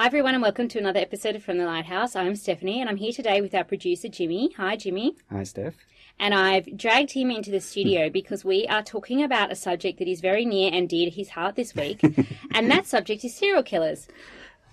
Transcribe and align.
Hi, 0.00 0.06
everyone, 0.06 0.34
and 0.34 0.42
welcome 0.44 0.68
to 0.68 0.78
another 0.78 1.00
episode 1.00 1.34
of 1.34 1.42
From 1.42 1.58
the 1.58 1.66
Lighthouse. 1.66 2.14
I'm 2.14 2.36
Stephanie, 2.36 2.80
and 2.80 2.88
I'm 2.88 2.98
here 2.98 3.10
today 3.10 3.40
with 3.40 3.52
our 3.52 3.64
producer, 3.64 4.06
Jimmy. 4.06 4.52
Hi, 4.56 4.76
Jimmy. 4.76 5.16
Hi, 5.28 5.42
Steph. 5.42 5.74
And 6.20 6.34
I've 6.34 6.76
dragged 6.76 7.10
him 7.10 7.32
into 7.32 7.50
the 7.50 7.58
studio 7.58 8.08
because 8.18 8.44
we 8.44 8.64
are 8.68 8.84
talking 8.84 9.24
about 9.24 9.50
a 9.50 9.56
subject 9.56 9.98
that 9.98 10.06
is 10.06 10.20
very 10.20 10.44
near 10.44 10.70
and 10.72 10.88
dear 10.88 11.10
to 11.10 11.10
his 11.10 11.30
heart 11.30 11.56
this 11.56 11.74
week, 11.74 12.00
and 12.54 12.70
that 12.70 12.86
subject 12.86 13.24
is 13.24 13.34
serial 13.34 13.64
killers. 13.64 14.06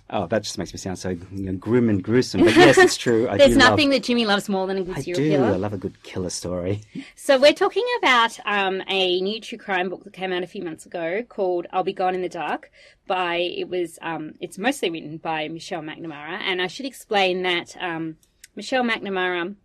Oh, 0.08 0.28
that 0.28 0.44
just 0.44 0.56
makes 0.56 0.72
me 0.72 0.78
sound 0.78 1.00
so 1.00 1.10
you 1.10 1.20
know, 1.32 1.52
grim 1.54 1.88
and 1.88 2.02
gruesome. 2.02 2.44
But 2.44 2.54
yes, 2.54 2.78
it's 2.78 2.96
true. 2.96 3.28
I 3.28 3.36
There's 3.38 3.56
nothing 3.56 3.88
love, 3.88 3.96
that 3.96 4.04
Jimmy 4.04 4.24
loves 4.24 4.48
more 4.48 4.68
than 4.68 4.78
a 4.78 4.82
good 4.84 4.98
I 4.98 5.00
serial 5.00 5.20
do. 5.20 5.30
killer. 5.30 5.46
I 5.54 5.56
love 5.56 5.72
a 5.72 5.78
good 5.78 6.00
killer 6.02 6.30
story. 6.30 6.82
So 7.16 7.40
we're 7.40 7.52
talking 7.52 7.84
about 7.98 8.38
um, 8.44 8.82
a 8.88 9.20
new 9.20 9.40
true 9.40 9.58
crime 9.58 9.88
book 9.88 10.04
that 10.04 10.12
came 10.12 10.32
out 10.32 10.44
a 10.44 10.46
few 10.46 10.62
months 10.62 10.86
ago 10.86 11.24
called 11.28 11.66
"I'll 11.72 11.82
Be 11.82 11.92
Gone 11.92 12.14
in 12.14 12.22
the 12.22 12.28
Dark." 12.28 12.70
By 13.08 13.36
it 13.36 13.68
was 13.68 13.98
um, 14.00 14.34
it's 14.40 14.58
mostly 14.58 14.90
written 14.90 15.16
by 15.16 15.48
Michelle 15.48 15.82
McNamara, 15.82 16.38
and 16.40 16.62
I 16.62 16.68
should 16.68 16.86
explain 16.86 17.42
that 17.42 17.76
um, 17.80 18.16
Michelle 18.54 18.84
McNamara 18.84 19.56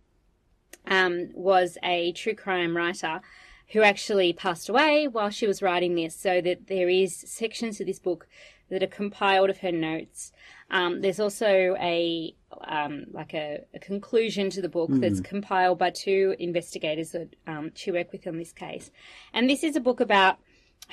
um, 0.88 1.28
was 1.34 1.78
a 1.84 2.12
true 2.12 2.34
crime 2.34 2.76
writer 2.76 3.20
who 3.68 3.82
actually 3.82 4.32
passed 4.32 4.68
away 4.68 5.06
while 5.06 5.30
she 5.30 5.46
was 5.46 5.62
writing 5.62 5.94
this. 5.94 6.16
So 6.16 6.40
that 6.40 6.66
there 6.66 6.88
is 6.88 7.14
sections 7.16 7.80
of 7.80 7.86
this 7.86 8.00
book 8.00 8.26
that 8.72 8.82
are 8.82 8.88
compiled 8.88 9.50
of 9.50 9.58
her 9.58 9.70
notes. 9.70 10.32
Um, 10.70 11.02
there's 11.02 11.20
also 11.20 11.76
a 11.78 12.34
um, 12.66 13.04
like 13.12 13.34
a, 13.34 13.60
a 13.74 13.78
conclusion 13.78 14.48
to 14.50 14.62
the 14.62 14.68
book 14.68 14.90
that's 14.92 15.20
compiled 15.20 15.78
by 15.78 15.90
two 15.90 16.34
investigators 16.38 17.10
that 17.10 17.36
um, 17.46 17.70
she 17.74 17.92
worked 17.92 18.12
with 18.12 18.26
on 18.26 18.38
this 18.38 18.52
case, 18.52 18.90
and 19.32 19.48
this 19.48 19.62
is 19.62 19.76
a 19.76 19.80
book 19.80 20.00
about 20.00 20.38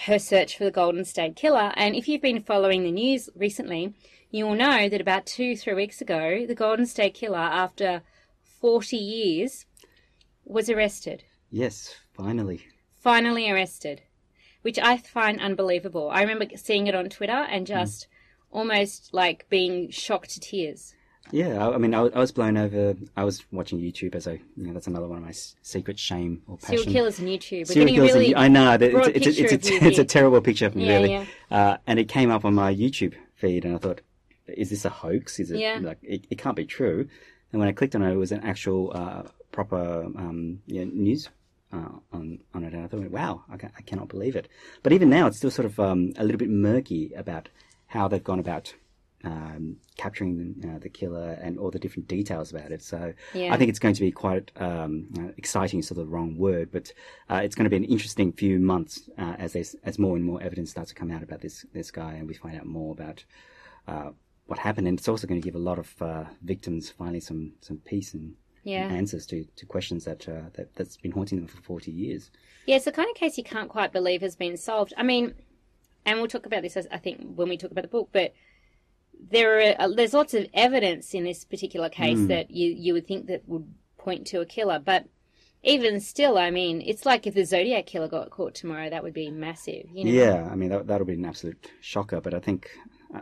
her 0.05 0.19
search 0.19 0.57
for 0.57 0.65
the 0.65 0.71
Golden 0.71 1.05
State 1.05 1.35
Killer. 1.35 1.71
And 1.75 1.95
if 1.95 2.07
you've 2.07 2.21
been 2.21 2.43
following 2.43 2.83
the 2.83 2.91
news 2.91 3.29
recently, 3.35 3.93
you 4.29 4.45
will 4.45 4.55
know 4.55 4.89
that 4.89 5.01
about 5.01 5.25
two 5.25 5.55
three 5.55 5.73
weeks 5.73 6.01
ago, 6.01 6.45
the 6.45 6.55
Golden 6.55 6.85
State 6.85 7.13
Killer, 7.13 7.37
after 7.37 8.01
40 8.59 8.97
years, 8.97 9.65
was 10.43 10.69
arrested. 10.69 11.23
Yes, 11.49 11.95
finally. 12.13 12.65
Finally 12.93 13.49
arrested, 13.49 14.01
which 14.61 14.79
I 14.79 14.97
find 14.97 15.39
unbelievable. 15.39 16.09
I 16.11 16.21
remember 16.21 16.45
seeing 16.55 16.87
it 16.87 16.95
on 16.95 17.09
Twitter 17.09 17.31
and 17.49 17.65
just 17.67 18.07
almost 18.51 19.13
like 19.13 19.47
being 19.49 19.89
shocked 19.91 20.31
to 20.31 20.39
tears. 20.39 20.95
Yeah, 21.31 21.63
I, 21.67 21.75
I 21.75 21.77
mean, 21.77 21.93
I, 21.93 22.01
was- 22.01 22.13
I 22.15 22.19
was 22.19 22.31
blown 22.31 22.57
over. 22.57 22.95
I 23.15 23.23
was 23.23 23.43
watching 23.51 23.79
YouTube 23.79 24.15
as 24.15 24.27
I, 24.27 24.33
you 24.57 24.65
know, 24.67 24.73
that's 24.73 24.87
another 24.87 25.07
one 25.07 25.19
of 25.19 25.23
my 25.23 25.29
s- 25.29 25.55
secret 25.61 25.99
shame 25.99 26.41
or 26.47 26.57
passion. 26.57 26.77
Serial 26.79 26.91
killers 26.93 27.19
on 27.19 27.25
YouTube. 27.27 27.59
We're 27.59 27.65
Serial 27.65 27.95
killers. 27.95 28.13
really 28.13 28.35
I 28.35 28.47
know 28.47 28.71
it's, 28.73 29.27
it's, 29.27 29.27
it's, 29.51 29.69
you 29.69 29.77
it's 29.81 29.99
a 29.99 30.05
terrible 30.05 30.41
picture 30.41 30.65
of 30.65 30.75
me, 30.75 30.87
Yeah, 30.87 30.95
really. 30.95 31.11
yeah. 31.13 31.25
Uh, 31.51 31.77
and 31.85 31.99
it 31.99 32.05
came 32.09 32.31
up 32.31 32.45
on 32.45 32.55
my 32.55 32.73
YouTube 32.73 33.13
feed, 33.35 33.63
and 33.63 33.75
I 33.75 33.77
thought, 33.77 34.01
is 34.47 34.71
this 34.71 34.85
a 34.85 34.89
hoax? 34.89 35.39
Is 35.39 35.51
it 35.51 35.59
Yeah. 35.59 35.79
like 35.83 35.99
it, 36.01 36.25
it 36.31 36.39
can't 36.39 36.55
be 36.55 36.65
true? 36.65 37.07
And 37.51 37.59
when 37.59 37.69
I 37.69 37.73
clicked 37.73 37.93
on 37.95 38.01
it, 38.01 38.11
it 38.11 38.15
was 38.17 38.31
an 38.31 38.41
actual 38.43 38.91
uh, 38.95 39.23
proper 39.51 40.05
um, 40.05 40.61
yeah, 40.65 40.85
news 40.85 41.29
uh, 41.71 41.99
on 42.11 42.39
on 42.53 42.63
it, 42.63 42.73
and 42.73 42.83
I 42.83 42.87
thought, 42.87 43.09
wow, 43.11 43.43
I, 43.49 43.55
I 43.55 43.81
cannot 43.81 44.09
believe 44.09 44.35
it. 44.35 44.47
But 44.83 44.93
even 44.93 45.09
now, 45.09 45.27
it's 45.27 45.37
still 45.37 45.51
sort 45.51 45.65
of 45.65 45.79
um, 45.79 46.13
a 46.17 46.23
little 46.23 46.39
bit 46.39 46.49
murky 46.49 47.11
about 47.15 47.49
how 47.87 48.07
they've 48.07 48.23
gone 48.23 48.39
about 48.39 48.73
um, 49.23 49.77
capturing 49.97 50.55
uh, 50.63 50.79
the 50.79 50.89
killer 50.89 51.37
and 51.41 51.57
all 51.57 51.71
the 51.71 51.79
different 51.79 52.07
details 52.07 52.51
about 52.51 52.71
it. 52.71 52.81
So 52.81 53.13
Yeah. 53.33 53.53
I 53.53 53.57
think 53.57 53.69
it's 53.69 53.79
going 53.79 53.95
to 53.95 54.01
be 54.01 54.11
quite 54.11 54.51
um, 54.55 55.09
uh, 55.17 55.31
exciting. 55.37 55.79
Is 55.79 55.87
sort 55.87 55.99
of 55.99 56.05
the 56.05 56.11
wrong 56.11 56.37
word, 56.37 56.71
but 56.71 56.91
uh, 57.29 57.41
it's 57.43 57.55
going 57.55 57.65
to 57.65 57.69
be 57.69 57.77
an 57.77 57.83
interesting 57.83 58.31
few 58.31 58.59
months 58.59 59.09
uh, 59.17 59.35
as 59.37 59.53
there's, 59.53 59.75
as 59.83 59.99
more 59.99 60.15
and 60.15 60.25
more 60.25 60.41
evidence 60.41 60.71
starts 60.71 60.89
to 60.89 60.95
come 60.95 61.11
out 61.11 61.23
about 61.23 61.41
this 61.41 61.65
this 61.73 61.91
guy, 61.91 62.13
and 62.13 62.27
we 62.27 62.33
find 62.33 62.57
out 62.57 62.65
more 62.65 62.93
about. 62.93 63.25
Uh, 63.87 64.11
what 64.45 64.59
happened, 64.59 64.87
and 64.87 64.97
it's 64.97 65.07
also 65.07 65.27
going 65.27 65.39
to 65.39 65.45
give 65.45 65.53
a 65.53 65.59
lot 65.59 65.77
of 65.77 66.01
uh, 66.01 66.23
victims 66.43 66.89
finally 66.89 67.19
some 67.19 67.53
some 67.61 67.77
peace 67.85 68.15
and 68.15 68.33
Yeah. 68.71 68.87
answers 68.87 69.25
to, 69.27 69.45
to 69.55 69.65
questions 69.65 70.05
that, 70.05 70.27
uh, 70.27 70.49
that 70.53 70.75
that's 70.75 70.97
been 70.97 71.11
haunting 71.11 71.39
them 71.39 71.47
for 71.47 71.61
forty 71.61 71.91
years. 71.91 72.31
Yeah, 72.65 72.75
it's 72.77 72.85
the 72.85 72.91
kind 72.91 73.09
of 73.09 73.15
case 73.15 73.37
you 73.37 73.43
can't 73.43 73.69
quite 73.69 73.91
believe 73.91 74.21
has 74.21 74.35
been 74.35 74.57
solved. 74.57 74.93
I 74.97 75.03
mean, 75.03 75.33
and 76.05 76.19
we'll 76.19 76.27
talk 76.27 76.45
about 76.45 76.61
this, 76.61 76.77
as 76.77 76.87
I 76.91 76.97
think, 76.97 77.17
when 77.35 77.49
we 77.49 77.57
talk 77.57 77.71
about 77.71 77.81
the 77.83 77.87
book, 77.87 78.09
but 78.11 78.33
there 79.31 79.59
are 79.59 79.75
uh, 79.81 79.87
there's 79.89 80.13
lots 80.13 80.33
of 80.33 80.47
evidence 80.53 81.13
in 81.13 81.23
this 81.23 81.43
particular 81.43 81.89
case 81.89 82.17
Hmm. 82.19 82.27
that 82.27 82.51
you 82.51 82.69
you 82.71 82.93
would 82.93 83.07
think 83.07 83.27
that 83.27 83.43
would 83.47 83.67
point 83.97 84.25
to 84.27 84.39
a 84.41 84.45
killer, 84.45 84.79
but 84.79 85.05
even 85.61 85.99
still, 85.99 86.37
I 86.37 86.51
mean, 86.51 86.81
it's 86.85 87.05
like 87.05 87.27
if 87.27 87.33
the 87.33 87.43
Zodiac 87.43 87.85
killer 87.85 88.07
got 88.07 88.29
caught 88.29 88.55
tomorrow, 88.55 88.89
that 88.89 89.03
would 89.03 89.13
be 89.13 89.29
massive. 89.29 89.87
You 89.93 90.05
know? 90.05 90.11
Yeah, 90.11 90.47
I 90.49 90.55
mean 90.55 90.69
that 90.69 90.87
that'll 90.87 91.05
be 91.07 91.15
an 91.15 91.25
absolute 91.25 91.69
shocker. 91.81 92.21
But 92.21 92.33
I 92.33 92.39
think 92.39 92.69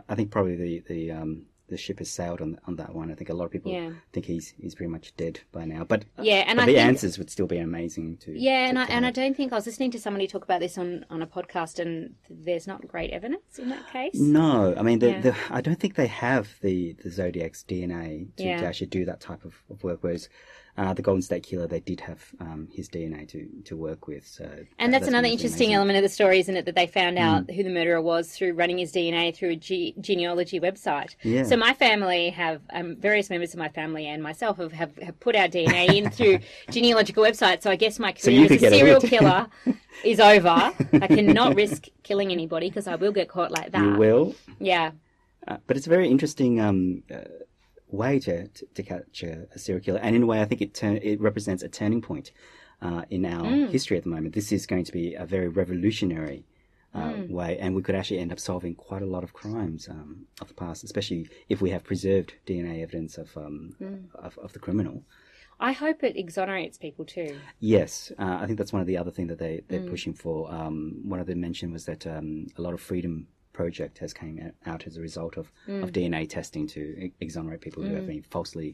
I 0.08 0.14
think 0.14 0.30
probably 0.30 0.54
the 0.56 0.80
the 0.88 1.10
um, 1.12 1.46
the 1.68 1.76
ship 1.76 1.98
has 1.98 2.10
sailed 2.10 2.40
on 2.40 2.58
on 2.66 2.76
that 2.76 2.94
one. 2.94 3.10
I 3.10 3.14
think 3.14 3.30
a 3.30 3.34
lot 3.34 3.44
of 3.44 3.50
people 3.50 3.70
Yeah. 3.72 3.90
think 4.12 4.26
he's 4.26 4.54
he's 4.60 4.74
pretty 4.74 4.90
much 4.90 5.14
dead 5.16 5.40
by 5.52 5.64
now. 5.64 5.84
But 5.84 6.04
Yeah, 6.20 6.44
and 6.46 6.56
but 6.56 6.66
the 6.66 6.72
think- 6.74 6.86
answers 6.88 7.18
would 7.18 7.30
still 7.30 7.46
be 7.46 7.58
amazing 7.58 8.16
to 8.18 8.32
Yeah, 8.38 8.68
and 8.68 8.76
to 8.76 8.82
I, 8.82 8.86
and 8.86 9.04
I 9.06 9.10
don't 9.10 9.36
think 9.36 9.52
I 9.52 9.56
was 9.56 9.66
listening 9.66 9.90
to 9.92 10.00
somebody 10.00 10.26
talk 10.26 10.44
about 10.44 10.60
this 10.60 10.78
on, 10.78 11.04
on 11.10 11.22
a 11.22 11.26
podcast, 11.26 11.78
and 11.78 12.14
there's 12.30 12.66
not 12.66 12.86
great 12.88 13.10
evidence 13.10 13.58
in 13.58 13.68
that 13.68 13.86
case. 13.92 14.14
No, 14.14 14.74
I 14.76 14.82
mean, 14.82 14.98
the, 14.98 15.10
Yeah. 15.10 15.20
the, 15.20 15.34
I 15.50 15.60
don't 15.60 15.78
think 15.78 15.94
they 15.94 16.06
have 16.06 16.48
the, 16.62 16.94
the 17.04 17.10
Zodiac's 17.10 17.62
DNA 17.64 18.28
to, 18.36 18.42
Yeah. 18.44 18.60
to 18.60 18.66
actually 18.66 18.88
do 18.88 19.04
that 19.04 19.20
type 19.20 19.44
of, 19.44 19.54
of 19.70 19.82
work. 19.84 19.98
Whereas 20.02 20.28
uh, 20.78 20.94
the 20.94 21.02
Golden 21.02 21.20
State 21.22 21.42
Killer, 21.42 21.66
they 21.66 21.80
did 21.80 22.00
have 22.00 22.24
um, 22.40 22.68
his 22.72 22.88
DNA 22.88 23.28
to, 23.28 23.46
to 23.64 23.76
work 23.76 24.06
with. 24.06 24.26
So 24.26 24.44
And 24.78 24.94
that- 24.94 25.00
that's, 25.00 25.08
another 25.08 25.26
interesting 25.26 25.68
amazing. 25.68 25.70
Mm. 25.70 25.74
element 25.76 25.96
of 25.98 26.02
the 26.04 26.08
story, 26.08 26.38
isn't 26.38 26.56
it? 26.56 26.64
That 26.66 26.76
they 26.76 26.86
found 26.86 27.18
out 27.18 27.50
who 27.50 27.62
the 27.64 27.68
murderer 27.70 28.00
was 28.00 28.30
through 28.30 28.52
running 28.52 28.78
his 28.78 28.92
DNA 28.92 29.34
through 29.36 29.50
a 29.50 29.56
ge- 29.56 29.94
genealogy 30.00 30.60
website. 30.60 31.16
Yeah. 31.22 31.42
So 31.42 31.56
my 31.56 31.74
family 31.74 32.30
have, 32.30 32.62
um, 32.72 32.96
various 32.96 33.28
members 33.28 33.52
of 33.52 33.58
my 33.58 33.68
family 33.68 34.06
and 34.06 34.22
myself 34.22 34.58
have, 34.58 34.72
have, 34.72 34.96
have 34.98 35.18
put 35.20 35.34
our 35.34 35.48
DNA 35.48 35.92
in 35.96 36.10
through 36.16 36.38
genealogical 36.70 37.24
websites. 37.24 37.62
So 37.62 37.70
I 37.70 37.76
guess 37.76 37.98
my 37.98 38.14
So 38.16 38.30
career 38.30 38.44
as 38.44 38.48
could 38.48 38.62
a 38.62 38.70
serial 38.70 39.00
killer 39.00 39.46
is 40.04 40.20
over. 40.20 40.48
I 40.48 41.06
cannot 41.08 41.56
risk 41.56 41.86
killing 42.04 42.30
anybody 42.30 42.68
because 42.70 42.86
I 42.86 42.94
will 42.94 43.12
get 43.12 43.28
caught 43.28 43.50
like 43.50 43.72
that. 43.72 43.82
You 43.84 43.96
will. 43.96 44.34
Yeah. 44.60 44.92
Uh, 45.46 45.56
but 45.66 45.76
it's 45.76 45.86
a 45.86 45.90
very 45.90 46.08
interesting 46.08 46.60
um, 46.60 47.02
uh, 47.12 47.18
way 47.88 48.18
to, 48.20 48.48
to, 48.48 48.66
to 48.74 48.82
catch 48.82 49.22
a, 49.22 49.46
a 49.54 49.58
serial 49.58 49.82
killer. 49.84 50.00
And 50.00 50.14
in 50.16 50.22
a 50.22 50.26
way, 50.26 50.40
I 50.40 50.44
think 50.44 50.60
it, 50.60 50.74
turn, 50.74 50.98
it 51.02 51.20
represents 51.20 51.62
a 51.62 51.68
turning 51.68 52.02
point 52.02 52.32
uh, 52.82 53.02
in 53.10 53.24
our 53.24 53.44
Mm. 53.52 53.70
history 53.70 53.96
at 53.96 54.04
the 54.04 54.10
moment. 54.10 54.34
This 54.34 54.52
is 54.52 54.66
going 54.66 54.84
to 54.84 54.92
be 54.92 55.14
a 55.14 55.24
very 55.26 55.48
revolutionary 55.48 56.44
uh, 56.94 57.12
Mm. 57.12 57.28
way, 57.28 57.58
and 57.58 57.74
we 57.76 57.82
could 57.82 57.94
actually 57.94 58.18
end 58.18 58.32
up 58.32 58.40
solving 58.40 58.74
quite 58.74 59.02
a 59.02 59.06
lot 59.06 59.22
of 59.22 59.32
crimes 59.34 59.88
um, 59.90 60.26
of 60.40 60.48
the 60.48 60.54
past, 60.54 60.82
especially 60.84 61.28
if 61.48 61.60
we 61.60 61.68
have 61.70 61.84
preserved 61.84 62.34
DNA 62.46 62.82
evidence 62.82 63.18
of, 63.18 63.36
um, 63.36 63.72
Mm. 63.80 64.04
of, 64.14 64.38
of 64.38 64.52
the 64.54 64.58
criminal. 64.58 65.04
I 65.60 65.72
hope 65.72 66.02
it 66.04 66.16
exonerates 66.16 66.78
people 66.78 67.04
too. 67.04 67.40
Yes, 67.58 68.12
uh, 68.18 68.38
I 68.40 68.46
think 68.46 68.58
that's 68.58 68.72
one 68.72 68.80
of 68.80 68.86
the 68.86 68.96
other 68.96 69.10
things 69.10 69.28
that 69.28 69.38
they, 69.38 69.62
they're 69.68 69.80
Mm. 69.80 69.90
pushing 69.90 70.14
for. 70.14 70.50
Um, 70.52 71.00
one 71.04 71.20
of 71.20 71.26
them 71.26 71.40
mentioned 71.40 71.72
was 71.72 71.84
that 71.86 72.06
um, 72.06 72.46
a 72.56 72.62
lot 72.62 72.74
of 72.74 72.80
freedom 72.80 73.26
project 73.62 73.98
has 73.98 74.12
came 74.14 74.36
out 74.66 74.86
as 74.86 74.96
a 74.96 75.00
result 75.08 75.36
of, 75.36 75.46
Mm. 75.66 75.82
of 75.82 75.88
DNA 75.96 76.22
testing 76.38 76.64
to 76.74 76.80
exonerate 77.20 77.60
people 77.66 77.82
who 77.82 77.94
have 77.98 78.06
been 78.06 78.22
falsely 78.22 78.70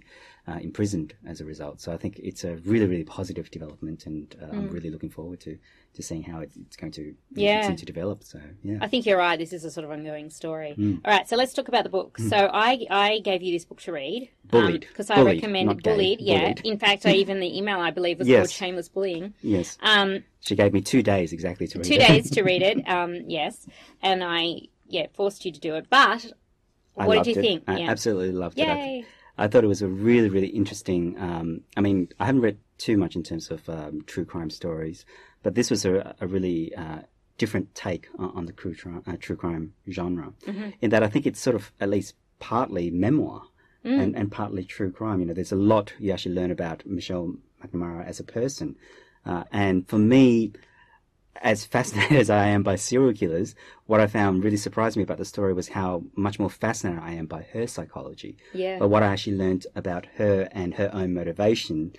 uh, 0.46 0.58
imprisoned 0.60 1.10
as 1.32 1.40
a 1.40 1.44
result. 1.52 1.80
So 1.80 1.88
I 1.90 1.96
think 2.02 2.18
it's 2.18 2.44
a 2.44 2.56
really, 2.72 2.86
really 2.92 3.04
positive 3.18 3.46
development, 3.50 4.04
and 4.08 4.22
uh, 4.42 4.56
I'm 4.56 4.68
really 4.76 4.90
looking 4.94 5.08
forward 5.18 5.40
to, 5.46 5.52
to 5.96 6.02
seeing 6.02 6.22
how 6.30 6.38
it, 6.44 6.50
it's 6.66 6.76
going 6.76 6.92
to 7.00 7.04
Mm. 7.04 7.14
Yeah. 7.46 7.60
continue 7.60 7.78
to 7.78 7.86
develop. 7.94 8.18
So 8.24 8.38
yeah, 8.62 8.78
I 8.82 8.88
think 8.90 9.06
you're 9.06 9.16
right. 9.26 9.38
This 9.44 9.52
is 9.58 9.64
a 9.64 9.70
sort 9.70 9.84
of 9.86 9.90
ongoing 9.96 10.28
story. 10.40 10.72
Mm. 10.76 11.00
All 11.04 11.12
right, 11.16 11.26
so 11.30 11.34
let's 11.36 11.54
talk 11.54 11.68
about 11.68 11.84
the 11.88 11.94
book. 11.98 12.18
So 12.32 12.38
I 12.52 12.70
I 12.90 13.20
gave 13.30 13.40
you 13.46 13.52
this 13.56 13.64
book 13.70 13.80
to 13.86 13.92
read. 13.92 14.28
Bullied. 14.52 14.82
Because 14.90 15.08
I 15.10 15.16
Bullied, 15.16 15.36
recommended 15.36 15.74
not 15.76 15.82
gay. 15.82 15.90
bullied. 15.92 16.20
Yeah. 16.20 16.40
Bullied. 16.40 16.60
In 16.72 16.78
fact, 16.84 17.06
I 17.06 17.12
even 17.22 17.40
the 17.40 17.52
email 17.58 17.78
I 17.88 17.90
believe 17.98 18.18
was 18.18 18.28
Yes. 18.28 18.40
called 18.40 18.50
shameless 18.60 18.88
bullying. 18.90 19.32
yes, 19.42 19.78
Um, 19.92 20.10
she 20.46 20.54
gave 20.62 20.72
me 20.74 20.82
two 20.82 21.02
days 21.02 21.32
exactly 21.32 21.66
to 21.68 21.78
read 21.78 21.86
two 21.90 21.94
it. 21.94 22.06
days 22.08 22.30
to 22.36 22.42
read 22.50 22.62
it. 22.70 22.76
Um, 22.96 23.12
yes, 23.38 23.66
and 24.02 24.18
I 24.22 24.42
yeah 24.88 25.06
forced 25.14 25.44
you 25.44 25.52
to 25.52 25.60
do 25.60 25.74
it. 25.74 25.86
But 25.90 26.32
I 26.96 27.06
what 27.06 27.24
did 27.24 27.36
you 27.36 27.40
it. 27.40 27.44
think? 27.44 27.64
I 27.66 27.78
yeah. 27.78 27.90
absolutely 27.90 28.32
loved 28.32 28.58
it. 28.58 28.68
I- 28.68 29.04
I 29.36 29.48
thought 29.48 29.64
it 29.64 29.68
was 29.68 29.82
a 29.82 29.88
really, 29.88 30.28
really 30.28 30.46
interesting. 30.46 31.16
Um, 31.18 31.62
I 31.76 31.80
mean, 31.80 32.08
I 32.20 32.26
haven't 32.26 32.42
read 32.42 32.58
too 32.78 32.96
much 32.96 33.16
in 33.16 33.24
terms 33.24 33.50
of 33.50 33.68
um, 33.68 34.02
true 34.06 34.24
crime 34.24 34.48
stories, 34.48 35.04
but 35.42 35.56
this 35.56 35.70
was 35.70 35.84
a, 35.84 36.14
a 36.20 36.26
really 36.28 36.72
uh, 36.76 37.00
different 37.36 37.74
take 37.74 38.06
on, 38.16 38.30
on 38.36 38.46
the 38.46 38.52
true, 38.52 38.76
uh, 39.06 39.16
true 39.18 39.34
crime 39.34 39.74
genre. 39.90 40.32
In 40.80 40.90
that, 40.90 41.02
I 41.02 41.08
think 41.08 41.26
it's 41.26 41.40
sort 41.40 41.56
of 41.56 41.72
at 41.80 41.90
least 41.90 42.14
partly 42.38 42.90
memoir 42.90 43.42
and, 43.82 44.16
and 44.16 44.30
partly 44.30 44.64
true 44.64 44.90
crime. 44.92 45.18
You 45.20 45.26
know, 45.26 45.34
there's 45.34 45.52
a 45.52 45.56
lot 45.56 45.92
you 45.98 46.12
actually 46.12 46.36
learn 46.36 46.50
about 46.52 46.86
Michelle 46.86 47.34
McNamara 47.62 48.06
as 48.06 48.20
a 48.20 48.24
person, 48.24 48.76
uh, 49.26 49.44
and 49.50 49.88
for 49.88 49.98
me, 49.98 50.52
as 51.42 51.64
fascinated 51.64 52.18
as 52.18 52.30
I 52.30 52.46
am 52.46 52.62
by 52.62 52.76
serial 52.76 53.12
killers, 53.12 53.54
what 53.86 54.00
I 54.00 54.06
found 54.06 54.44
really 54.44 54.56
surprised 54.56 54.96
me 54.96 55.02
about 55.02 55.18
the 55.18 55.24
story 55.24 55.52
was 55.52 55.68
how 55.68 56.04
much 56.16 56.38
more 56.38 56.50
fascinated 56.50 57.02
I 57.02 57.12
am 57.12 57.26
by 57.26 57.42
her 57.52 57.66
psychology. 57.66 58.36
Yeah. 58.52 58.78
But 58.78 58.88
what 58.88 59.02
I 59.02 59.06
actually 59.06 59.36
learned 59.36 59.66
about 59.74 60.06
her 60.16 60.48
and 60.52 60.74
her 60.74 60.90
own 60.92 61.14
motivation, 61.14 61.92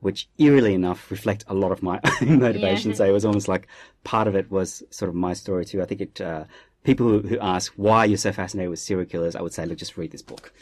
which 0.00 0.28
eerily 0.38 0.74
enough 0.74 1.10
reflect 1.10 1.44
a 1.48 1.54
lot 1.54 1.72
of 1.72 1.82
my 1.82 2.00
own 2.22 2.40
motivation. 2.40 2.92
Yeah. 2.92 2.96
So 2.96 3.04
it 3.04 3.12
was 3.12 3.24
almost 3.24 3.48
like 3.48 3.66
part 4.04 4.28
of 4.28 4.34
it 4.34 4.50
was 4.50 4.82
sort 4.90 5.08
of 5.08 5.14
my 5.14 5.32
story 5.34 5.64
too. 5.64 5.82
I 5.82 5.84
think 5.84 6.00
it 6.00 6.20
uh, 6.20 6.44
people 6.84 7.06
who, 7.06 7.20
who 7.20 7.38
ask 7.40 7.72
why 7.76 8.04
you're 8.04 8.16
so 8.16 8.32
fascinated 8.32 8.70
with 8.70 8.78
serial 8.78 9.06
killers, 9.06 9.36
I 9.36 9.42
would 9.42 9.52
say, 9.52 9.66
look, 9.66 9.78
just 9.78 9.96
read 9.96 10.10
this 10.10 10.22
book. 10.22 10.52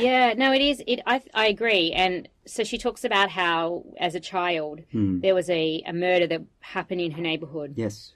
Yeah, 0.00 0.34
no, 0.36 0.52
it 0.52 0.62
is. 0.62 0.82
It 0.86 1.00
I 1.06 1.20
I 1.34 1.46
agree. 1.48 1.92
And 1.92 2.28
so 2.46 2.64
she 2.64 2.78
talks 2.78 3.04
about 3.04 3.30
how, 3.30 3.84
as 3.98 4.14
a 4.14 4.20
child, 4.20 4.80
Hmm. 4.92 5.20
there 5.20 5.34
was 5.34 5.48
a, 5.50 5.82
a 5.86 5.92
murder 5.92 6.26
that 6.28 6.42
happened 6.60 7.00
in 7.00 7.12
her 7.12 7.22
neighborhood, 7.22 7.74
Yes. 7.76 8.14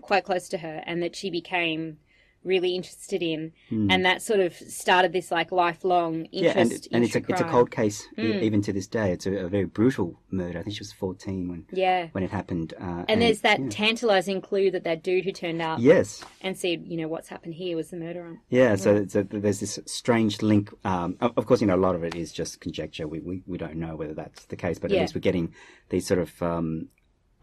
quite 0.00 0.24
close 0.24 0.48
to 0.50 0.58
her, 0.58 0.82
and 0.86 1.02
that 1.02 1.14
she 1.16 1.30
became 1.30 1.98
really 2.44 2.74
interested 2.74 3.22
in, 3.22 3.52
and 3.70 4.04
that 4.04 4.22
sort 4.22 4.40
of 4.40 4.54
started 4.54 5.12
this 5.12 5.30
like 5.30 5.50
lifelong 5.50 6.14
Hmm. 6.14 6.24
Yeah, 6.30 6.48
interest. 6.58 6.86
and, 6.86 6.96
and 6.96 7.04
it's 7.04 7.16
a 7.16 7.20
true 7.20 7.32
it's 7.32 7.40
a 7.40 7.44
cold 7.44 7.70
case 7.70 8.06
e- 8.18 8.38
even 8.42 8.60
to 8.62 8.72
this 8.72 8.86
day. 8.86 9.12
It's 9.12 9.26
a, 9.26 9.32
a 9.46 9.48
very 9.48 9.64
brutal 9.64 10.20
murder. 10.30 10.58
I 10.58 10.62
think 10.62 10.76
she 10.76 10.80
was 10.80 10.92
14 10.92 11.48
when 11.48 11.64
Yeah, 11.72 12.08
when 12.12 12.22
it 12.22 12.30
happened. 12.30 12.74
Uh, 12.80 13.04
and 13.08 13.20
there's 13.22 13.40
that 13.40 13.60
yeah. 13.60 13.68
tantalizing 13.70 14.40
clue 14.40 14.70
that 14.72 14.84
that 14.84 15.02
dude 15.02 15.24
who 15.24 15.32
turned 15.32 15.62
up 15.62 15.78
Yes. 15.80 16.22
and 16.40 16.56
said, 16.58 16.84
you 16.86 16.96
know, 16.98 17.08
what's 17.08 17.28
happened 17.28 17.54
here 17.54 17.76
was 17.76 17.90
the 17.90 17.96
murderer. 17.96 18.38
Yeah, 18.50 18.76
so, 18.76 19.06
so 19.06 19.22
there's 19.22 19.60
this 19.60 19.78
strange 19.86 20.42
link. 20.42 20.70
Um, 20.84 21.16
of, 21.20 21.32
of 21.38 21.46
course, 21.46 21.60
you 21.60 21.66
know, 21.66 21.76
a 21.76 21.84
lot 21.86 21.94
of 21.94 22.04
it 22.04 22.14
is 22.14 22.32
just 22.32 22.60
conjecture. 22.60 23.08
We, 23.08 23.20
we, 23.20 23.42
we 23.46 23.58
don't 23.58 23.76
know 23.76 23.96
whether 23.96 24.14
that's 24.14 24.44
the 24.46 24.56
case, 24.56 24.78
but 24.78 24.90
Yeah. 24.90 24.98
at 24.98 25.00
least 25.02 25.14
we're 25.14 25.20
getting 25.20 25.54
these 25.88 26.06
sort 26.06 26.20
of 26.20 26.42
um, 26.42 26.88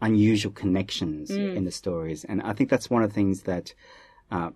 unusual 0.00 0.52
connections 0.52 1.30
Mm. 1.30 1.56
in 1.56 1.64
the 1.64 1.70
stories. 1.70 2.24
And 2.24 2.42
I 2.42 2.52
think 2.52 2.70
that's 2.70 2.90
one 2.90 3.02
of 3.02 3.10
the 3.10 3.14
things 3.14 3.42
that 3.42 3.74
uh, 4.30 4.50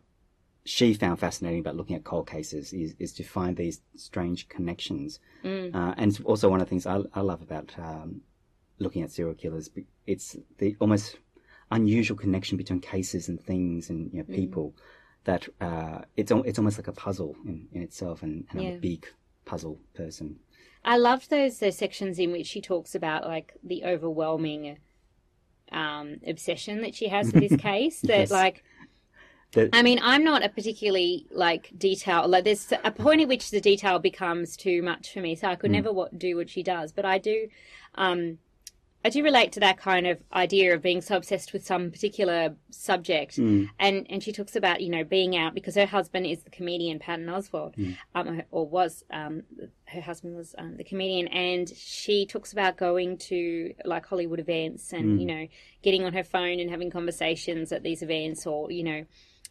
she 0.67 0.93
found 0.95 1.19
fascinating 1.21 1.61
about 1.61 1.77
looking 1.77 1.97
at 1.97 2.05
cold 2.05 2.29
cases 2.29 2.73
is, 2.73 2.95
is 2.99 3.13
to 3.15 3.23
find 3.23 3.57
these 3.57 3.81
strange 3.95 4.49
connections. 4.49 5.21
Mm. 5.45 5.75
Uh, 5.75 5.95
and 5.97 6.11
it's 6.11 6.21
also 6.21 6.49
one 6.51 6.61
of 6.61 6.67
the 6.67 6.71
things 6.71 6.87
I, 6.87 7.03
I 7.15 7.21
love 7.21 7.41
about 7.41 7.73
um, 7.79 8.23
looking 8.79 9.03
at 9.03 9.13
serial 9.13 9.35
killers. 9.35 9.71
It's 10.07 10.37
the 10.59 10.77
almost 10.81 11.17
unusual 11.71 12.17
connection 12.17 12.59
between 12.59 12.81
cases 12.81 13.29
and 13.29 13.41
things 13.41 13.91
and 13.91 14.13
you 14.13 14.19
know, 14.19 14.25
Mm. 14.25 14.35
people 14.35 14.75
that 15.25 15.49
uh, 15.61 16.03
it's 16.17 16.31
it's 16.31 16.59
almost 16.59 16.79
like 16.79 16.89
a 16.89 16.93
puzzle 16.93 17.37
in, 17.45 17.67
in 17.73 17.83
itself, 17.83 18.23
and, 18.23 18.47
and 18.51 18.61
I'm 18.61 18.67
a 18.75 18.79
big 18.79 19.07
puzzle 19.45 19.81
person. 19.95 20.39
I 20.85 20.97
loved 20.99 21.31
those 21.31 21.59
those 21.59 21.77
sections 21.77 22.19
in 22.19 22.31
which 22.33 22.47
she 22.47 22.61
talks 22.61 22.95
about 22.95 23.25
like 23.25 23.55
the 23.63 23.85
overwhelming 23.85 24.79
um, 25.73 26.21
obsession 26.27 26.81
that 26.83 26.95
she 26.95 27.09
has 27.09 27.31
for 27.31 27.41
this 27.41 27.57
case. 27.71 28.01
That 28.03 28.19
Yes. 28.19 28.31
like, 28.31 28.63
The- 29.57 29.71
I 29.73 29.83
mean, 29.83 29.99
I'm 30.03 30.23
not 30.23 30.45
a 30.45 30.49
particularly 30.49 31.27
like 31.31 31.71
detail. 31.77 32.29
Like, 32.29 32.45
there's 32.45 32.73
a 32.85 32.91
point 32.91 33.21
at 33.23 33.29
which 33.29 33.51
the 33.51 33.61
detail 33.61 33.99
becomes 33.99 34.57
too 34.57 34.83
much 34.83 35.13
for 35.13 35.21
me, 35.21 35.35
so 35.35 35.49
I 35.49 35.57
could 35.57 35.71
never 35.73 35.93
wa- 35.93 36.09
do 36.17 36.37
what 36.37 36.49
she 36.51 36.63
does. 36.63 36.93
But 36.93 37.05
I 37.05 37.19
do. 37.19 37.49
Um, 37.97 38.39
I 39.05 39.09
do 39.09 39.23
relate 39.23 39.53
to 39.53 39.61
that 39.61 39.79
kind 39.79 40.05
of 40.09 40.19
idea 40.33 40.75
of 40.75 40.83
being 40.83 41.01
so 41.01 41.17
obsessed 41.17 41.53
with 41.53 41.65
some 41.65 41.93
particular 41.93 42.57
subject, 42.71 43.39
and 43.39 44.05
and 44.11 44.21
she 44.21 44.33
talks 44.33 44.57
about 44.57 44.81
you 44.81 44.89
know 44.91 45.05
being 45.05 45.37
out 45.37 45.55
because 45.55 45.77
her 45.77 45.87
husband 45.87 46.27
is 46.27 46.43
the 46.43 46.51
comedian 46.51 46.99
Patton 46.99 47.27
Oswalt, 47.27 47.75
um, 48.17 48.43
or 48.51 48.67
was 48.67 49.05
um, 49.13 49.45
her 49.85 50.01
husband 50.01 50.35
was 50.37 50.57
um, 50.59 50.77
the 50.77 50.83
comedian, 50.83 51.29
and 51.29 51.69
she 51.77 52.27
talks 52.27 52.53
about 52.53 52.77
going 52.79 53.17
to 53.19 53.75
like 53.85 54.05
Hollywood 54.07 54.41
events 54.41 54.93
and 54.93 55.21
you 55.21 55.27
know 55.27 55.47
getting 55.83 56.03
on 56.05 56.13
her 56.13 56.25
phone 56.25 56.59
and 56.59 56.69
having 56.69 56.91
conversations 56.91 57.71
at 57.71 57.85
these 57.85 58.03
events, 58.03 58.45
or 58.47 58.73
you 58.73 58.83
know. 58.83 59.07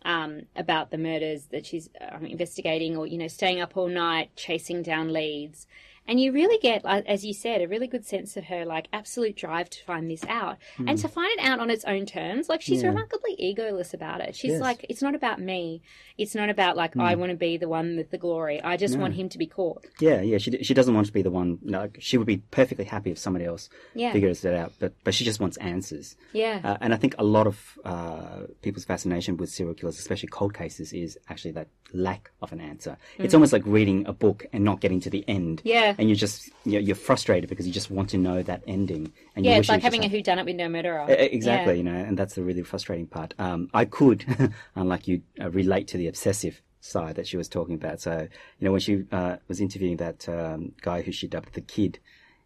Um, 0.05 0.43
about 0.55 0.91
the 0.91 0.99
murders 0.99 1.47
that 1.47 1.65
she's 1.65 1.89
um, 2.11 2.27
investigating, 2.27 2.95
or 2.95 3.07
you 3.07 3.17
know, 3.17 3.27
staying 3.27 3.59
up 3.59 3.75
all 3.75 3.87
night 3.87 4.29
chasing 4.35 4.83
down 4.83 5.11
leads, 5.11 5.65
and 6.07 6.19
you 6.19 6.31
really 6.31 6.57
get, 6.59 6.85
as 6.85 7.25
you 7.25 7.33
said, 7.33 7.61
a 7.61 7.67
really 7.67 7.87
good 7.87 8.05
sense 8.05 8.37
of 8.37 8.45
her 8.45 8.65
like 8.65 8.87
absolute 8.93 9.35
drive 9.35 9.69
to 9.71 9.83
find 9.83 10.09
this 10.09 10.23
out 10.25 10.57
and 10.77 10.97
to 10.99 11.07
find 11.07 11.31
it 11.37 11.43
out 11.43 11.59
on 11.59 11.69
its 11.69 11.83
own 11.85 12.05
terms. 12.05 12.49
Like 12.49 12.61
she's 12.61 12.81
Yeah. 12.81 12.89
remarkably 12.89 13.35
egoless 13.41 13.93
about 13.93 14.21
it. 14.21 14.35
She's 14.35 14.53
Yes. 14.53 14.61
like, 14.61 14.85
it's 14.89 15.01
not 15.01 15.15
about 15.15 15.39
me. 15.41 15.81
It's 16.17 16.35
not 16.35 16.49
about 16.49 16.77
like 16.77 16.95
I 16.97 17.15
want 17.15 17.31
to 17.31 17.35
be 17.37 17.57
the 17.57 17.67
one 17.67 17.97
with 17.97 18.11
the 18.11 18.17
glory. 18.17 18.61
I 18.61 18.77
just 18.77 18.97
want 18.97 19.15
him 19.15 19.29
to 19.29 19.37
be 19.37 19.47
caught. 19.47 19.85
Yeah, 19.99 20.21
yeah. 20.21 20.37
She 20.37 20.51
she 20.63 20.73
doesn't 20.73 20.93
want 20.93 21.07
to 21.07 21.13
be 21.13 21.21
the 21.21 21.31
one. 21.31 21.59
Like, 21.63 21.97
she 21.99 22.17
would 22.17 22.27
be 22.27 22.37
perfectly 22.37 22.85
happy 22.85 23.11
if 23.11 23.17
somebody 23.17 23.45
else 23.45 23.69
Yeah. 23.93 24.11
figures 24.13 24.45
it 24.45 24.53
out, 24.53 24.73
but 24.79 24.93
but 25.03 25.13
she 25.13 25.25
just 25.25 25.39
wants 25.39 25.57
answers. 25.57 26.15
Yeah. 26.33 26.61
Uh, 26.63 26.77
and 26.81 26.93
I 26.93 26.97
think 26.97 27.15
a 27.17 27.23
lot 27.23 27.47
of 27.47 27.77
uh, 27.83 28.47
people's 28.61 28.85
fascination 28.85 29.37
with 29.37 29.49
serial 29.49 29.73
killers, 29.75 29.99
especially 29.99 30.29
cold 30.29 30.53
cases, 30.53 30.93
is 30.93 31.17
actually 31.29 31.51
that 31.51 31.67
lack 31.93 32.31
of 32.41 32.51
an 32.51 32.59
answer. 32.59 32.97
It's 33.17 33.33
almost 33.33 33.53
like 33.53 33.63
reading 33.65 34.05
a 34.07 34.13
book 34.13 34.45
and 34.53 34.63
not 34.63 34.79
getting 34.81 34.99
to 35.01 35.09
the 35.09 35.23
end. 35.27 35.59
Mm. 35.59 35.61
Yeah. 35.65 35.94
And 35.97 36.09
you're 36.09 36.15
just 36.15 36.50
you're, 36.65 36.81
you're 36.81 36.95
frustrated 36.95 37.50
because 37.50 37.65
you 37.68 37.74
just 37.74 37.89
want 37.89 38.09
to 38.09 38.18
know 38.18 38.42
that 38.44 38.63
ending. 38.68 39.12
And 39.36 39.45
you 39.45 39.51
yeah, 39.51 39.57
it's 39.57 39.69
like 39.69 39.81
having 39.81 40.03
a 40.03 40.09
who 40.09 40.21
done 40.21 40.39
it 40.39 40.45
with 40.45 40.56
no 40.56 40.68
murderer. 40.69 41.06
Exactly, 41.09 41.74
Yeah. 41.74 41.77
you 41.77 41.83
know, 41.83 41.95
and 41.95 42.18
that's 42.18 42.36
the 42.36 42.44
really 42.44 42.63
frustrating 42.63 43.07
part. 43.07 43.33
Um, 43.39 43.69
I 43.74 43.86
could, 43.86 44.25
unlike 44.75 45.07
you, 45.07 45.21
uh, 45.39 45.50
relate 45.51 45.88
to 45.89 45.97
the 45.97 46.07
obsessive 46.07 46.62
side 46.81 47.15
that 47.15 47.27
she 47.27 47.38
was 47.38 47.47
talking 47.47 47.75
about. 47.75 48.01
So, 48.01 48.27
you 48.59 48.65
know, 48.65 48.71
when 48.71 48.81
she 48.81 49.06
uh, 49.12 49.38
was 49.47 49.59
interviewing 49.62 49.97
that 49.97 50.27
um, 50.30 50.74
guy 50.81 51.01
who 51.01 51.12
she 51.12 51.27
dubbed 51.27 51.53
the 51.53 51.62
kid, 51.62 52.00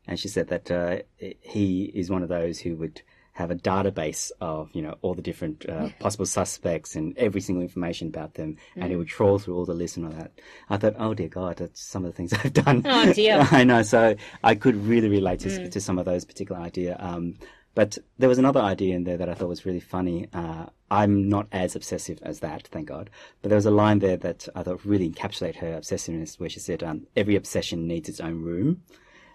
and 0.07 0.19
she 0.19 0.27
said 0.27 0.47
that 0.47 0.71
uh, 0.71 0.99
he 1.41 1.91
is 1.93 2.09
one 2.09 2.23
of 2.23 2.29
those 2.29 2.59
who 2.59 2.75
would 2.77 3.01
have 3.39 3.51
a 3.51 3.55
database 3.55 4.31
of, 4.41 4.69
you 4.75 4.81
know, 4.81 4.95
all 5.01 5.15
the 5.15 5.21
different 5.29 5.57
uh, 5.67 5.87
possible 5.99 6.25
suspects 6.25 6.95
and 6.97 7.17
every 7.17 7.41
single 7.41 7.63
information 7.63 8.07
about 8.13 8.31
them, 8.33 8.57
and 8.75 8.85
he 8.91 8.95
Mm. 8.95 8.99
would 8.99 9.07
trawl 9.07 9.39
through 9.39 9.55
all 9.57 9.65
the 9.65 9.73
lists 9.73 9.97
and 9.97 10.05
all 10.07 10.11
that. 10.11 10.31
I 10.69 10.77
thought, 10.77 10.95
oh 10.99 11.13
dear 11.13 11.29
God, 11.29 11.55
that's 11.57 11.81
some 11.81 12.03
of 12.05 12.11
the 12.11 12.17
things 12.17 12.33
I've 12.43 12.53
done. 12.53 12.83
Oh, 12.85 13.13
dear. 13.13 13.47
I 13.51 13.63
know. 13.63 13.81
So 13.81 14.01
I 14.43 14.55
could 14.55 14.75
really 14.75 15.09
relate 15.09 15.39
to, 15.41 15.49
Mm. 15.49 15.71
to 15.71 15.79
some 15.81 15.97
of 15.97 16.05
those 16.05 16.25
particular 16.25 16.59
idea. 16.61 16.97
Um, 16.99 17.35
but 17.75 17.97
there 18.17 18.27
was 18.27 18.39
another 18.39 18.59
idea 18.59 18.93
in 18.95 19.03
there 19.05 19.15
that 19.17 19.29
I 19.29 19.35
thought 19.35 19.47
was 19.47 19.65
really 19.65 19.79
funny. 19.79 20.27
Uh, 20.33 20.65
I'm 20.91 21.29
not 21.29 21.47
as 21.53 21.75
obsessive 21.77 22.19
as 22.23 22.39
that, 22.41 22.67
thank 22.67 22.87
God. 22.89 23.09
But 23.41 23.49
there 23.49 23.55
was 23.55 23.65
a 23.67 23.71
line 23.83 23.99
there 23.99 24.17
that 24.17 24.49
I 24.53 24.63
thought 24.63 24.83
really 24.83 25.09
encapsulated 25.09 25.57
her 25.63 25.73
obsessiveness, 25.79 26.39
where 26.39 26.49
she 26.49 26.59
said, 26.59 26.83
um, 26.83 27.07
"Every 27.15 27.35
obsession 27.37 27.87
needs 27.87 28.09
its 28.09 28.19
own 28.19 28.41
room." 28.41 28.81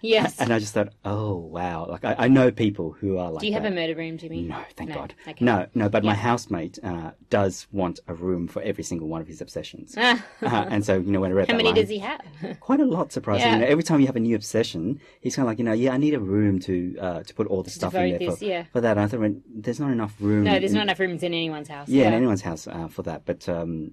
Yes. 0.05 0.39
And 0.39 0.53
I 0.53 0.59
just 0.59 0.75
thought, 0.75 0.91
oh 1.05 1.35
wow! 1.37 1.87
Like 1.89 2.05
I, 2.05 2.15
I 2.19 2.29
know 2.29 2.51
people 2.51 2.93
who 2.93 3.17
are 3.19 3.31
like. 3.31 3.41
Do 3.41 3.47
you 3.47 3.55
have 3.55 3.63
that. 3.63 3.73
a 3.73 3.75
murder 3.75 3.95
room, 3.95 4.19
Jimmy? 4.19 4.43
No, 4.43 4.63
thank 4.77 4.91
No. 4.91 4.97
God. 4.97 5.15
Okay. 5.27 5.45
No, 5.45 5.67
no. 5.75 5.89
But 5.89 6.05
my 6.05 6.15
housemate 6.15 6.79
uh, 6.83 7.13
does 7.31 7.67
want 7.73 8.01
a 8.07 8.15
room 8.15 8.47
for 8.47 8.61
every 8.63 8.85
single 8.85 9.09
one 9.09 9.21
of 9.21 9.27
his 9.27 9.41
obsessions. 9.41 9.97
uh, 9.97 10.19
and 10.43 10.85
so 10.85 10.97
you 10.99 11.11
know 11.11 11.21
when 11.21 11.31
I 11.31 11.35
read 11.35 11.49
How 11.49 11.57
many 11.57 11.69
line, 11.71 11.77
does 11.77 11.89
he 11.89 11.99
have? 11.99 12.21
quite 12.61 12.81
a 12.81 12.85
lot 12.85 13.13
surprisingly. 13.13 13.49
Yeah. 13.51 13.55
You 13.57 13.61
know, 13.63 13.69
every 13.69 13.85
time 13.85 14.01
you 14.01 14.07
have 14.07 14.17
a 14.17 14.21
new 14.21 14.37
obsession, 14.37 15.01
he's 15.21 15.37
kind 15.37 15.47
of 15.47 15.51
like, 15.51 15.59
you 15.59 15.65
know, 15.65 15.73
yeah, 15.73 15.93
I 15.93 15.97
need 15.97 16.15
a 16.15 16.21
room 16.21 16.59
to 16.61 16.97
uh, 17.01 17.23
to 17.23 17.35
put 17.35 17.47
all 17.47 17.63
the 17.63 17.71
stuff 17.71 17.95
in 17.95 18.11
there 18.11 18.19
this, 18.19 18.39
for, 18.39 18.45
yeah. 18.45 18.65
for 18.73 18.81
that. 18.83 18.99
And 18.99 19.01
I 19.01 19.07
thought, 19.07 19.37
there's 19.55 19.81
not 19.81 19.91
enough 19.91 20.15
room. 20.21 20.45
no, 20.45 20.59
there's 20.59 20.73
in- 20.73 20.77
not 20.77 20.83
enough 20.83 21.01
rooms 21.01 21.23
in 21.23 21.33
anyone's 21.33 21.69
house. 21.69 21.89
Yeah, 21.89 22.09
in 22.09 22.15
anyone's 22.15 22.43
house 22.43 22.67
uh, 22.67 22.89
for 22.89 23.03
that. 23.05 23.25
But 23.25 23.49
um, 23.49 23.93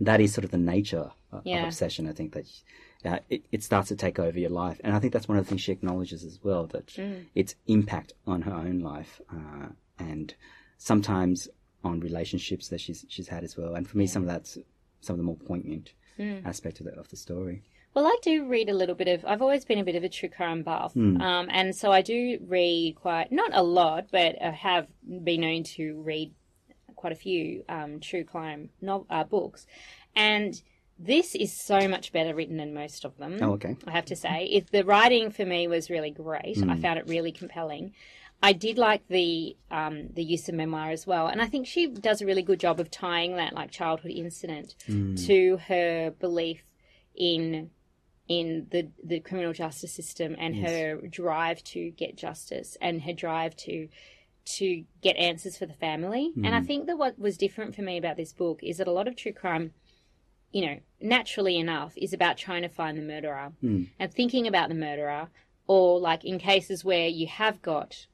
that 0.00 0.20
is 0.20 0.32
sort 0.32 0.44
of 0.44 0.50
the 0.50 0.58
nature 0.58 1.10
of, 1.30 1.42
Yeah. 1.44 1.60
of 1.62 1.66
obsession. 1.68 2.08
I 2.08 2.12
think 2.12 2.32
that 2.32 2.46
uh, 3.04 3.18
it, 3.28 3.44
it 3.50 3.62
starts 3.62 3.88
to 3.88 3.96
take 3.96 4.18
over 4.18 4.38
your 4.38 4.50
life, 4.50 4.80
and 4.84 4.94
I 4.94 4.98
think 4.98 5.12
that's 5.12 5.28
one 5.28 5.38
of 5.38 5.44
the 5.44 5.48
things 5.48 5.60
she 5.62 5.72
acknowledges 5.72 6.24
as 6.24 6.40
well 6.42 6.66
that 6.68 6.86
Mm. 6.88 7.26
its 7.34 7.54
impact 7.66 8.12
on 8.26 8.42
her 8.42 8.52
own 8.54 8.80
life, 8.80 9.20
uh, 9.32 9.68
and 9.98 10.34
sometimes 10.78 11.48
on 11.84 12.00
relationships 12.00 12.68
that 12.68 12.80
she's 12.80 13.04
she's 13.08 13.28
had 13.28 13.42
as 13.44 13.56
well. 13.56 13.74
And 13.74 13.88
for 13.88 13.98
me, 13.98 14.06
some 14.06 14.22
of 14.22 14.28
that's 14.28 14.58
some 15.00 15.14
of 15.14 15.18
the 15.18 15.24
more 15.24 15.36
poignant 15.36 15.92
Mm. 16.18 16.44
aspect 16.46 16.78
of 16.80 16.86
the 16.86 16.92
of 16.98 17.08
the 17.08 17.16
story. 17.16 17.62
Well, 17.94 18.06
I 18.06 18.16
do 18.22 18.46
read 18.46 18.68
a 18.68 18.74
little 18.74 18.94
bit 18.94 19.08
of. 19.08 19.24
I've 19.26 19.42
always 19.42 19.64
been 19.64 19.78
a 19.78 19.84
bit 19.84 19.96
of 19.96 20.04
a 20.04 20.08
true 20.08 20.28
crime 20.28 20.62
buff, 20.62 20.96
um, 20.96 21.48
and 21.50 21.74
so 21.74 21.90
I 21.92 22.02
do 22.02 22.38
read 22.46 22.96
quite 22.96 23.30
not 23.32 23.50
a 23.54 23.62
lot, 23.62 24.06
but 24.10 24.40
I 24.40 24.50
have 24.50 24.86
been 25.24 25.40
known 25.42 25.62
to 25.76 26.00
read 26.00 26.32
quite 26.96 27.12
a 27.12 27.16
few 27.16 27.64
um, 27.68 28.00
true 28.00 28.24
crime 28.24 28.70
no, 28.80 29.06
uh, 29.10 29.24
books, 29.24 29.66
and 30.14 30.62
this 31.04 31.34
is 31.34 31.52
so 31.52 31.88
much 31.88 32.12
better 32.12 32.34
written 32.34 32.56
than 32.56 32.72
most 32.72 33.04
of 33.04 33.16
them. 33.18 33.38
Oh, 33.42 33.52
okay. 33.52 33.76
I 33.86 33.90
have 33.90 34.04
to 34.06 34.16
say, 34.16 34.44
if 34.44 34.70
the 34.70 34.84
writing 34.84 35.30
for 35.30 35.44
me 35.44 35.66
was 35.66 35.90
really 35.90 36.10
great. 36.10 36.58
I 36.58 36.74
hmm. 36.74 36.80
found 36.80 36.98
it 36.98 37.08
really 37.08 37.32
compelling. 37.32 37.92
I 38.42 38.52
did 38.52 38.76
like 38.76 39.06
the 39.08 39.56
um, 39.70 40.08
the 40.14 40.24
use 40.24 40.48
of 40.48 40.54
memoir 40.54 40.90
as 40.90 41.06
well, 41.06 41.28
and 41.28 41.40
I 41.40 41.46
think 41.46 41.66
she 41.66 41.86
does 41.86 42.20
a 42.20 42.26
really 42.26 42.42
good 42.42 42.58
job 42.58 42.80
of 42.80 42.90
tying 42.90 43.36
that 43.36 43.52
like 43.52 43.70
childhood 43.70 44.12
incident 44.12 44.74
hmm. 44.86 45.14
to 45.14 45.58
her 45.68 46.12
belief 46.18 46.62
in 47.14 47.70
in 48.28 48.66
the 48.70 48.88
the 49.04 49.20
criminal 49.20 49.52
justice 49.52 49.92
system 49.92 50.34
and 50.38 50.56
her 50.56 50.96
drive 51.08 51.62
to 51.64 51.90
get 51.90 52.16
justice 52.16 52.76
and 52.80 53.02
her 53.02 53.12
drive 53.12 53.54
to 53.56 53.88
to 54.44 54.84
get 55.02 55.16
answers 55.16 55.56
for 55.56 55.66
the 55.66 55.74
family. 55.74 56.32
And 56.36 56.52
I 56.52 56.60
hmm. 56.60 56.66
think 56.66 56.86
that 56.86 56.98
what 56.98 57.18
was 57.18 57.36
different 57.36 57.76
for 57.76 57.82
me 57.82 57.96
about 57.96 58.16
this 58.16 58.32
book 58.32 58.58
is 58.62 58.78
that 58.78 58.88
a 58.88 58.92
lot 58.92 59.06
of 59.06 59.14
true 59.14 59.32
crime 59.32 59.72
you 60.52 60.66
know, 60.66 60.78
naturally 61.00 61.58
enough, 61.58 61.92
is 61.96 62.12
about 62.12 62.36
trying 62.36 62.62
to 62.62 62.68
find 62.68 62.96
the 62.96 63.02
murderer 63.02 63.52
and 63.98 64.12
thinking 64.12 64.46
about 64.46 64.68
the 64.68 64.74
murderer, 64.74 65.28
or 65.66 65.98
like 65.98 66.24
in 66.24 66.38
cases 66.38 66.84
where 66.84 67.08
you 67.08 67.26
have 67.26 67.62
got 67.62 68.06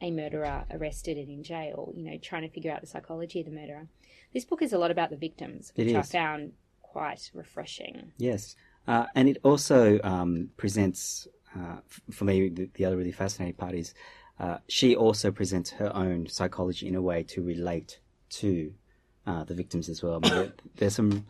a 0.00 0.10
murderer 0.10 0.64
arrested 0.70 1.16
and 1.16 1.28
in 1.28 1.42
jail, 1.42 1.92
you 1.96 2.02
know, 2.02 2.18
trying 2.18 2.42
to 2.42 2.48
figure 2.48 2.72
out 2.72 2.80
the 2.80 2.86
psychology 2.86 3.40
of 3.40 3.46
the 3.46 3.52
murderer. 3.52 3.86
This 4.32 4.44
book 4.44 4.60
is 4.60 4.72
a 4.72 4.78
lot 4.78 4.90
about 4.90 5.10
the 5.10 5.16
victims, 5.16 5.72
which 5.76 5.94
I 5.94 6.02
found 6.02 6.52
quite 6.82 7.30
refreshing. 7.32 8.12
Yes, 8.18 8.56
uh, 8.88 9.06
and 9.14 9.28
it 9.28 9.38
also 9.44 10.00
um, 10.02 10.50
presents 10.56 11.28
uh, 11.56 11.76
for 12.10 12.24
me 12.24 12.48
the, 12.48 12.68
the 12.74 12.84
other 12.84 12.96
really 12.96 13.12
fascinating 13.12 13.54
part 13.54 13.74
is 13.74 13.94
uh, 14.40 14.58
she 14.68 14.96
also 14.96 15.30
presents 15.30 15.70
her 15.70 15.94
own 15.94 16.26
psychology 16.26 16.88
in 16.88 16.96
a 16.96 17.02
way 17.02 17.22
to 17.22 17.40
relate 17.40 18.00
to 18.30 18.74
uh, 19.26 19.44
the 19.44 19.54
victims 19.54 19.88
as 19.88 20.02
well. 20.02 20.16
I 20.16 20.28
mean, 20.28 20.34
there, 20.34 20.52
there's 20.76 20.96
some. 20.96 21.24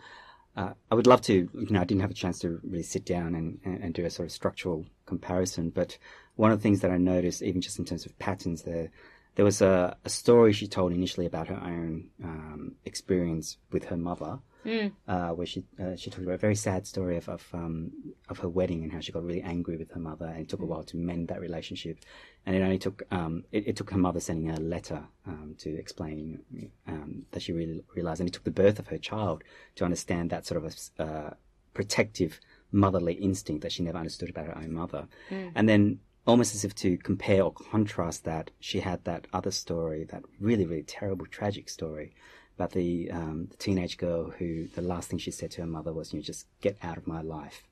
Uh, 0.57 0.73
I 0.91 0.95
would 0.95 1.07
love 1.07 1.21
to, 1.23 1.35
you 1.35 1.67
know, 1.71 1.81
I 1.81 1.85
didn't 1.85 2.03
have 2.03 2.13
a 2.13 2.15
chance 2.15 2.39
to 2.41 2.61
really 2.63 2.85
sit 2.85 3.05
down 3.05 3.35
and, 3.35 3.59
and, 3.65 3.83
and, 3.83 3.95
do 3.95 4.05
a 4.05 4.11
sort 4.11 4.27
of 4.27 4.33
structural 4.33 4.87
comparison, 5.05 5.71
but 5.71 5.99
one 6.37 6.53
of 6.53 6.59
the 6.59 6.63
things 6.63 6.81
that 6.81 6.93
I 6.93 6.97
noticed, 6.97 7.43
even 7.43 7.61
just 7.61 7.81
in 7.81 7.85
terms 7.85 8.07
of 8.07 8.17
patterns, 8.21 8.63
there, 8.63 8.91
there 9.35 9.45
was 9.45 9.61
a, 9.61 9.97
a 10.05 10.09
story 10.09 10.53
she 10.53 10.69
told 10.69 10.93
initially 10.93 11.27
about 11.27 11.49
her 11.49 11.61
own 11.61 12.09
um, 12.23 12.77
experience 12.85 13.59
with 13.73 13.87
her 13.87 13.97
mother, 13.97 14.39
mm. 14.65 14.93
uh, 15.09 15.31
where 15.31 15.47
she 15.47 15.65
uh, 15.81 15.97
she 15.97 16.11
talked 16.11 16.23
about 16.23 16.35
a 16.35 16.39
very 16.39 16.55
sad 16.55 16.87
story 16.87 17.17
of 17.17 17.29
of, 17.29 17.47
um, 17.53 17.91
of 18.29 18.39
her 18.39 18.49
wedding 18.49 18.83
and 18.83 18.93
how 18.93 19.01
she 19.01 19.13
got 19.13 19.23
really 19.23 19.43
angry 19.43 19.77
with 19.77 19.91
her 19.93 20.01
mother, 20.01 20.27
and 20.27 20.41
it 20.41 20.49
took 20.49 20.61
mm. 20.61 20.65
a 20.65 20.67
while 20.67 20.83
to 20.85 20.97
mend 20.97 21.29
that 21.29 21.41
relationship, 21.41 21.99
and 22.47 22.57
it 22.57 22.63
only 22.63 22.79
took 22.79 23.03
um, 23.11 23.45
it, 23.53 23.69
it, 23.69 23.77
took 23.77 23.91
her 23.91 23.99
mother 23.99 24.21
sending 24.21 24.47
her 24.47 24.57
a 24.57 24.61
letter 24.61 25.03
um, 25.27 25.55
to 25.59 25.77
explain 25.77 26.41
um, 26.87 27.27
that 27.33 27.43
she 27.43 27.53
really 27.53 27.83
realized, 27.95 28.21
and 28.21 28.29
it 28.29 28.33
took 28.33 28.45
the 28.45 28.51
birth 28.51 28.79
of 28.79 28.89
her 28.89 28.99
child 28.99 29.45
to 29.77 29.85
understand 29.85 30.31
that 30.31 30.47
sort 30.47 30.65
of 30.65 30.75
a 30.99 31.03
uh, 31.03 31.35
protective 31.75 32.41
motherly 32.73 33.15
instinct 33.15 33.63
that 33.63 33.73
she 33.73 33.83
never 33.83 33.99
understood 33.99 34.31
about 34.31 34.47
her 34.47 34.59
own 34.59 34.73
mother, 34.73 35.07
mm. 35.31 35.53
and 35.55 35.69
then 35.69 36.01
almost 36.27 36.55
as 36.55 36.65
if 36.65 36.75
to 36.75 36.97
compare 36.99 37.43
or 37.43 37.53
contrast 37.53 38.25
that, 38.25 38.51
she 38.59 38.81
had 38.81 39.05
that 39.05 39.27
other 39.33 39.51
story, 39.51 40.05
that 40.05 40.23
really, 40.41 40.65
really 40.65 40.83
terrible, 40.83 41.27
tragic 41.27 41.69
story 41.69 42.15
about 42.57 42.73
the, 42.73 43.11
um, 43.11 43.49
the 43.51 43.57
teenage 43.57 43.99
girl 43.99 44.31
who 44.31 44.69
the 44.69 44.83
last 44.83 45.09
thing 45.09 45.19
she 45.19 45.31
said 45.31 45.51
to 45.53 45.63
her 45.63 45.67
mother 45.67 45.93
was, 45.93 46.13
you 46.13 46.19
know, 46.19 46.23
just 46.23 46.47
get 46.61 46.77
out 46.83 46.97
of 46.97 47.07
my 47.07 47.21
life 47.21 47.69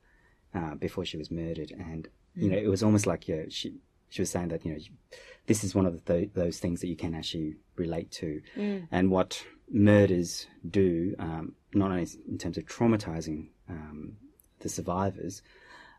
uh, 0.55 0.75
before 0.75 1.05
she 1.05 1.17
was 1.17 1.31
murdered. 1.31 1.73
And, 1.73 2.09
you 2.35 2.51
know, 2.51 2.57
it 2.57 2.69
was 2.69 2.83
almost 2.83 3.07
like 3.07 3.29
you 3.29 3.37
know, 3.37 3.45
she, 3.49 3.75
she 4.09 4.23
was 4.23 4.31
saying 4.31 4.49
that, 4.49 4.65
you 4.65 4.73
know, 4.73 4.79
this 5.47 5.65
is 5.65 5.75
one 5.75 5.87
of 5.87 6.05
the, 6.05 6.29
those 6.35 6.59
things 6.59 6.81
that 6.81 6.89
you 6.89 6.97
can 6.97 7.15
actually 7.15 7.57
relate 7.77 8.11
to. 8.13 8.43
Mm. 8.57 8.89
And 8.91 9.11
what 9.11 9.45
murders 9.71 10.47
do, 10.69 11.15
um, 11.19 11.55
not 11.75 11.91
only 11.91 12.09
in 12.29 12.39
terms 12.39 12.59
of 12.59 12.65
traumatizing 12.65 13.49
um, 13.69 14.17
the 14.61 14.69
survivors, 14.69 15.43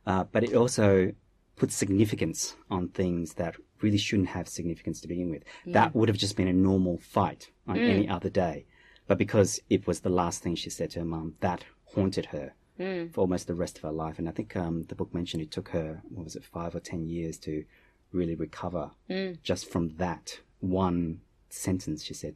uh, 0.05 0.25
but 0.25 0.43
it 0.43 0.55
also 0.55 1.11
puts 1.55 1.75
significance 1.75 2.55
on 2.69 2.89
things 2.89 3.35
that 3.35 3.55
really 3.81 3.97
shouldn't 3.97 4.29
have 4.29 4.47
significance 4.47 5.01
to 5.01 5.07
begin 5.07 5.29
with. 5.29 5.43
Yeah. 5.65 5.73
That 5.73 5.95
would 5.95 6.09
have 6.09 6.17
just 6.17 6.35
been 6.35 6.47
a 6.47 6.53
normal 6.53 6.97
fight 6.97 7.51
on 7.67 7.75
mm. 7.75 7.89
any 7.89 8.09
other 8.09 8.29
day. 8.29 8.65
But 9.07 9.17
because 9.17 9.59
it 9.69 9.85
was 9.85 9.99
the 9.99 10.09
last 10.09 10.41
thing 10.41 10.55
she 10.55 10.69
said 10.69 10.91
to 10.91 10.99
her 10.99 11.05
mum, 11.05 11.35
that 11.41 11.63
haunted 11.93 12.27
her 12.27 12.53
mm. 12.79 13.13
for 13.13 13.21
almost 13.21 13.47
the 13.47 13.55
rest 13.55 13.77
of 13.77 13.83
her 13.83 13.91
life. 13.91 14.19
And 14.19 14.27
I 14.27 14.31
think 14.31 14.55
um, 14.55 14.83
the 14.83 14.95
book 14.95 15.13
mentioned 15.13 15.43
it 15.43 15.51
took 15.51 15.69
her, 15.69 16.01
what 16.09 16.23
was 16.23 16.35
it, 16.35 16.43
five 16.43 16.75
or 16.75 16.79
ten 16.79 17.05
years 17.05 17.37
to 17.39 17.65
really 18.11 18.35
recover 18.35 18.91
mm. 19.09 19.37
just 19.43 19.69
from 19.69 19.89
that 19.97 20.39
one 20.59 21.19
sentence 21.49 22.03
she 22.03 22.13
said 22.13 22.35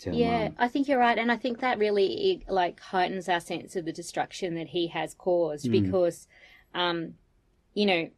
to 0.00 0.10
her. 0.10 0.16
yeah, 0.16 0.50
I 0.58 0.68
think 0.68 0.88
you're 0.88 0.98
right, 0.98 1.18
and 1.18 1.30
I 1.30 1.36
think 1.36 1.60
that 1.60 1.78
really 1.78 2.44
like 2.48 2.80
heightens 2.80 3.28
our 3.28 3.40
sense 3.40 3.76
of 3.76 3.84
the 3.84 3.92
destruction 3.92 4.54
that 4.54 4.68
he 4.68 4.88
has 4.88 5.14
caused 5.14 5.66
mm. 5.66 5.72
because, 5.72 6.26
um, 6.74 7.14
you 7.74 7.86
know, 7.86 8.10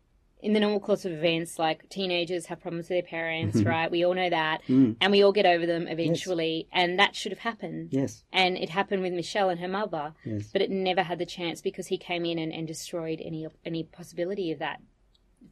in 0.45 0.53
the 0.53 0.61
normal 0.61 0.79
course 0.79 1.07
of 1.07 1.13
events, 1.13 1.59
like 1.59 1.89
teenagers 1.89 2.45
have 2.47 2.61
problems 2.61 2.91
with 2.91 2.97
their 2.97 3.03
parents, 3.03 3.57
mm-hmm. 3.57 3.67
right? 3.67 3.91
We 3.91 4.05
all 4.05 4.13
know 4.13 4.29
that. 4.29 4.61
Mm. 4.69 4.97
And 5.01 5.11
we 5.11 5.25
all 5.25 5.33
get 5.33 5.47
over 5.47 5.65
them 5.65 5.89
eventually. 5.89 6.69
Yes. 6.71 6.83
And 6.83 6.99
that 6.99 7.17
should 7.17 7.33
have 7.33 7.39
happened. 7.39 7.89
Yes. 7.93 8.25
And 8.31 8.59
it 8.59 8.69
happened 8.69 9.01
with 9.01 9.15
Michelle 9.15 9.49
and 9.49 9.59
her 9.59 9.69
mother. 9.69 10.13
Yes. 10.23 10.51
But 10.53 10.61
it 10.61 10.71
never 10.71 11.03
had 11.03 11.19
the 11.19 11.25
chance 11.25 11.63
because 11.63 11.87
he 11.87 11.97
came 11.97 12.27
in 12.27 12.39
and, 12.39 12.53
and 12.53 12.67
destroyed 12.67 13.23
any 13.25 13.47
any 13.65 13.85
possibility 13.85 14.53
of 14.53 14.59
that 14.59 14.83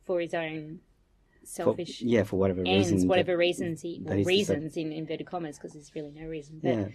for 0.04 0.20
his 0.20 0.34
own 0.34 0.80
selfish 1.44 2.00
for, 2.00 2.04
yeah 2.04 2.22
for 2.22 2.38
whatever 2.38 2.62
ends, 2.64 2.92
reason 2.92 3.08
whatever 3.08 3.32
that, 3.32 3.38
reasons 3.38 3.80
he 3.80 4.00
well, 4.04 4.22
reasons 4.22 4.76
in 4.76 4.92
inverted 4.92 5.26
commas 5.26 5.56
because 5.56 5.72
there's 5.72 5.92
really 5.92 6.12
no 6.12 6.24
reason 6.24 6.60
but 6.62 6.68
yeah. 6.72 6.86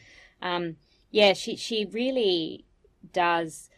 um 0.41 0.77
yeah 1.11 1.33
she 1.33 1.57
she 1.57 1.83
really 1.91 2.63
does 3.11 3.69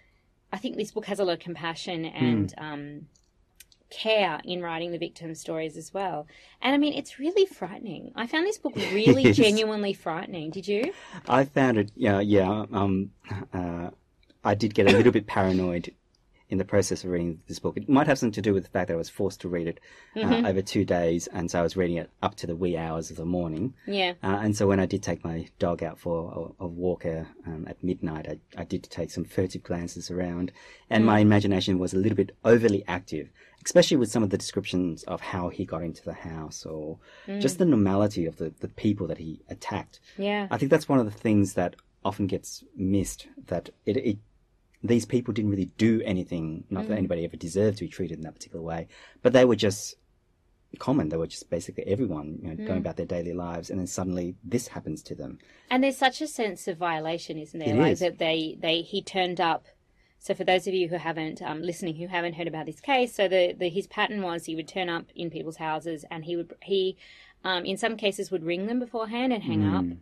I 0.53 0.59
think 0.59 0.77
this 0.77 0.91
book 0.91 1.07
has 1.07 1.19
a 1.19 1.23
lot 1.23 1.33
of 1.33 1.39
compassion 1.39 2.05
and 2.05 2.53
mm. 2.55 2.61
um 2.61 3.07
care 3.89 4.39
in 4.43 4.61
writing 4.61 4.91
the 4.91 4.97
victim 4.97 5.33
stories 5.35 5.77
as 5.77 5.93
well. 5.93 6.27
And 6.61 6.73
I 6.73 6.77
mean, 6.77 6.93
it's 6.93 7.19
really 7.19 7.45
frightening. 7.45 8.11
I 8.15 8.27
found 8.27 8.45
this 8.45 8.57
book 8.57 8.75
really 8.75 9.31
genuinely 9.33 9.93
frightening. 9.93 10.51
Did 10.51 10.67
you? 10.67 10.93
I 11.27 11.45
found 11.45 11.77
it, 11.77 11.91
yeah, 11.95 12.19
yeah. 12.19 12.65
Um, 12.71 13.11
uh, 13.53 13.89
I 14.43 14.55
did 14.55 14.73
get 14.73 14.87
a 14.87 14.95
little 14.95 15.11
bit 15.11 15.27
paranoid 15.27 15.93
in 16.49 16.57
the 16.57 16.65
process 16.65 17.03
of 17.03 17.11
reading 17.11 17.39
this 17.47 17.59
book. 17.59 17.77
It 17.77 17.87
might 17.87 18.07
have 18.07 18.17
something 18.17 18.33
to 18.33 18.41
do 18.41 18.53
with 18.53 18.63
the 18.63 18.69
fact 18.69 18.87
that 18.87 18.95
I 18.95 18.97
was 18.97 19.09
forced 19.09 19.41
to 19.41 19.49
read 19.49 19.67
it 19.67 19.79
uh, 20.15 20.19
mm-hmm. 20.19 20.45
over 20.45 20.61
two 20.61 20.83
days, 20.83 21.27
and 21.27 21.49
so 21.49 21.59
I 21.59 21.61
was 21.61 21.77
reading 21.77 21.97
it 21.97 22.09
up 22.23 22.35
to 22.35 22.47
the 22.47 22.55
wee 22.55 22.75
hours 22.75 23.11
of 23.11 23.17
the 23.17 23.25
morning. 23.25 23.75
Yeah. 23.85 24.13
Uh, 24.23 24.39
and 24.41 24.57
so 24.57 24.67
when 24.67 24.79
I 24.79 24.87
did 24.87 25.03
take 25.03 25.23
my 25.23 25.47
dog 25.59 25.83
out 25.83 25.99
for 25.99 26.53
a, 26.59 26.63
a 26.63 26.67
walk 26.67 27.05
uh, 27.05 27.23
um, 27.45 27.65
at 27.67 27.83
midnight, 27.83 28.27
I, 28.27 28.39
I, 28.59 28.63
did 28.63 28.83
take 28.83 29.11
some 29.11 29.25
furtive 29.25 29.63
glances 29.63 30.09
around, 30.09 30.51
and 30.89 31.03
mm. 31.03 31.07
my 31.07 31.19
imagination 31.19 31.77
was 31.77 31.93
a 31.93 31.97
little 31.97 32.15
bit 32.15 32.35
overly 32.43 32.83
active, 32.87 33.29
especially 33.63 33.97
with 33.97 34.11
some 34.11 34.23
of 34.23 34.31
the 34.31 34.37
descriptions 34.37 35.03
of 35.03 35.21
how 35.21 35.49
he 35.49 35.65
got 35.65 35.83
into 35.83 36.03
the 36.03 36.13
house 36.13 36.65
or 36.65 36.97
mm. 37.27 37.39
just 37.39 37.59
the 37.59 37.65
normality 37.65 38.25
of 38.25 38.37
the, 38.37 38.51
the 38.59 38.67
people 38.69 39.05
that 39.07 39.19
he 39.19 39.39
attacked. 39.49 39.99
Yeah. 40.17 40.47
I 40.49 40.57
think 40.57 40.71
that's 40.71 40.89
one 40.89 40.99
of 40.99 41.05
the 41.05 41.11
things 41.11 41.53
that 41.53 41.75
often 42.03 42.27
gets 42.27 42.63
missed 42.75 43.27
that 43.47 43.69
it, 43.85 43.97
it 43.97 44.17
these 44.83 45.05
people 45.05 45.33
didn't 45.33 45.51
really 45.51 45.71
do 45.77 46.01
anything, 46.05 46.63
not 46.69 46.85
mm. 46.85 46.87
that 46.89 46.97
anybody 46.97 47.25
ever 47.25 47.35
deserved 47.35 47.79
to 47.79 47.85
be 47.85 47.89
treated 47.89 48.17
in 48.17 48.23
that 48.23 48.35
particular 48.35 48.63
way, 48.63 48.87
but 49.21 49.33
they 49.33 49.45
were 49.45 49.55
just 49.55 49.95
common. 50.77 51.09
They 51.09 51.17
were 51.17 51.27
just 51.27 51.49
basically 51.49 51.83
everyone, 51.87 52.39
you 52.41 52.49
know, 52.49 52.55
mm. 52.55 52.67
going 52.67 52.79
about 52.79 52.95
their 52.95 53.05
daily 53.05 53.33
lives, 53.33 53.69
and 53.69 53.79
then 53.79 53.87
suddenly 53.87 54.35
this 54.43 54.67
happens 54.67 55.01
to 55.03 55.15
them. 55.15 55.39
And 55.69 55.83
there's 55.83 55.97
such 55.97 56.21
a 56.21 56.27
sense 56.27 56.67
of 56.67 56.77
violation, 56.77 57.37
isn't 57.37 57.59
there? 57.59 57.75
It 57.75 57.77
like 57.77 57.93
is. 57.93 57.99
that 57.99 58.19
they, 58.19 58.57
they 58.59 58.81
he 58.81 59.01
turned 59.01 59.41
up. 59.41 59.65
So 60.21 60.33
for 60.33 60.43
those 60.43 60.67
of 60.67 60.73
you 60.73 60.89
who 60.89 60.97
haven't 60.97 61.41
um, 61.41 61.61
listening, 61.61 61.95
who 61.95 62.07
haven't 62.07 62.33
heard 62.33 62.47
about 62.47 62.65
this 62.65 62.81
case, 62.81 63.15
so 63.15 63.27
the, 63.27 63.55
the 63.57 63.69
his 63.69 63.87
pattern 63.87 64.21
was 64.21 64.45
he 64.45 64.55
would 64.55 64.67
turn 64.67 64.89
up 64.89 65.05
in 65.15 65.29
people's 65.29 65.57
houses, 65.57 66.05
and 66.11 66.25
he 66.25 66.35
would 66.35 66.53
he, 66.61 66.97
um, 67.43 67.65
in 67.65 67.77
some 67.77 67.97
cases, 67.97 68.29
would 68.29 68.43
ring 68.43 68.67
them 68.67 68.79
beforehand 68.79 69.33
and 69.33 69.43
hang 69.43 69.61
mm. 69.61 69.77
up. 69.77 69.97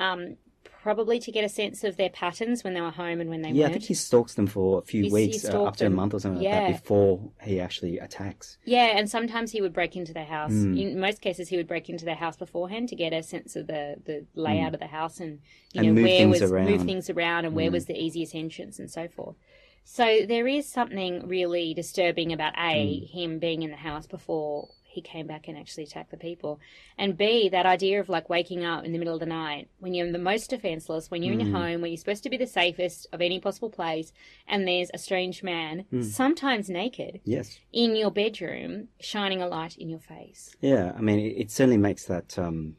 Um, 0.00 0.36
probably 0.84 1.18
to 1.18 1.32
get 1.32 1.42
a 1.42 1.48
sense 1.48 1.82
of 1.82 1.96
their 1.96 2.10
patterns 2.10 2.62
when 2.62 2.74
they 2.74 2.80
were 2.82 2.90
home 2.90 3.18
and 3.18 3.30
when 3.30 3.40
they 3.40 3.48
yeah, 3.48 3.54
weren't. 3.54 3.58
Yeah, 3.58 3.66
I 3.68 3.72
think 3.72 3.84
he 3.84 3.94
stalks 3.94 4.34
them 4.34 4.46
for 4.46 4.80
a 4.80 4.82
few 4.82 5.10
weeks, 5.10 5.42
uh, 5.42 5.64
up 5.64 5.76
to 5.76 5.86
a 5.86 5.90
month 5.90 6.12
or 6.12 6.20
something 6.20 6.42
yeah. 6.42 6.58
like 6.58 6.72
that, 6.74 6.82
before 6.82 7.20
he 7.40 7.58
actually 7.58 7.98
attacks. 7.98 8.58
Yeah, 8.66 8.98
and 8.98 9.08
sometimes 9.08 9.50
he 9.50 9.62
would 9.62 9.72
break 9.72 9.96
into 9.96 10.12
their 10.12 10.26
house. 10.26 10.52
Mm. 10.52 10.78
In 10.78 11.00
most 11.00 11.22
cases, 11.22 11.48
he 11.48 11.56
would 11.56 11.66
break 11.66 11.88
into 11.88 12.04
their 12.04 12.14
house 12.14 12.36
beforehand 12.36 12.90
to 12.90 12.96
get 12.96 13.14
a 13.14 13.22
sense 13.22 13.56
of 13.56 13.66
the, 13.66 13.96
the 14.04 14.26
layout 14.34 14.72
mm. 14.72 14.74
of 14.74 14.80
the 14.80 14.86
house 14.88 15.20
and 15.20 15.40
you 15.72 15.84
and 15.84 15.94
know 15.94 16.02
where 16.02 16.28
was 16.28 16.42
around. 16.42 16.66
move 16.66 16.82
things 16.82 17.08
around 17.08 17.46
and 17.46 17.54
where 17.54 17.70
was 17.70 17.86
hmm. 17.86 17.94
the 17.94 17.98
easiest 17.98 18.34
entrance 18.34 18.78
and 18.78 18.90
so 18.90 19.08
forth. 19.08 19.36
So 19.84 20.26
there 20.28 20.46
is 20.46 20.68
something 20.68 21.26
really 21.26 21.72
disturbing 21.72 22.30
about 22.30 22.52
a 22.58 22.98
hmm. 22.98 23.18
him 23.18 23.38
being 23.38 23.62
in 23.62 23.70
the 23.70 23.78
house 23.78 24.06
before 24.06 24.68
he 24.94 25.02
came 25.02 25.26
back 25.26 25.48
and 25.48 25.58
actually 25.58 25.84
attacked 25.84 26.10
the 26.10 26.16
people. 26.16 26.60
And 26.96 27.16
B, 27.16 27.48
that 27.48 27.66
idea 27.66 28.00
of 28.00 28.08
like 28.08 28.28
waking 28.28 28.64
up 28.64 28.84
in 28.84 28.92
the 28.92 28.98
middle 28.98 29.14
of 29.14 29.20
the 29.20 29.26
night 29.26 29.68
when 29.78 29.94
you're 29.94 30.10
the 30.10 30.18
most 30.18 30.50
defenseless, 30.50 31.10
when 31.10 31.22
you're 31.22 31.34
mm. 31.34 31.40
in 31.40 31.46
your 31.46 31.56
home, 31.56 31.80
when 31.80 31.90
you're 31.90 31.98
supposed 31.98 32.22
to 32.22 32.30
be 32.30 32.36
the 32.36 32.46
safest 32.46 33.06
of 33.12 33.20
any 33.20 33.40
possible 33.40 33.70
place, 33.70 34.12
and 34.46 34.66
there's 34.66 34.90
a 34.94 34.98
strange 34.98 35.42
man, 35.42 35.84
mm. 35.92 36.04
sometimes 36.04 36.68
naked, 36.70 37.20
yes, 37.24 37.58
in 37.72 37.96
your 37.96 38.10
bedroom, 38.10 38.88
shining 39.00 39.42
a 39.42 39.46
light 39.46 39.76
in 39.76 39.88
your 39.88 40.00
face. 40.00 40.54
Yeah, 40.60 40.92
I 40.96 41.00
mean, 41.00 41.18
it, 41.18 41.36
it 41.36 41.50
certainly 41.50 41.78
makes 41.78 42.04
that. 42.06 42.38
Um 42.38 42.76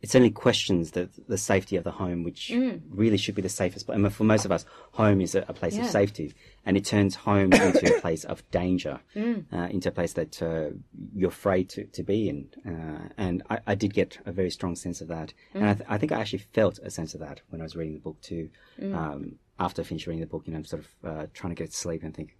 it 0.00 0.10
certainly 0.10 0.30
questions 0.30 0.92
the 0.92 1.08
the 1.26 1.38
safety 1.38 1.76
of 1.76 1.82
the 1.82 1.90
home, 1.90 2.22
which 2.22 2.50
mm. 2.54 2.80
really 2.88 3.16
should 3.16 3.34
be 3.34 3.42
the 3.42 3.48
safest. 3.48 3.90
I 3.90 3.96
mean, 3.96 4.10
for 4.10 4.24
most 4.24 4.44
of 4.44 4.52
us, 4.52 4.64
home 4.92 5.20
is 5.20 5.34
a, 5.34 5.44
a 5.48 5.52
place 5.52 5.74
yeah. 5.74 5.84
of 5.84 5.90
safety, 5.90 6.34
and 6.64 6.76
it 6.76 6.84
turns 6.84 7.16
home 7.16 7.52
into 7.52 7.96
a 7.96 8.00
place 8.00 8.24
of 8.24 8.48
danger, 8.50 9.00
mm. 9.16 9.44
uh, 9.52 9.68
into 9.70 9.88
a 9.88 9.92
place 9.92 10.12
that 10.12 10.40
uh, 10.40 10.70
you're 11.14 11.30
afraid 11.30 11.68
to, 11.70 11.84
to 11.86 12.02
be 12.04 12.28
in. 12.28 12.48
Uh, 12.64 13.08
and 13.16 13.42
I, 13.50 13.58
I, 13.66 13.74
did 13.74 13.92
get 13.92 14.18
a 14.24 14.30
very 14.30 14.50
strong 14.50 14.76
sense 14.76 15.00
of 15.00 15.08
that, 15.08 15.32
mm. 15.52 15.60
and 15.60 15.68
I, 15.68 15.74
th- 15.74 15.86
I, 15.88 15.98
think 15.98 16.12
I 16.12 16.20
actually 16.20 16.44
felt 16.54 16.78
a 16.78 16.90
sense 16.90 17.14
of 17.14 17.20
that 17.20 17.40
when 17.48 17.60
I 17.60 17.64
was 17.64 17.74
reading 17.74 17.94
the 17.94 18.00
book 18.00 18.20
too. 18.20 18.50
Mm. 18.80 18.94
Um, 18.94 19.32
after 19.58 19.82
I 19.82 19.84
finished 19.84 20.06
reading 20.06 20.20
the 20.20 20.28
book, 20.28 20.44
you 20.46 20.52
know, 20.52 20.58
I'm 20.58 20.64
sort 20.64 20.84
of 20.84 21.10
uh, 21.10 21.26
trying 21.34 21.54
to 21.54 21.60
get 21.60 21.72
to 21.72 21.76
sleep 21.76 22.04
and 22.04 22.14
think. 22.14 22.36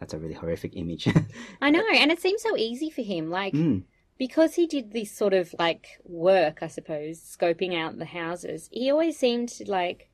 That's 0.00 0.14
a 0.14 0.18
really 0.18 0.34
horrific 0.34 0.74
image. 0.76 1.06
I 1.60 1.70
know, 1.70 1.84
and 1.92 2.10
it 2.10 2.20
seems 2.20 2.42
so 2.42 2.56
easy 2.56 2.88
for 2.88 3.02
him. 3.02 3.30
Like, 3.30 3.52
mm 3.52 3.82
because 4.20 4.54
he 4.56 4.66
did 4.66 4.92
this 4.92 5.10
sort 5.10 5.32
of 5.32 5.54
like 5.58 5.98
work, 6.04 6.58
I 6.60 6.66
suppose, 6.66 7.18
scoping 7.18 7.74
out 7.74 7.98
the 7.98 8.04
houses, 8.04 8.68
he 8.70 8.90
always 8.90 9.16
seemed 9.16 9.48
to 9.48 9.64
like 9.64 10.10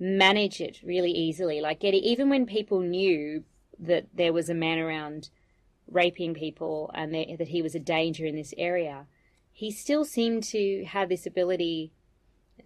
manage 0.00 0.60
it 0.60 0.80
really 0.82 1.12
easily. 1.12 1.60
Like 1.60 1.78
get 1.78 1.94
it, 1.94 1.98
even 1.98 2.28
when 2.28 2.44
people 2.44 2.80
knew 2.80 3.44
that 3.78 4.08
there 4.12 4.32
was 4.32 4.50
a 4.50 4.54
man 4.54 4.80
around 4.80 5.30
raping 5.88 6.34
people 6.34 6.90
and 6.92 7.14
that 7.14 7.46
he 7.46 7.62
was 7.62 7.76
a 7.76 7.78
danger 7.78 8.26
in 8.26 8.34
this 8.34 8.52
area, 8.58 9.06
he 9.52 9.70
still 9.70 10.04
seemed 10.04 10.42
to 10.42 10.84
have 10.86 11.08
this 11.08 11.24
ability 11.24 11.92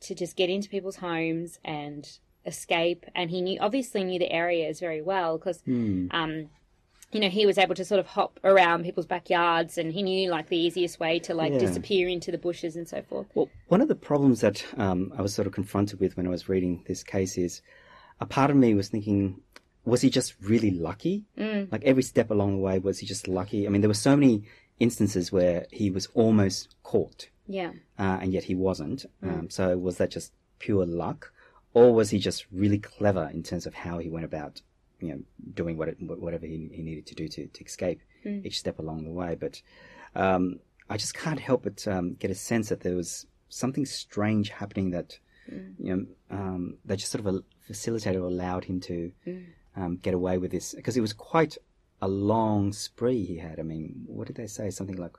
to 0.00 0.14
just 0.14 0.34
get 0.34 0.48
into 0.48 0.70
people's 0.70 0.96
homes 0.96 1.58
and 1.62 2.08
escape. 2.46 3.04
And 3.14 3.28
he 3.28 3.42
knew, 3.42 3.58
obviously, 3.60 4.02
knew 4.02 4.18
the 4.18 4.32
areas 4.32 4.80
very 4.80 5.02
well 5.02 5.36
because, 5.36 5.60
mm. 5.68 6.08
um, 6.10 6.48
you 7.12 7.20
know, 7.20 7.28
he 7.28 7.44
was 7.46 7.58
able 7.58 7.74
to 7.74 7.84
sort 7.84 7.98
of 8.00 8.06
hop 8.06 8.40
around 8.42 8.84
people's 8.84 9.06
backyards 9.06 9.76
and 9.78 9.92
he 9.92 10.02
knew 10.02 10.30
like 10.30 10.48
the 10.48 10.56
easiest 10.56 10.98
way 10.98 11.18
to 11.20 11.34
like 11.34 11.52
Yeah. 11.52 11.58
disappear 11.58 12.08
into 12.08 12.30
the 12.32 12.38
bushes 12.38 12.74
and 12.76 12.88
so 12.88 13.02
forth. 13.02 13.26
Well, 13.34 13.48
one 13.68 13.80
of 13.80 13.88
the 13.88 13.94
problems 13.94 14.40
that 14.40 14.64
um, 14.78 15.12
I 15.16 15.22
was 15.22 15.34
sort 15.34 15.46
of 15.46 15.52
confronted 15.52 16.00
with 16.00 16.16
when 16.16 16.26
I 16.26 16.30
was 16.30 16.48
reading 16.48 16.82
this 16.86 17.02
case 17.02 17.36
is 17.38 17.60
a 18.20 18.26
part 18.26 18.50
of 18.50 18.56
me 18.56 18.74
was 18.74 18.88
thinking, 18.88 19.40
was 19.84 20.00
he 20.00 20.10
just 20.10 20.34
really 20.40 20.70
lucky? 20.70 21.24
Mm. 21.36 21.70
Like 21.70 21.82
every 21.84 22.02
step 22.02 22.30
along 22.30 22.52
the 22.56 22.62
way, 22.62 22.78
was 22.78 22.98
he 23.00 23.06
just 23.06 23.28
lucky? 23.28 23.66
I 23.66 23.70
mean, 23.70 23.80
there 23.82 23.88
were 23.90 23.94
so 23.94 24.16
many 24.16 24.44
instances 24.78 25.30
where 25.32 25.66
he 25.70 25.90
was 25.90 26.06
almost 26.14 26.74
caught, 26.82 27.28
Yeah. 27.46 27.72
uh, 27.98 28.18
and 28.22 28.32
yet 28.32 28.44
he 28.44 28.54
wasn't. 28.54 29.04
Um, 29.22 29.50
so 29.50 29.76
was 29.76 29.98
that 29.98 30.10
just 30.10 30.32
pure 30.60 30.86
luck, 30.86 31.32
or 31.74 31.92
was 31.92 32.10
he 32.10 32.18
just 32.18 32.46
really 32.52 32.78
clever 32.78 33.30
in 33.32 33.42
terms 33.42 33.66
of 33.66 33.74
how 33.74 33.98
he 33.98 34.08
went 34.08 34.24
about, 34.24 34.62
you 35.02 35.14
know, 35.14 35.20
doing 35.54 35.76
what 35.76 35.88
it, 35.88 35.96
whatever 36.00 36.46
he, 36.46 36.68
he 36.72 36.82
needed 36.82 37.06
to 37.06 37.14
do 37.14 37.28
to, 37.28 37.46
to 37.46 37.64
escape 37.64 38.00
each 38.24 38.58
step 38.58 38.78
along 38.78 39.04
the 39.04 39.10
way? 39.10 39.36
But 39.38 39.60
um, 40.14 40.60
I 40.88 40.96
just 40.96 41.14
can't 41.14 41.40
help 41.40 41.64
but 41.64 41.86
um, 41.88 42.14
get 42.14 42.30
a 42.30 42.34
sense 42.34 42.68
that 42.68 42.80
there 42.80 42.96
was 42.96 43.26
something 43.48 43.84
strange 43.86 44.50
happening 44.50 44.90
that 44.90 45.18
you 45.78 45.96
know 45.96 46.06
um, 46.30 46.76
that 46.84 46.96
just 46.98 47.12
sort 47.12 47.26
of 47.26 47.44
facilitated 47.66 48.20
or 48.20 48.26
allowed 48.26 48.64
him 48.64 48.80
to 48.80 49.12
um, 49.76 49.96
get 49.96 50.14
away 50.14 50.38
with 50.38 50.50
this 50.50 50.74
because 50.74 50.96
it 50.96 51.00
was 51.00 51.12
quite 51.12 51.56
a 52.00 52.08
long 52.08 52.72
spree 52.72 53.24
he 53.24 53.38
had. 53.38 53.60
I 53.60 53.62
mean, 53.62 54.04
what 54.06 54.26
did 54.26 54.36
they 54.36 54.46
say? 54.46 54.70
Something 54.70 54.96
like 54.96 55.12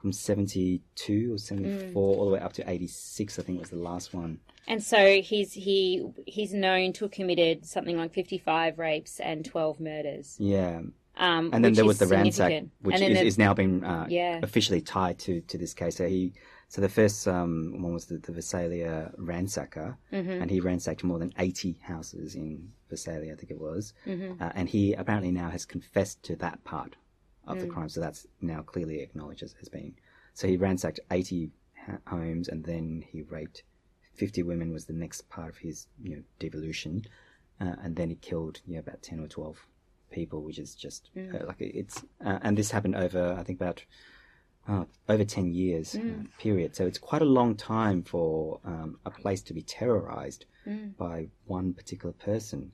from 0.00 0.12
seventy 0.12 0.82
two 0.94 1.34
or 1.34 1.38
seventy 1.38 1.92
four 1.92 2.16
all 2.16 2.26
the 2.26 2.32
way 2.32 2.40
up 2.40 2.52
to 2.54 2.70
eighty 2.70 2.86
six. 2.86 3.38
I 3.38 3.42
think 3.42 3.60
was 3.60 3.70
the 3.70 3.76
last 3.76 4.14
one. 4.14 4.40
And 4.66 4.82
so 4.82 5.20
he's 5.22 5.52
he 5.52 6.04
he's 6.26 6.52
known 6.52 6.92
to 6.94 7.04
have 7.06 7.12
committed 7.12 7.64
something 7.66 7.96
like 7.96 8.12
fifty 8.12 8.38
five 8.38 8.78
rapes 8.78 9.18
and 9.20 9.44
twelve 9.44 9.80
murders. 9.80 10.36
Yeah, 10.38 10.80
Um, 11.16 11.50
and 11.52 11.64
then 11.64 11.72
there 11.72 11.84
was 11.86 11.98
the 11.98 12.06
ransack, 12.06 12.64
which 12.82 13.00
is, 13.00 13.00
the- 13.18 13.26
is 13.26 13.38
now 13.38 13.54
been 13.54 13.82
uh, 13.84 14.06
Yeah. 14.08 14.40
officially 14.42 14.80
tied 14.80 15.18
to, 15.20 15.40
to 15.40 15.58
this 15.58 15.74
case. 15.74 15.96
So 15.96 16.06
he, 16.06 16.34
so 16.68 16.80
the 16.82 16.88
first 16.90 17.26
um, 17.26 17.82
one 17.82 17.94
was 17.94 18.06
the, 18.06 18.18
the 18.18 18.30
Visalia 18.32 19.10
ransacker, 19.18 19.96
Mm-hmm. 20.12 20.30
and 20.42 20.50
he 20.50 20.60
ransacked 20.60 21.02
more 21.02 21.18
than 21.18 21.32
eighty 21.38 21.78
houses 21.82 22.34
in 22.34 22.70
Visalia, 22.90 23.32
I 23.32 23.36
think 23.36 23.50
it 23.50 23.58
was, 23.60 23.94
Mm-hmm. 24.06 24.42
uh, 24.42 24.50
and 24.54 24.68
he 24.68 24.92
apparently 24.92 25.30
now 25.32 25.48
has 25.50 25.64
confessed 25.64 26.22
to 26.24 26.36
that 26.36 26.62
part 26.64 26.96
of 27.48 27.56
Mm. 27.56 27.60
the 27.62 27.66
crime. 27.74 27.88
So 27.88 28.00
that's 28.00 28.26
now 28.40 28.60
clearly 28.62 29.00
acknowledged 29.00 29.42
as, 29.42 29.54
as 29.62 29.68
being. 29.68 29.94
So 30.34 30.46
he 30.46 30.56
ransacked 30.56 31.00
eighty 31.10 31.50
ha- 31.86 31.98
homes, 32.06 32.46
and 32.48 32.64
then 32.64 33.04
he 33.12 33.22
raped 33.22 33.62
fifty 34.14 34.42
women. 34.42 34.72
Was 34.72 34.86
the 34.86 34.92
next 35.04 35.28
part 35.28 35.48
of 35.50 35.58
his 35.58 35.86
you 36.02 36.10
know 36.14 36.22
devolution, 36.38 37.04
uh, 37.60 37.74
and 37.82 37.96
then 37.96 38.08
he 38.10 38.16
killed 38.16 38.60
you 38.66 38.74
know, 38.74 38.80
about 38.86 39.02
ten 39.02 39.18
or 39.20 39.28
twelve 39.28 39.58
people, 40.10 40.42
which 40.42 40.58
is 40.58 40.74
just 40.74 41.10
uh, 41.16 41.46
like 41.46 41.60
it's. 41.60 42.04
Uh, 42.24 42.38
and 42.42 42.56
this 42.56 42.70
happened 42.70 42.96
over, 42.96 43.22
I 43.38 43.42
think, 43.42 43.58
about 43.60 43.84
uh, 44.68 44.84
over 45.08 45.24
ten 45.24 45.52
years 45.52 45.94
uh, 45.96 46.24
period. 46.38 46.76
So 46.76 46.86
it's 46.86 46.98
quite 46.98 47.22
a 47.22 47.32
long 47.40 47.56
time 47.56 48.02
for 48.02 48.60
um, 48.64 48.98
a 49.04 49.10
place 49.10 49.42
to 49.42 49.54
be 49.54 49.62
terrorized 49.62 50.44
by 50.98 51.28
one 51.46 51.72
particular 51.72 52.12
person. 52.12 52.72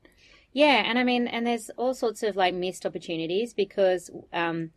Yeah, 0.54 0.84
and 0.86 0.98
I 1.00 1.04
mean, 1.04 1.26
and 1.26 1.44
there's 1.44 1.68
all 1.76 1.94
sorts 1.94 2.22
of 2.22 2.36
like 2.36 2.54
missed 2.54 2.86
opportunities 2.86 3.52
because 3.52 4.08
um, 4.32 4.70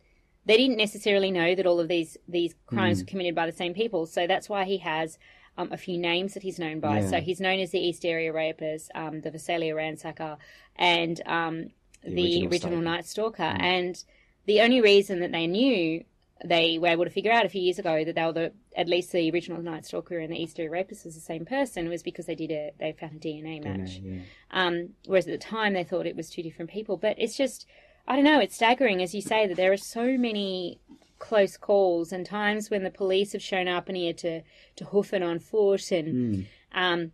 they 0.44 0.56
didn't 0.56 0.76
necessarily 0.76 1.30
know 1.30 1.54
that 1.54 1.66
all 1.66 1.78
of 1.78 1.86
these 1.86 2.16
these 2.28 2.54
crimes 2.66 3.00
were 3.00 3.06
committed 3.06 3.34
by 3.34 3.46
the 3.46 3.56
same 3.56 3.72
people. 3.72 4.04
So 4.04 4.26
that's 4.26 4.48
why 4.48 4.64
he 4.64 4.78
has 4.78 5.18
um, 5.56 5.72
a 5.72 5.76
few 5.76 5.96
names 5.96 6.34
that 6.34 6.42
he's 6.42 6.58
known 6.58 6.80
by. 6.80 6.98
Yeah. 7.00 7.08
So 7.08 7.20
he's 7.20 7.40
known 7.40 7.60
as 7.60 7.70
the 7.70 7.78
East 7.78 8.04
Area 8.04 8.32
Rapers, 8.32 8.90
um, 8.96 9.20
the 9.20 9.30
Visalia 9.30 9.74
Ransacker, 9.74 10.36
and 10.74 11.22
um, 11.26 11.68
the, 12.02 12.46
original 12.46 12.50
original. 12.50 12.80
Night 12.80 13.06
Stalker. 13.06 13.42
And 13.42 14.02
the 14.46 14.60
only 14.62 14.80
reason 14.80 15.20
that 15.20 15.30
they 15.30 15.46
knew 15.46 16.04
they 16.44 16.78
were 16.78 16.88
able 16.88 17.04
to 17.04 17.10
figure 17.10 17.32
out 17.32 17.44
a 17.44 17.48
few 17.48 17.60
years 17.60 17.78
ago 17.78 18.04
that 18.04 18.14
they 18.14 18.24
were 18.24 18.32
the, 18.32 18.52
at 18.76 18.88
least 18.88 19.10
the 19.10 19.30
original 19.30 19.60
Night 19.60 19.84
Stalker 19.84 20.18
and 20.18 20.32
the 20.32 20.40
East 20.40 20.58
Area 20.58 20.70
Rapist 20.70 21.04
was 21.04 21.14
the 21.14 21.20
same 21.20 21.44
person 21.44 21.88
was 21.88 22.02
because 22.02 22.26
they 22.26 22.36
did 22.36 22.50
a 22.50 22.70
they 22.78 22.92
found 22.92 23.16
a 23.16 23.18
DNA 23.18 23.62
match. 23.62 24.00
Yeah. 24.02 24.20
Um, 24.50 24.90
whereas 25.06 25.26
at 25.26 25.32
the 25.32 25.44
time 25.44 25.74
they 25.74 25.84
thought 25.84 26.06
it 26.06 26.16
was 26.16 26.30
two 26.30 26.42
different 26.42 26.70
people. 26.70 26.96
But 26.96 27.16
it's 27.18 27.36
just, 27.36 27.66
I 28.06 28.14
don't 28.14 28.24
know, 28.24 28.38
it's 28.38 28.54
staggering, 28.54 29.02
as 29.02 29.14
you 29.14 29.20
say, 29.20 29.46
that 29.48 29.56
there 29.56 29.72
are 29.72 29.76
so 29.76 30.16
many 30.16 30.80
close 31.18 31.56
calls 31.56 32.12
and 32.12 32.24
times 32.24 32.70
when 32.70 32.84
the 32.84 32.90
police 32.90 33.32
have 33.32 33.42
shown 33.42 33.66
up 33.66 33.88
and 33.88 33.96
he 33.96 34.06
had 34.06 34.18
to, 34.18 34.42
to 34.76 34.84
hoof 34.84 35.12
it 35.12 35.22
on 35.22 35.40
foot 35.40 35.90
and, 35.90 36.46
um, 36.72 37.10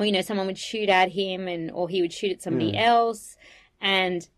or, 0.00 0.06
you 0.06 0.12
know, 0.12 0.20
someone 0.20 0.46
would 0.46 0.58
shoot 0.58 0.88
at 0.88 1.12
him 1.12 1.46
and, 1.46 1.70
or 1.70 1.88
he 1.88 2.02
would 2.02 2.12
shoot 2.12 2.32
at 2.32 2.42
somebody 2.42 2.76
else. 2.76 3.36
And 3.80 4.28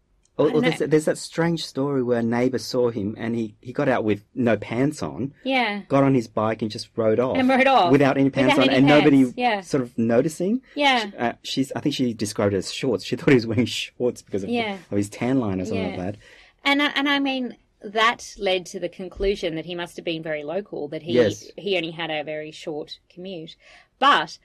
Or, 0.41 0.51
or 0.51 0.61
there's, 0.61 0.79
there's 0.79 1.05
that 1.05 1.19
strange 1.19 1.65
story 1.67 2.03
where 2.03 2.21
a 2.21 2.23
neighbor 2.23 2.59
saw 2.59 2.91
him 2.91 3.15
and 3.19 3.35
he, 3.35 3.55
he 3.61 3.73
got 3.73 3.89
out 3.89 4.05
with 4.05 4.25
no 4.35 4.57
pants 4.57 5.03
on, 5.03 5.35
yeah, 5.45 5.83
got 5.89 6.03
on 6.03 6.15
his 6.15 6.29
bike 6.29 6.63
and 6.63 6.71
just 6.71 6.89
rode 6.97 7.21
off. 7.21 7.37
And 7.37 7.49
rode 7.49 7.67
off. 7.67 7.93
Without 7.93 8.17
any 8.17 8.31
pants 8.31 8.55
Without 8.57 8.69
on 8.69 8.75
any 8.75 8.79
and 8.79 8.87
nobody 8.87 9.33
yeah. 9.37 9.61
sort 9.61 9.83
of 9.83 9.97
noticing. 9.99 10.63
yeah. 10.75 11.11
Uh, 11.19 11.33
she's, 11.43 11.71
I 11.77 11.81
think 11.81 11.95
she 11.95 12.15
described 12.15 12.55
it 12.55 12.59
as 12.59 12.73
shorts. 12.73 13.05
She 13.05 13.17
thought 13.17 13.29
he 13.29 13.35
was 13.35 13.47
wearing 13.47 13.67
shorts 13.67 14.23
because 14.23 14.43
of, 14.43 14.49
Yeah. 14.49 14.79
of 14.91 14.97
his 14.97 15.09
tan 15.09 15.41
line 15.41 15.61
or 15.61 15.65
something 15.65 15.97
like 15.97 15.99
that. 15.99 16.17
And 16.65 16.83
I, 16.83 16.87
and 16.95 17.09
I 17.09 17.19
mean 17.19 17.57
that 17.83 18.35
led 18.39 18.67
to 18.67 18.79
the 18.81 18.89
conclusion 18.91 19.55
that 19.55 19.65
he 19.65 19.75
must 19.75 19.97
have 19.97 20.05
been 20.05 20.23
very 20.23 20.45
local. 20.45 20.89
That 20.89 21.03
he 21.03 21.13
Yes. 21.15 21.51
he 21.57 21.77
only 21.77 21.93
had 21.93 22.11
a 22.11 22.23
very 22.23 22.51
short 22.51 22.99
commute. 23.09 23.57
But 23.99 24.39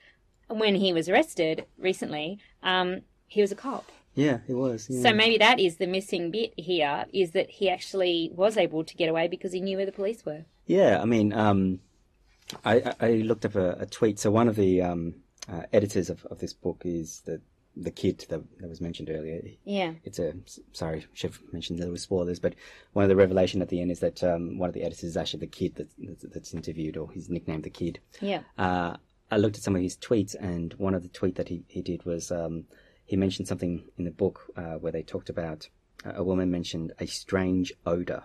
when 0.48 0.76
he 0.76 0.92
was 0.92 1.08
arrested 1.08 1.66
recently, 1.78 2.38
um, 2.62 3.02
he 3.26 3.40
was 3.42 3.52
a 3.52 3.56
cop. 3.56 3.90
Yeah, 4.16 4.38
it 4.48 4.54
was. 4.54 4.88
Yeah. 4.90 5.02
So 5.02 5.14
maybe 5.14 5.38
that 5.38 5.60
is 5.60 5.76
the 5.76 5.86
missing 5.86 6.30
bit 6.32 6.52
here: 6.56 7.04
is 7.12 7.30
that 7.32 7.48
he 7.50 7.70
actually 7.70 8.30
was 8.34 8.56
able 8.56 8.82
to 8.82 8.94
get 8.96 9.08
away 9.08 9.28
because 9.28 9.52
he 9.52 9.60
knew 9.60 9.76
where 9.76 9.86
the 9.86 9.92
police 9.92 10.24
were. 10.26 10.44
Yeah, 10.66 11.00
I 11.00 11.04
mean, 11.04 11.32
um, 11.32 11.78
I, 12.64 12.94
I 13.00 13.10
looked 13.30 13.44
up 13.44 13.54
a, 13.54 13.72
a 13.72 13.86
tweet. 13.86 14.18
So 14.18 14.30
one 14.30 14.48
of 14.48 14.56
the 14.56 14.82
um, 14.82 15.14
uh, 15.52 15.62
editors 15.72 16.10
of, 16.10 16.24
of 16.26 16.40
this 16.40 16.52
book 16.52 16.82
is 16.84 17.20
the 17.26 17.40
the 17.78 17.90
kid 17.90 18.24
that, 18.30 18.40
that 18.58 18.68
was 18.70 18.80
mentioned 18.80 19.10
earlier. 19.10 19.42
Yeah, 19.66 19.92
It's 20.02 20.18
a 20.18 20.32
sorry, 20.72 21.04
should 21.12 21.32
have 21.32 21.40
mentioned 21.52 21.78
there 21.78 21.90
were 21.90 21.98
spoilers, 21.98 22.40
but 22.40 22.54
one 22.94 23.02
of 23.02 23.10
the 23.10 23.16
revelation 23.16 23.60
at 23.60 23.68
the 23.68 23.82
end 23.82 23.90
is 23.90 24.00
that 24.00 24.24
um, 24.24 24.56
one 24.58 24.70
of 24.70 24.74
the 24.74 24.80
editors 24.82 25.04
is 25.04 25.16
actually 25.18 25.40
the 25.40 25.46
kid 25.48 25.74
that, 25.74 25.88
that's, 25.98 26.24
that's 26.32 26.54
interviewed, 26.54 26.96
or 26.96 27.10
he's 27.12 27.28
nicknamed 27.28 27.64
the 27.64 27.70
kid. 27.70 28.00
yeah, 28.22 28.40
Uh, 28.56 28.96
I 29.30 29.36
looked 29.36 29.58
at 29.58 29.62
some 29.62 29.76
of 29.76 29.82
his 29.82 29.94
tweets, 29.98 30.34
and 30.40 30.72
one 30.74 30.94
of 30.94 31.02
the 31.02 31.10
tweet 31.10 31.34
that 31.34 31.48
he, 31.48 31.64
he 31.68 31.82
did 31.82 32.06
was 32.06 32.32
um, 32.32 32.64
he 33.06 33.16
mentioned 33.16 33.48
something 33.48 33.84
in 33.96 34.04
the 34.04 34.10
book 34.10 34.50
uh, 34.56 34.74
where 34.74 34.92
they 34.92 35.02
talked 35.02 35.30
about 35.30 35.68
a 36.04 36.22
woman 36.22 36.50
mentioned 36.50 36.92
a 37.00 37.06
strange 37.06 37.72
odor 37.86 38.24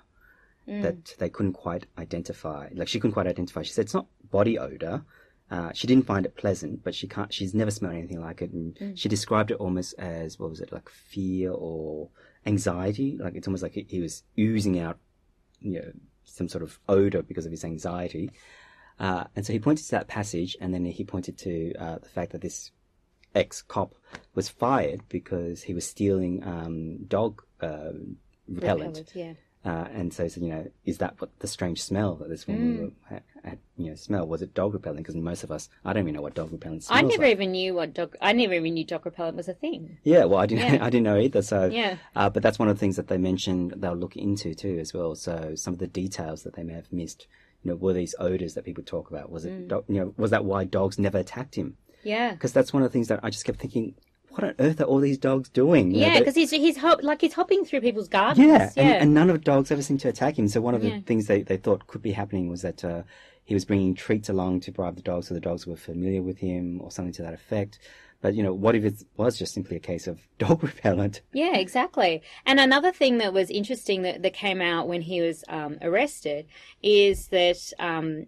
that 0.81 1.15
they 1.17 1.29
couldn't 1.29 1.53
quite 1.53 1.85
identify. 1.97 2.69
Like 2.73 2.87
she 2.87 2.99
couldn't 2.99 3.13
quite 3.13 3.27
identify. 3.27 3.61
She 3.63 3.73
said 3.73 3.85
it's 3.85 3.93
not 3.93 4.07
body 4.29 4.57
odor. 4.57 5.03
Uh, 5.49 5.71
she 5.73 5.85
didn't 5.85 6.05
find 6.05 6.25
it 6.25 6.37
pleasant, 6.37 6.83
but 6.83 6.95
she 6.95 7.07
can't. 7.07 7.33
She's 7.33 7.53
never 7.53 7.71
smelled 7.71 7.95
anything 7.95 8.21
like 8.21 8.41
it, 8.41 8.51
and 8.51 8.97
she 8.97 9.09
described 9.09 9.51
it 9.51 9.57
almost 9.57 9.93
as 9.97 10.39
what 10.39 10.49
was 10.49 10.61
it 10.61 10.71
like 10.71 10.87
fear 10.89 11.51
or 11.51 12.09
anxiety? 12.45 13.17
Like 13.19 13.35
it's 13.35 13.47
almost 13.47 13.63
like 13.63 13.73
he, 13.73 13.85
he 13.89 13.99
was 13.99 14.23
oozing 14.39 14.79
out, 14.79 14.97
you 15.59 15.73
know, 15.79 15.91
some 16.23 16.47
sort 16.47 16.63
of 16.63 16.79
odor 16.87 17.21
because 17.21 17.45
of 17.45 17.51
his 17.51 17.65
anxiety. 17.65 18.31
Uh, 18.97 19.25
and 19.35 19.45
so 19.45 19.51
he 19.51 19.59
pointed 19.59 19.83
to 19.85 19.91
that 19.91 20.07
passage, 20.07 20.55
and 20.61 20.73
then 20.73 20.85
he 20.85 21.03
pointed 21.03 21.37
to 21.39 21.73
uh, 21.75 21.97
the 21.97 22.09
fact 22.09 22.31
that 22.31 22.41
this 22.41 22.71
ex 23.35 23.61
cop 23.61 23.95
was 24.35 24.49
fired 24.49 25.01
because 25.09 25.63
he 25.63 25.73
was 25.73 25.87
stealing 25.87 26.43
um, 26.45 26.97
dog 27.07 27.41
uh, 27.61 27.91
repellent. 28.47 28.97
Repellent, 28.97 29.11
yeah. 29.15 29.33
Uh, 29.63 29.85
and 29.93 30.11
so 30.11 30.23
he 30.23 30.29
said, 30.29 30.41
you 30.41 30.49
know, 30.49 30.65
is 30.85 30.97
that 30.97 31.13
what 31.21 31.29
the 31.37 31.47
strange 31.47 31.79
smell 31.83 32.15
that 32.15 32.27
this 32.29 32.47
woman 32.47 32.95
had, 33.07 33.21
had, 33.43 33.59
you 33.77 33.89
know, 33.91 33.95
smell? 33.95 34.25
Was 34.25 34.41
it 34.41 34.55
dog 34.55 34.73
repellent? 34.73 34.97
Because 34.97 35.15
most 35.15 35.43
of 35.43 35.51
us, 35.51 35.69
I 35.85 35.93
don't 35.93 36.01
even 36.05 36.15
know 36.15 36.21
what 36.23 36.33
dog 36.33 36.51
repellent 36.51 36.83
smells 36.83 36.97
I 36.97 37.03
never 37.07 37.21
like. 37.25 37.33
even 37.33 37.51
knew 37.51 37.75
what 37.75 37.93
dog. 37.93 38.15
I 38.19 38.33
never 38.33 38.55
even 38.55 38.73
knew 38.73 38.83
dog 38.85 39.05
repellent 39.05 39.37
was 39.37 39.47
a 39.47 39.53
thing. 39.53 39.99
Yeah, 40.03 40.23
well, 40.25 40.39
I 40.39 40.47
didn't, 40.47 40.73
Yeah. 40.73 40.79
I 40.85 40.89
didn't 40.89 41.03
know 41.03 41.19
either. 41.19 41.43
So, 41.43 41.65
Yeah. 41.71 41.97
uh, 42.15 42.27
but 42.31 42.41
that's 42.41 42.57
one 42.57 42.69
of 42.69 42.75
the 42.75 42.79
things 42.79 42.95
that 42.95 43.07
they 43.07 43.19
mentioned 43.19 43.75
they'll 43.77 43.93
look 43.95 44.15
into 44.15 44.55
too, 44.55 44.79
as 44.79 44.95
well. 44.95 45.13
So 45.13 45.53
some 45.53 45.73
of 45.73 45.79
the 45.79 45.85
details 45.87 46.41
that 46.41 46.55
they 46.55 46.63
may 46.63 46.73
have 46.73 46.91
missed, 46.91 47.27
you 47.63 47.69
know, 47.69 47.75
were 47.77 47.93
these 47.93 48.15
odors 48.17 48.55
that 48.55 48.65
people 48.65 48.83
talk 48.83 49.11
about? 49.11 49.29
Was 49.31 49.45
it, 49.45 49.51
Mm. 49.53 49.67
dog, 49.67 49.85
you 49.87 49.99
know, 49.99 50.13
was 50.17 50.31
that 50.31 50.43
why 50.43 50.63
dogs 50.63 50.97
never 50.97 51.19
attacked 51.19 51.53
him? 51.53 51.77
Yeah, 52.03 52.31
Because 52.33 52.53
that's 52.53 52.73
one 52.73 52.83
of 52.83 52.89
the 52.89 52.93
things 52.93 53.07
that 53.09 53.19
I 53.23 53.29
just 53.29 53.45
kept 53.45 53.59
thinking, 53.59 53.95
what 54.29 54.43
on 54.43 54.55
earth 54.59 54.79
are 54.81 54.85
all 54.85 54.99
these 54.99 55.17
dogs 55.17 55.49
doing? 55.49 55.91
You 55.91 56.01
yeah, 56.01 56.19
because 56.19 56.35
he's 56.35 56.51
he's 56.51 56.77
hop, 56.77 57.03
like 57.03 57.19
he's 57.21 57.33
hopping 57.33 57.65
through 57.65 57.81
people's 57.81 58.07
gardens. 58.07 58.47
yeah, 58.47 58.71
yeah. 58.75 58.83
And, 58.93 59.03
and 59.03 59.13
none 59.13 59.29
of 59.29 59.35
the 59.35 59.41
dogs 59.43 59.71
ever 59.71 59.81
seemed 59.81 59.99
to 60.01 60.07
attack 60.09 60.39
him. 60.39 60.47
So 60.47 60.61
one 60.61 60.73
of 60.73 60.81
the 60.81 60.87
Yeah. 60.89 60.99
things 61.05 61.27
they, 61.27 61.41
they 61.41 61.57
thought 61.57 61.87
could 61.87 62.01
be 62.01 62.13
happening 62.13 62.47
was 62.49 62.61
that 62.61 62.83
uh, 62.85 63.03
he 63.43 63.53
was 63.53 63.65
bringing 63.65 63.93
treats 63.93 64.29
along 64.29 64.61
to 64.61 64.71
bribe 64.71 64.95
the 64.95 65.01
dogs, 65.01 65.27
so 65.27 65.33
the 65.33 65.41
dogs 65.41 65.67
were 65.67 65.75
familiar 65.75 66.21
with 66.21 66.37
him, 66.37 66.79
or 66.81 66.91
something 66.91 67.13
to 67.13 67.21
that 67.23 67.33
effect. 67.33 67.79
But 68.21 68.35
you 68.35 68.43
know, 68.43 68.53
what 68.53 68.75
if 68.75 68.85
it 68.85 69.03
was 69.17 69.37
just 69.37 69.53
simply 69.53 69.75
a 69.75 69.79
case 69.81 70.07
of 70.07 70.21
dog 70.37 70.63
repellent? 70.63 71.21
Yeah, 71.33 71.57
exactly. 71.57 72.21
And 72.45 72.57
another 72.59 72.91
thing 72.93 73.17
that 73.17 73.33
was 73.33 73.49
interesting 73.49 74.03
that, 74.03 74.21
that 74.21 74.33
came 74.33 74.61
out 74.61 74.87
when 74.87 75.01
he 75.01 75.19
was 75.21 75.43
um, 75.49 75.77
arrested 75.81 76.45
is 76.81 77.27
that 77.29 77.57
um, 77.79 78.27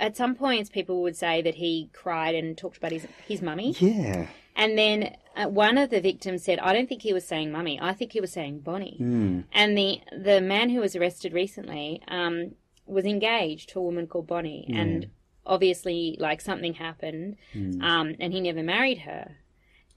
at 0.00 0.16
some 0.16 0.34
points 0.34 0.68
people 0.70 1.02
would 1.02 1.16
say 1.16 1.42
that 1.42 1.56
he 1.56 1.90
cried 1.92 2.34
and 2.34 2.56
talked 2.58 2.78
about 2.78 2.92
his 2.92 3.06
his 3.28 3.42
mummy. 3.42 3.76
Yeah, 3.78 4.26
And 4.56 4.76
then 4.76 5.16
uh, 5.36 5.48
one 5.48 5.78
of 5.78 5.90
the 5.90 6.00
victims 6.00 6.42
said, 6.44 6.58
"I 6.58 6.72
don't 6.72 6.88
think 6.88 7.02
he 7.02 7.12
was 7.12 7.26
saying 7.26 7.52
mummy. 7.52 7.78
I 7.80 7.92
think 7.92 8.12
he 8.12 8.20
was 8.20 8.32
saying 8.32 8.60
Bonnie." 8.60 8.98
Mm. 9.00 9.44
And 9.52 9.78
the 9.78 10.00
the 10.10 10.40
man 10.40 10.70
who 10.70 10.80
was 10.80 10.96
arrested 10.96 11.32
recently 11.32 12.02
um, 12.08 12.56
was 12.86 13.04
engaged 13.04 13.68
to 13.70 13.78
a 13.78 13.82
woman 13.82 14.06
called 14.06 14.26
Bonnie, 14.26 14.66
and 14.74 15.10
obviously, 15.46 16.16
like 16.18 16.40
something 16.40 16.74
happened, 16.74 17.36
um, 17.82 18.16
and 18.18 18.32
he 18.32 18.40
never 18.40 18.62
married 18.62 18.98
her. 19.00 19.36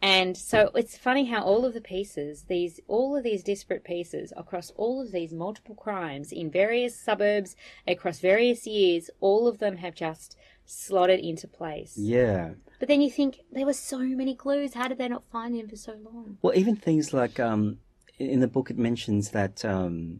And 0.03 0.35
so 0.35 0.69
it's 0.75 0.97
funny 0.97 1.23
how 1.27 1.43
all 1.43 1.63
of 1.63 1.73
the 1.73 1.79
pieces, 1.79 2.43
these 2.49 2.81
all 2.89 3.15
of 3.15 3.23
these 3.23 3.41
disparate 3.41 3.85
pieces 3.85 4.33
across 4.35 4.69
all 4.75 5.01
of 5.01 5.13
these 5.13 5.31
multiple 5.31 5.75
crimes 5.75 6.33
in 6.33 6.51
various 6.51 6.93
suburbs 6.93 7.55
across 7.87 8.19
various 8.19 8.67
years, 8.67 9.09
all 9.21 9.47
of 9.47 9.59
them 9.59 9.77
have 9.77 9.95
just 9.95 10.35
slotted 10.65 11.21
into 11.21 11.47
place. 11.47 11.93
Yeah. 11.95 12.49
But 12.79 12.89
then 12.89 13.01
you 13.01 13.09
think 13.09 13.39
there 13.49 13.65
were 13.65 13.71
so 13.71 13.99
many 13.99 14.35
clues. 14.35 14.73
How 14.73 14.89
did 14.89 14.97
they 14.97 15.07
not 15.07 15.23
find 15.31 15.55
him 15.55 15.69
for 15.69 15.77
so 15.77 15.93
long? 16.03 16.37
Well, 16.41 16.53
even 16.53 16.75
things 16.75 17.13
like 17.13 17.39
um, 17.39 17.77
in 18.19 18.41
the 18.41 18.47
book, 18.49 18.69
it 18.69 18.77
mentions 18.77 19.29
that 19.29 19.63
um, 19.63 20.19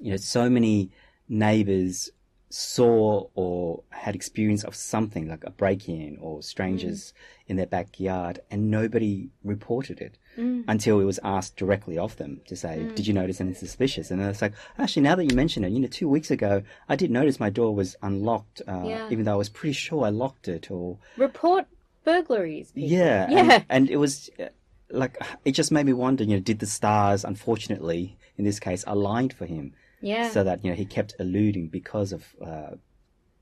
you 0.00 0.12
know 0.12 0.16
so 0.16 0.48
many 0.48 0.90
neighbors 1.28 2.08
saw 2.48 3.26
or 3.34 3.82
had 3.90 4.14
experience 4.14 4.62
of 4.64 4.74
something 4.74 5.28
like 5.28 5.42
a 5.44 5.50
break-in 5.50 6.16
or 6.20 6.42
strangers 6.42 7.12
in 7.48 7.56
their 7.56 7.66
backyard, 7.66 8.40
and 8.50 8.70
nobody 8.70 9.28
reported 9.44 10.00
it 10.00 10.16
until 10.36 11.00
it 11.00 11.04
was 11.04 11.18
asked 11.24 11.56
directly 11.56 11.96
of 11.98 12.16
them 12.16 12.40
to 12.46 12.54
say, 12.54 12.86
"Did 12.94 13.06
you 13.06 13.14
notice 13.14 13.40
anything 13.40 13.58
suspicious?" 13.58 14.10
And 14.10 14.20
it's 14.22 14.42
like, 14.42 14.52
actually, 14.78 15.02
now 15.02 15.14
that 15.16 15.24
you 15.24 15.34
mention 15.34 15.64
it, 15.64 15.72
you 15.72 15.80
know, 15.80 15.88
two 15.88 16.08
weeks 16.08 16.30
ago, 16.30 16.62
I 16.88 16.94
did 16.96 17.10
notice 17.10 17.40
my 17.40 17.50
door 17.50 17.74
was 17.74 17.96
unlocked, 18.02 18.62
uh, 18.68 18.84
Yeah. 18.86 19.08
even 19.10 19.24
though 19.24 19.32
I 19.32 19.36
was 19.36 19.48
pretty 19.48 19.72
sure 19.72 20.04
I 20.04 20.10
locked 20.10 20.46
it, 20.48 20.70
or 20.70 20.98
Report 21.16 21.66
burglaries. 22.04 22.70
people. 22.72 22.90
yeah, 22.90 23.30
Yeah. 23.30 23.52
and, 23.54 23.64
and 23.70 23.90
it 23.90 23.96
was 23.96 24.30
uh, 24.38 24.48
like 24.90 25.16
it 25.44 25.52
just 25.52 25.72
made 25.72 25.86
me 25.86 25.92
wonder. 25.94 26.22
You 26.24 26.34
know, 26.36 26.40
did 26.40 26.58
the 26.60 26.66
stars, 26.66 27.24
unfortunately, 27.24 28.16
in 28.36 28.44
this 28.44 28.60
case, 28.60 28.84
aligned 28.86 29.32
for 29.32 29.46
him, 29.46 29.72
Yeah. 30.00 30.30
so 30.32 30.44
that 30.44 30.64
you 30.64 30.70
know 30.70 30.76
he 30.76 30.84
kept 30.86 31.14
eluding 31.18 31.68
because 31.68 32.12
of 32.12 32.24
uh, 32.44 32.76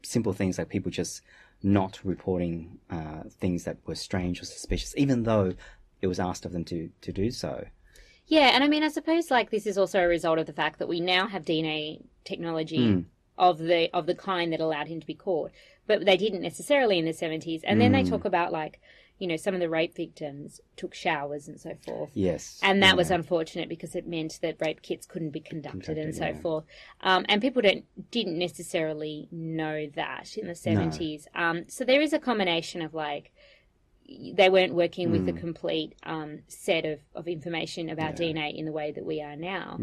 simple 0.02 0.32
things 0.32 0.58
like 0.58 0.68
people 0.68 0.90
just 0.90 1.22
not 1.62 2.00
reporting 2.04 2.78
uh, 2.90 3.22
things 3.30 3.64
that 3.64 3.78
were 3.86 3.94
strange 3.94 4.40
or 4.42 4.44
suspicious, 4.44 4.94
even 4.96 5.22
though 5.24 5.54
it 6.02 6.06
was 6.06 6.20
asked 6.20 6.44
of 6.44 6.52
them 6.52 6.64
to 6.66 6.90
to 7.00 7.12
do 7.12 7.30
so. 7.30 7.64
Yeah, 8.26 8.50
and 8.54 8.64
I 8.64 8.68
mean, 8.68 8.82
I 8.82 8.88
suppose 8.88 9.30
like 9.30 9.50
this 9.50 9.66
is 9.66 9.76
also 9.78 10.00
a 10.00 10.08
result 10.08 10.38
of 10.38 10.46
the 10.46 10.52
fact 10.52 10.78
that 10.78 10.88
we 10.88 11.00
now 11.00 11.26
have 11.28 11.44
DNA 11.44 12.02
technology 12.24 12.78
Hmm. 12.78 13.00
of 13.36 13.58
the 13.58 13.90
of 13.92 14.06
the 14.06 14.14
kind 14.14 14.52
that 14.52 14.60
allowed 14.60 14.88
him 14.88 15.00
to 15.00 15.06
be 15.06 15.14
caught, 15.14 15.50
but 15.86 16.04
they 16.04 16.16
didn't 16.16 16.40
necessarily 16.42 16.98
in 16.98 17.04
the 17.04 17.12
seventies. 17.12 17.62
And 17.64 17.80
then 17.80 17.92
they 17.92 18.02
Hmm. 18.02 18.08
talk 18.08 18.24
about 18.24 18.52
like, 18.52 18.80
you 19.18 19.26
know, 19.28 19.36
some 19.36 19.54
of 19.54 19.60
the 19.60 19.68
rape 19.68 19.94
victims 19.94 20.60
took 20.76 20.92
showers 20.94 21.46
and 21.46 21.60
so 21.60 21.74
forth. 21.86 22.10
Yes, 22.14 22.58
And 22.62 22.82
that 22.82 22.88
yeah. 22.88 22.94
was 22.94 23.10
unfortunate 23.10 23.68
because 23.68 23.94
it 23.94 24.06
meant 24.08 24.38
that 24.42 24.56
rape 24.60 24.82
kits 24.82 25.06
couldn't 25.06 25.30
be 25.30 25.40
conducted, 25.40 25.96
and 25.98 26.14
so 26.14 26.26
yeah. 26.26 26.38
forth. 26.40 26.64
Um, 27.00 27.24
and 27.28 27.40
people 27.40 27.62
don't 27.62 27.84
didn't 28.10 28.38
necessarily 28.38 29.28
know 29.30 29.86
that 29.94 30.36
in 30.36 30.48
the 30.48 30.54
seventies. 30.54 31.28
Um, 31.34 31.64
so 31.68 31.84
there 31.84 32.00
is 32.00 32.12
a 32.12 32.18
combination 32.18 32.82
of 32.82 32.92
like 32.92 33.30
they 34.34 34.50
weren't 34.50 34.74
working 34.74 35.10
with 35.10 35.22
Hmm. 35.22 35.36
a 35.36 35.40
complete 35.40 35.94
um, 36.02 36.40
set 36.48 36.84
of, 36.84 36.98
of 37.14 37.26
information 37.26 37.88
about 37.88 38.16
DNA 38.16 38.54
in 38.54 38.66
the 38.66 38.72
way 38.72 38.92
that 38.92 39.04
we 39.04 39.22
are 39.22 39.36
now. 39.36 39.78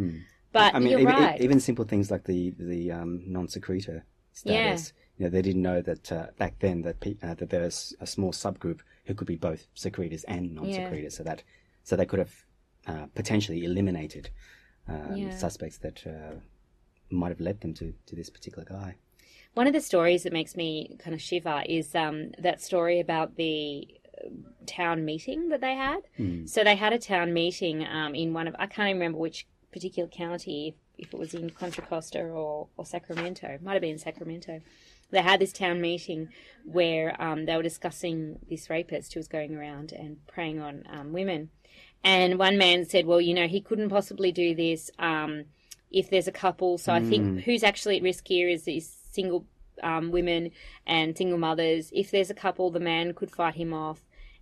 But 0.51 0.71
Hmm. 0.71 0.75
I 0.75 0.79
mean, 0.79 0.89
you're 0.91 0.99
even, 0.99 1.15
right. 1.15 1.41
even 1.41 1.59
simple 1.59 1.85
things 1.85 2.11
like 2.11 2.25
the 2.25 2.53
the 2.59 2.91
um, 2.91 3.23
non 3.25 3.47
secretor 3.47 4.03
status. 4.33 4.93
You 5.17 5.25
know, 5.25 5.29
they 5.29 5.41
didn't 5.41 5.61
know 5.61 5.81
that 5.81 6.11
uh, 6.11 6.27
back 6.37 6.59
then 6.59 6.81
that 6.81 6.99
pe- 6.99 7.17
uh, 7.23 7.35
that 7.35 7.49
there 7.49 7.61
was 7.61 7.95
a 8.01 8.05
small 8.07 8.31
subgroup 8.33 8.79
who 9.11 9.15
could 9.15 9.27
be 9.27 9.35
both 9.35 9.67
secretors 9.73 10.23
and 10.23 10.55
non 10.55 10.71
secretors. 10.71 11.15
So 11.17 11.23
that 11.23 11.43
so 11.83 11.95
they 11.95 12.05
could 12.05 12.19
have 12.19 12.33
uh, 12.87 13.05
potentially 13.13 13.63
eliminated 13.65 14.29
um, 14.87 15.15
Yeah. 15.17 15.29
suspects 15.29 15.77
that 15.79 16.05
uh, 16.07 16.35
might 17.09 17.29
have 17.29 17.39
led 17.41 17.61
them 17.61 17.73
to, 17.75 17.93
to 18.05 18.15
this 18.15 18.29
particular 18.29 18.65
guy. 18.65 18.95
One 19.53 19.67
of 19.67 19.73
the 19.73 19.81
stories 19.81 20.23
that 20.23 20.31
makes 20.33 20.55
me 20.55 20.95
kind 21.03 21.13
of 21.13 21.21
shiver 21.21 21.61
is 21.67 21.93
um, 21.93 22.31
that 22.39 22.61
story 22.61 22.99
about 23.01 23.35
the 23.35 23.87
uh, 24.23 24.29
town 24.65 25.03
meeting 25.03 25.49
that 25.49 25.59
they 25.61 25.75
had. 25.75 26.01
So 26.45 26.63
they 26.63 26.75
had 26.75 26.93
a 26.93 26.99
town 26.99 27.33
meeting 27.33 27.85
um, 27.85 28.15
in 28.15 28.33
one 28.33 28.47
of 28.47 28.55
I 28.57 28.67
can't 28.67 28.93
remember 28.93 29.17
which 29.17 29.45
particular 29.73 30.07
county, 30.09 30.69
if, 30.69 31.07
if 31.07 31.13
it 31.13 31.19
was 31.19 31.33
in 31.33 31.49
Contra 31.49 31.83
Costa 31.85 32.21
or, 32.21 32.67
or 32.77 32.85
Sacramento. 32.85 33.47
It 33.47 33.61
might 33.61 33.73
have 33.73 33.81
been 33.81 33.97
Sacramento. 33.97 34.61
They 35.11 35.21
had 35.21 35.39
this 35.39 35.53
town 35.53 35.81
meeting 35.81 36.29
where 36.65 37.21
um, 37.21 37.45
they 37.45 37.55
were 37.55 37.63
discussing 37.63 38.39
this 38.49 38.69
rapist 38.69 39.13
who 39.13 39.19
was 39.19 39.27
going 39.27 39.55
around 39.55 39.91
and 39.91 40.25
preying 40.27 40.59
on 40.59 40.83
um, 40.91 41.13
women. 41.13 41.49
And 42.03 42.39
one 42.39 42.57
man 42.57 42.85
said, 42.85 43.05
"Well, 43.05 43.21
you 43.21 43.33
know, 43.33 43.47
he 43.47 43.61
couldn't 43.61 43.89
possibly 43.89 44.31
do 44.31 44.55
this 44.55 44.89
um, 44.97 45.45
if 45.91 46.09
there's 46.09 46.27
a 46.27 46.31
couple. 46.31 46.77
So 46.77 46.93
I 46.93 47.01
think 47.01 47.41
who's 47.41 47.63
actually 47.63 47.97
at 47.97 48.03
risk 48.03 48.27
here 48.27 48.49
is 48.49 48.63
these 48.63 48.89
single 49.11 49.45
um, 49.83 50.11
women 50.11 50.51
and 50.87 51.15
single 51.15 51.37
mothers. 51.37 51.91
If 51.93 52.09
there's 52.09 52.29
a 52.29 52.35
couple, 52.35 52.71
the 52.71 52.79
man 52.79 53.13
could 53.13 53.31
fight 53.31 53.55
him 53.55 53.73
off." 53.73 54.01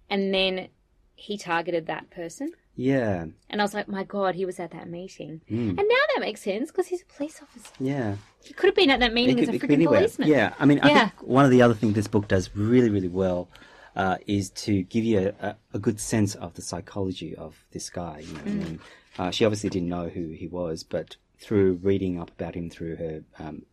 And 0.10 0.34
then 0.34 0.70
he 1.16 1.38
targeted 1.38 1.86
that 1.88 2.10
person. 2.10 2.54
Yeah, 2.76 3.26
And 3.50 3.60
I 3.62 3.64
was 3.64 3.74
like, 3.74 3.90
my 3.90 4.04
God, 4.06 4.36
he 4.36 4.46
was 4.46 4.58
at 4.60 4.72
that 4.72 4.90
meeting. 4.90 5.42
Hmm. 5.50 5.70
And 5.70 5.76
now 5.78 5.84
that 6.16 6.22
makes 6.22 6.42
sense 6.42 6.72
because 6.72 6.88
he's 6.88 7.02
a 7.02 7.06
police 7.14 7.42
officer. 7.42 7.72
yeah. 7.80 8.16
He 8.44 8.54
could 8.54 8.68
have 8.68 8.76
been 8.76 8.90
at 8.90 9.02
that 9.02 9.14
meeting 9.14 9.38
It 9.38 9.42
as 9.44 9.50
a 9.50 9.60
could 9.60 9.70
freaking 9.70 9.84
policeman. 9.86 10.30
Yeah, 10.30 10.54
I 10.60 10.66
mean, 10.66 10.80
I 10.82 10.88
Yeah. 10.90 11.10
think 11.10 11.28
one 11.28 11.44
of 11.44 11.52
the 11.52 11.62
other 11.62 11.74
things 11.74 11.94
this 11.96 12.08
book 12.08 12.30
does 12.30 12.50
really, 12.56 12.90
really 12.90 13.10
well 13.10 13.50
uh, 13.98 14.18
is 14.28 14.50
to 14.52 14.84
give 14.84 15.04
you 15.04 15.34
a, 15.42 15.58
a 15.74 15.80
good 15.80 16.00
sense 16.00 16.36
of 16.36 16.54
the 16.54 16.62
psychology 16.62 17.36
of 17.36 17.66
this 17.72 17.90
guy. 17.90 18.20
You 18.26 18.34
know, 18.34 18.40
I 18.46 18.50
mean, 18.50 18.80
uh, 19.18 19.32
she 19.32 19.44
obviously 19.44 19.70
didn't 19.70 19.90
know 19.90 20.08
who 20.08 20.30
he 20.30 20.48
was, 20.48 20.84
but 20.84 21.18
through 21.38 21.80
reading 21.84 22.18
up 22.20 22.32
about 22.32 22.56
him 22.56 22.70
through 22.70 22.96
her 22.96 23.24
um, 23.40 23.64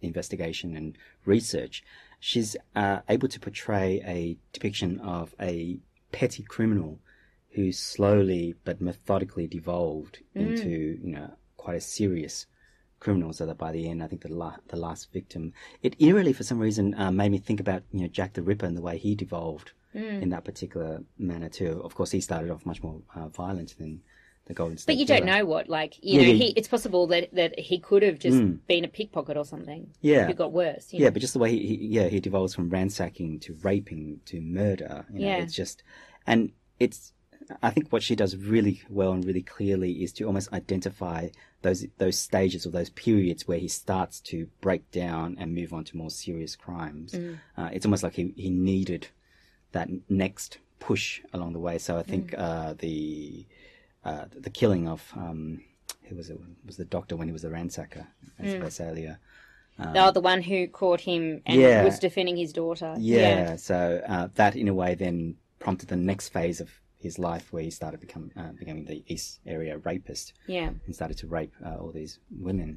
investigation 0.00 0.76
and 0.76 0.96
research, 1.24 1.82
she's 2.20 2.56
uh, 2.76 3.00
able 3.08 3.26
to 3.28 3.40
portray 3.40 4.00
a 4.06 4.36
depiction 4.52 5.00
of 5.00 5.34
a 5.40 5.78
petty 6.12 6.42
criminal 6.44 7.00
who 7.54 7.72
slowly 7.72 8.54
but 8.64 8.80
methodically 8.80 9.46
devolved 9.46 10.18
into, 10.34 10.68
you 11.02 11.12
know, 11.12 11.30
quite 11.56 11.76
a 11.76 11.80
serious 11.80 12.46
criminal. 13.00 13.32
So 13.32 13.46
that 13.46 13.58
by 13.58 13.70
the 13.72 13.88
end, 13.88 14.02
I 14.02 14.06
think 14.08 14.22
the 14.22 14.32
la- 14.32 14.56
the 14.68 14.76
last 14.76 15.12
victim, 15.12 15.52
it 15.82 15.94
eerily 16.00 16.32
for 16.32 16.42
some 16.42 16.58
reason 16.58 16.94
uh, 16.98 17.10
made 17.12 17.30
me 17.32 17.38
think 17.38 17.60
about 17.60 17.82
you 17.92 18.00
know 18.02 18.08
Jack 18.08 18.32
the 18.34 18.42
Ripper 18.42 18.66
and 18.66 18.76
the 18.76 18.82
way 18.82 18.98
he 18.98 19.14
devolved 19.14 19.72
in 19.94 20.30
that 20.30 20.44
particular 20.44 21.04
manner 21.18 21.48
too. 21.48 21.80
Of 21.84 21.94
course, 21.94 22.10
he 22.10 22.20
started 22.20 22.50
off 22.50 22.66
much 22.66 22.82
more 22.82 23.00
uh, 23.14 23.28
violent 23.28 23.78
than 23.78 24.02
the 24.46 24.52
Golden 24.52 24.76
State. 24.76 24.92
But 24.94 24.98
you 24.98 25.06
don't 25.06 25.24
know 25.24 25.44
what, 25.46 25.68
like, 25.68 25.96
you 26.02 26.20
Yeah, 26.20 26.26
know, 26.26 26.32
yeah. 26.32 26.44
he, 26.46 26.52
it's 26.56 26.66
possible 26.66 27.06
that, 27.06 27.32
that 27.32 27.58
he 27.58 27.78
could 27.78 28.02
have 28.02 28.18
just 28.18 28.42
been 28.66 28.84
a 28.84 28.88
pickpocket 28.88 29.36
or 29.36 29.44
something. 29.44 29.88
Yeah. 30.00 30.26
Who 30.26 30.34
got 30.34 30.52
worse. 30.52 30.92
You 30.92 30.98
Yeah, 30.98 31.06
know? 31.06 31.12
but 31.12 31.20
just 31.20 31.32
the 31.32 31.38
way 31.38 31.52
he, 31.52 31.64
he 31.76 31.86
yeah 31.86 32.08
he 32.08 32.18
devolves 32.18 32.54
from 32.56 32.68
ransacking 32.70 33.38
to 33.40 33.56
raping 33.62 34.20
to 34.26 34.40
murder. 34.40 35.06
You 35.12 35.20
know, 35.20 35.26
Yeah. 35.28 35.36
it's 35.36 35.54
just 35.54 35.84
and 36.26 36.50
it's 36.80 37.12
I 37.62 37.70
think 37.70 37.90
what 37.92 38.02
she 38.02 38.16
does 38.16 38.36
really 38.36 38.82
well 38.88 39.12
and 39.12 39.24
really 39.24 39.42
clearly 39.42 40.02
is 40.02 40.12
to 40.14 40.24
almost 40.24 40.52
identify 40.52 41.28
those 41.62 41.86
those 41.98 42.18
stages 42.18 42.66
or 42.66 42.70
those 42.70 42.90
periods 42.90 43.46
where 43.46 43.58
he 43.58 43.68
starts 43.68 44.20
to 44.20 44.48
break 44.60 44.90
down 44.90 45.36
and 45.38 45.54
move 45.54 45.72
on 45.72 45.84
to 45.84 45.96
more 45.96 46.10
serious 46.10 46.56
crimes. 46.56 47.12
Mm. 47.12 47.38
Uh, 47.56 47.68
it's 47.72 47.84
almost 47.86 48.02
like 48.02 48.14
he, 48.14 48.32
he 48.36 48.50
needed 48.50 49.08
that 49.72 49.88
next 50.08 50.58
push 50.80 51.20
along 51.32 51.52
the 51.52 51.58
way. 51.58 51.78
So 51.78 51.98
I 51.98 52.02
think 52.02 52.30
Mm. 52.32 52.38
uh, 52.38 52.74
the 52.78 53.46
uh, 54.04 54.24
the 54.38 54.50
killing 54.50 54.86
of 54.88 55.10
um, 55.16 55.62
who 56.04 56.16
was 56.16 56.30
it 56.30 56.38
was 56.66 56.76
the 56.76 56.84
doctor 56.84 57.16
when 57.16 57.28
he 57.28 57.32
was 57.32 57.44
a 57.44 57.48
ransacker 57.50 58.06
as 58.38 58.54
Mm. 58.54 58.60
Visalia. 58.64 59.18
oh, 59.78 60.10
the 60.12 60.20
one 60.20 60.42
who 60.42 60.68
caught 60.68 61.00
him 61.00 61.42
and 61.46 61.60
Yeah. 61.60 61.84
was 61.84 61.98
defending 61.98 62.36
his 62.36 62.52
daughter. 62.52 62.94
Yeah, 62.98 63.56
so 63.56 64.02
uh, 64.06 64.28
that 64.34 64.56
in 64.56 64.68
a 64.68 64.74
way 64.74 64.94
then 64.94 65.36
prompted 65.58 65.88
the 65.88 65.96
next 65.96 66.28
phase 66.28 66.60
of 66.60 66.70
his 67.04 67.16
life 67.30 67.46
where 67.52 67.62
he 67.62 67.70
started 67.70 68.00
become, 68.00 68.26
uh, 68.40 68.52
becoming 68.58 68.84
the 68.86 69.04
East 69.12 69.40
area 69.46 69.78
rapist 69.78 70.26
Yeah. 70.56 70.70
and 70.86 70.94
started 70.94 71.16
to 71.18 71.26
rape 71.38 71.52
uh, 71.66 71.76
all 71.80 71.92
these 71.92 72.18
women. 72.48 72.70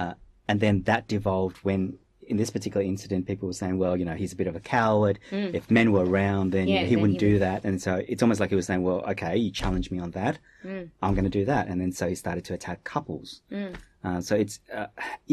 Uh, 0.00 0.14
and 0.48 0.60
then 0.64 0.82
that 0.90 1.02
devolved 1.08 1.58
when, 1.68 1.98
in 2.32 2.36
this 2.38 2.50
particular 2.56 2.84
incident, 2.92 3.26
people 3.26 3.46
were 3.50 3.52
saying, 3.62 3.76
well, 3.82 3.96
you 4.00 4.04
know, 4.08 4.14
he's 4.22 4.32
a 4.32 4.36
bit 4.42 4.46
of 4.52 4.56
a 4.56 4.60
coward. 4.78 5.16
If 5.58 5.70
men 5.78 5.88
were 5.92 6.04
around, 6.12 6.46
then 6.52 6.66
you 6.68 6.74
Mm. 6.74 6.76
Yeah, 6.76 6.82
know, 6.82 6.88
he 6.92 6.96
wouldn't 7.02 7.20
he 7.20 7.26
do 7.30 7.38
that. 7.48 7.60
And 7.68 7.76
so 7.86 7.92
it's 8.10 8.22
almost 8.24 8.40
like 8.40 8.50
he 8.50 8.56
was 8.56 8.66
saying, 8.70 8.82
well, 8.88 9.00
okay, 9.12 9.34
you 9.44 9.50
challenge 9.62 9.90
me 9.94 9.98
on 10.06 10.10
that. 10.20 10.34
Mm. 10.64 10.90
I'm 11.02 11.14
going 11.14 11.30
to 11.32 11.38
do 11.40 11.44
that. 11.52 11.64
And 11.68 11.76
then 11.80 11.92
so 11.92 12.04
he 12.08 12.14
started 12.24 12.44
to 12.48 12.54
attack 12.54 12.78
couples. 12.94 13.28
Uh, 14.04 14.20
so 14.20 14.32
it's 14.42 14.56
uh, 14.72 14.86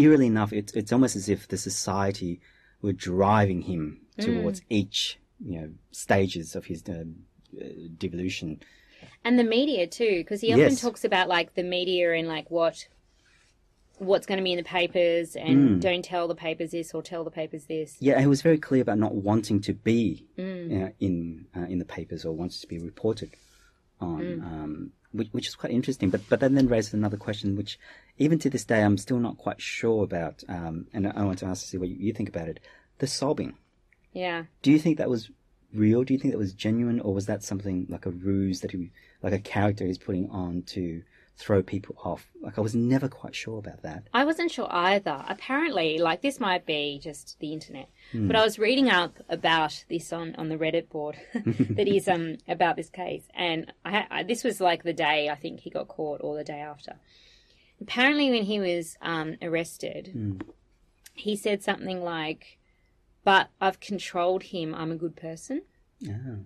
eerily 0.03 0.27
enough, 0.33 0.51
it's 0.59 0.71
it's 0.79 0.91
almost 0.95 1.15
as 1.15 1.29
if 1.29 1.47
the 1.53 1.57
society 1.71 2.33
were 2.81 2.93
driving 3.11 3.61
him 3.71 3.83
towards 4.19 4.59
each 4.79 5.19
you 5.49 5.55
know 5.59 5.69
stages 5.91 6.55
of 6.55 6.63
his 6.71 6.81
um, 6.89 6.93
uh, 6.95 7.03
devolution. 7.97 8.61
And 9.25 9.37
the 9.37 9.43
media 9.43 9.87
too, 9.87 10.17
because 10.19 10.41
he 10.41 10.51
often 10.51 10.59
Yes. 10.71 10.81
talks 10.81 11.03
about 11.05 11.27
like 11.27 11.55
the 11.55 11.63
media 11.63 12.13
and 12.13 12.27
like 12.27 12.49
what 12.51 12.87
what's 13.99 14.25
going 14.25 14.37
to 14.39 14.43
be 14.43 14.51
in 14.51 14.57
the 14.57 14.63
papers 14.63 15.35
and 15.35 15.81
don't 15.81 16.03
tell 16.03 16.27
the 16.27 16.35
papers 16.35 16.71
this 16.71 16.93
or 16.93 17.01
tell 17.01 17.23
the 17.23 17.31
papers 17.31 17.65
this. 17.65 17.95
Yeah, 17.99 18.19
he 18.19 18.27
was 18.27 18.41
very 18.41 18.57
clear 18.57 18.81
about 18.81 18.97
not 18.97 19.13
wanting 19.13 19.61
to 19.61 19.73
be 19.73 20.25
uh, 20.37 20.89
in 20.99 21.45
uh, 21.55 21.61
in 21.61 21.79
the 21.79 21.85
papers 21.85 22.25
or 22.25 22.33
wanted 22.33 22.59
to 22.61 22.67
be 22.67 22.79
reported 22.79 23.31
on, 24.01 24.41
um, 24.41 24.91
which, 25.11 25.29
which 25.31 25.47
is 25.47 25.55
quite 25.55 25.71
interesting. 25.71 26.09
But 26.09 26.21
but 26.27 26.39
then 26.39 26.55
then 26.55 26.67
raises 26.67 26.93
another 26.93 27.17
question, 27.17 27.55
which 27.55 27.79
even 28.17 28.39
to 28.39 28.49
this 28.49 28.65
day 28.65 28.81
I'm 28.83 28.97
still 28.97 29.19
not 29.19 29.37
quite 29.37 29.61
sure 29.61 30.03
about. 30.03 30.43
Um, 30.49 30.87
and 30.93 31.07
I 31.07 31.23
want 31.23 31.39
to 31.39 31.45
ask 31.45 31.61
to 31.63 31.67
see 31.69 31.77
what 31.77 31.89
you, 31.89 31.95
you 31.99 32.13
think 32.13 32.29
about 32.29 32.47
it. 32.49 32.59
The 32.99 33.07
sobbing. 33.07 33.53
Yeah. 34.11 34.45
Do 34.61 34.71
you 34.71 34.79
think 34.79 34.97
that 34.97 35.09
was 35.09 35.29
real? 35.73 36.03
Do 36.03 36.13
you 36.13 36.19
think 36.19 36.33
that 36.33 36.37
was 36.37 36.53
genuine, 36.53 36.99
or 36.99 37.13
was 37.13 37.25
that 37.25 37.43
something 37.43 37.85
like 37.89 38.05
a 38.05 38.11
ruse 38.11 38.61
that 38.61 38.71
he, 38.71 38.91
like 39.21 39.33
a 39.33 39.39
character 39.39 39.85
he's 39.85 39.97
putting 39.97 40.29
on 40.29 40.63
to 40.67 41.03
throw 41.37 41.63
people 41.63 41.95
off? 42.03 42.29
Like 42.41 42.57
I 42.57 42.61
was 42.61 42.75
never 42.75 43.07
quite 43.07 43.35
sure 43.35 43.59
about 43.59 43.81
that. 43.83 44.07
I 44.13 44.25
wasn't 44.25 44.51
sure 44.51 44.67
either. 44.71 45.23
Apparently, 45.27 45.97
like 45.97 46.21
this 46.21 46.39
might 46.39 46.65
be 46.65 46.99
just 47.01 47.37
the 47.39 47.53
internet, 47.53 47.89
but 48.13 48.35
I 48.35 48.43
was 48.43 48.59
reading 48.59 48.89
up 48.89 49.17
about 49.29 49.83
this 49.89 50.13
on, 50.13 50.35
on 50.35 50.49
the 50.49 50.57
Reddit 50.57 50.89
board 50.89 51.17
that 51.33 51.87
is 51.87 52.07
um 52.07 52.37
about 52.47 52.75
this 52.75 52.89
case, 52.89 53.23
and 53.33 53.71
I, 53.83 54.05
I 54.09 54.23
this 54.23 54.43
was 54.43 54.61
like 54.61 54.83
the 54.83 54.93
day 54.93 55.29
I 55.29 55.35
think 55.35 55.61
he 55.61 55.69
got 55.69 55.87
caught 55.87 56.21
or 56.23 56.35
the 56.35 56.43
day 56.43 56.59
after. 56.59 56.95
Apparently, 57.81 58.29
when 58.29 58.43
he 58.43 58.59
was 58.61 58.97
um, 59.01 59.35
arrested, 59.41 60.41
he 61.13 61.35
said 61.35 61.61
something 61.61 62.01
like, 62.01 62.57
"But 63.23 63.49
I've 63.61 63.79
controlled 63.79 64.43
him. 64.43 64.73
I'm 64.75 64.91
a 64.91 64.95
good 64.95 65.15
person." 65.15 65.63
Oh. 66.05 66.39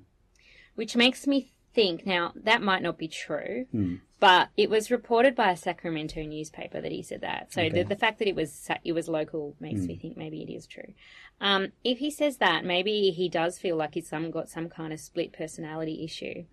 which 0.75 0.95
makes 0.95 1.25
me 1.25 1.51
think 1.73 2.05
now 2.05 2.31
that 2.35 2.61
might 2.61 2.81
not 2.83 2.97
be 2.97 3.07
true 3.07 3.65
but 4.19 4.49
it 4.57 4.69
was 4.69 4.89
reported 4.91 5.35
by 5.35 5.51
a 5.51 5.57
sacramento 5.57 6.23
newspaper 6.23 6.81
that 6.81 6.91
he 6.91 7.03
said 7.03 7.21
that. 7.21 7.53
So 7.53 7.69
the, 7.69 7.83
the 7.83 7.95
fact 7.95 8.17
that 8.19 8.27
it 8.27 8.35
was 8.35 8.67
it 8.83 8.93
was 8.93 9.07
local 9.07 9.55
makes 9.59 9.81
me 9.87 9.95
think 9.95 10.17
maybe 10.17 10.41
it 10.41 10.51
is 10.51 10.65
true. 10.65 10.93
Um, 11.39 11.67
if 11.83 11.99
he 11.99 12.09
says 12.09 12.37
that 12.37 12.65
maybe 12.65 13.11
he 13.11 13.29
does 13.29 13.59
feel 13.59 13.75
like 13.75 13.93
he's 13.93 14.09
some 14.09 14.31
got 14.31 14.49
some 14.49 14.69
kind 14.69 14.91
of 14.91 14.99
split 14.99 15.33
personality 15.33 16.03
issue. 16.03 16.45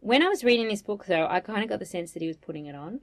When 0.00 0.22
i 0.22 0.28
was 0.28 0.44
reading 0.44 0.68
this 0.68 0.82
book 0.82 1.06
though 1.06 1.26
i 1.28 1.40
kind 1.40 1.62
of 1.62 1.68
got 1.68 1.78
the 1.78 1.86
sense 1.86 2.12
that 2.12 2.22
he 2.22 2.28
was 2.28 2.36
putting 2.36 2.66
it 2.66 2.74
on. 2.74 3.00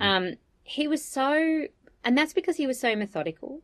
Um, 0.00 0.34
he 0.62 0.88
was 0.88 1.04
so 1.04 1.66
and 2.04 2.18
that's 2.18 2.32
because 2.34 2.56
he 2.56 2.66
was 2.66 2.78
so 2.78 2.94
methodical 2.96 3.62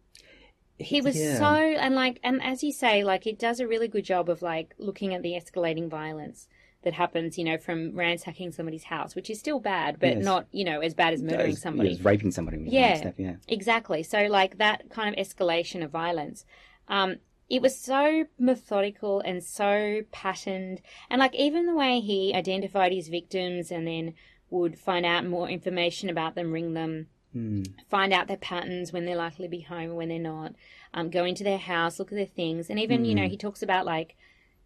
he 0.79 1.01
was 1.01 1.17
Yeah. 1.17 1.39
so 1.39 1.45
and 1.55 1.95
like 1.95 2.19
and 2.25 2.43
as 2.43 2.63
you 2.63 2.73
say 2.73 3.05
like 3.05 3.27
it 3.27 3.39
does 3.39 3.61
a 3.61 3.67
really 3.69 3.89
good 3.89 4.05
job 4.05 4.29
of 4.29 4.43
like 4.43 4.75
looking 4.79 5.15
at 5.15 5.23
the 5.23 5.33
escalating 5.33 5.89
violence 5.89 6.49
that 6.83 6.93
happens 6.95 7.39
you 7.39 7.45
know 7.45 7.57
from 7.57 7.95
ransacking 7.95 8.51
somebody's 8.53 8.85
house 8.85 9.15
which 9.15 9.31
is 9.31 9.39
still 9.39 9.61
bad 9.61 9.99
but 10.01 10.17
Yes. 10.17 10.25
not 10.25 10.47
you 10.51 10.65
know 10.65 10.81
as 10.81 10.93
bad 10.95 11.15
as 11.15 11.23
murdering 11.23 11.53
As- 11.53 11.63
somebody 11.63 11.91
yeah, 11.91 11.99
raping 12.03 12.31
somebody. 12.33 12.59
Yeah. 12.69 13.13
yeah. 13.17 13.37
exactly 13.49 14.03
so 14.03 14.27
like 14.27 14.59
that 14.59 14.91
kind 14.91 15.15
of 15.17 15.25
escalation 15.27 15.83
of 15.85 15.91
violence 15.91 16.45
um 16.89 17.17
it 17.49 17.63
was 17.63 17.79
so 17.79 18.25
methodical 18.39 19.21
and 19.21 19.43
so 19.45 20.01
patterned 20.13 20.81
and 21.11 21.21
like 21.21 21.35
even 21.35 21.67
the 21.67 21.75
way 21.75 22.01
he 22.01 22.35
identified 22.35 22.93
his 22.93 23.09
victims 23.09 23.71
and 23.71 23.87
then 23.87 24.15
would 24.51 24.79
find 24.79 25.05
out 25.07 25.27
more 25.27 25.49
information 25.49 26.09
about 26.11 26.35
them 26.35 26.53
ring 26.53 26.75
them 26.75 27.07
Mm. 27.35 27.67
find 27.89 28.13
out 28.13 28.29
their 28.29 28.37
patterns 28.37 28.93
when 28.93 29.07
they're 29.07 29.17
likely 29.17 29.47
to 29.47 29.51
be 29.51 29.61
home 29.61 29.91
and 29.91 29.97
when 29.97 30.09
they're 30.09 30.19
not 30.21 30.53
um, 30.93 31.11
go 31.11 31.25
into 31.25 31.43
their 31.43 31.59
house 31.59 31.99
look 31.99 32.13
at 32.13 32.17
their 32.17 32.27
things 32.27 32.71
and 32.71 32.79
even 32.79 33.05
you 33.05 33.15
know 33.15 33.23
mm. 33.23 33.31
he 33.31 33.37
talks 33.37 33.63
about 33.63 33.85
like 33.85 34.17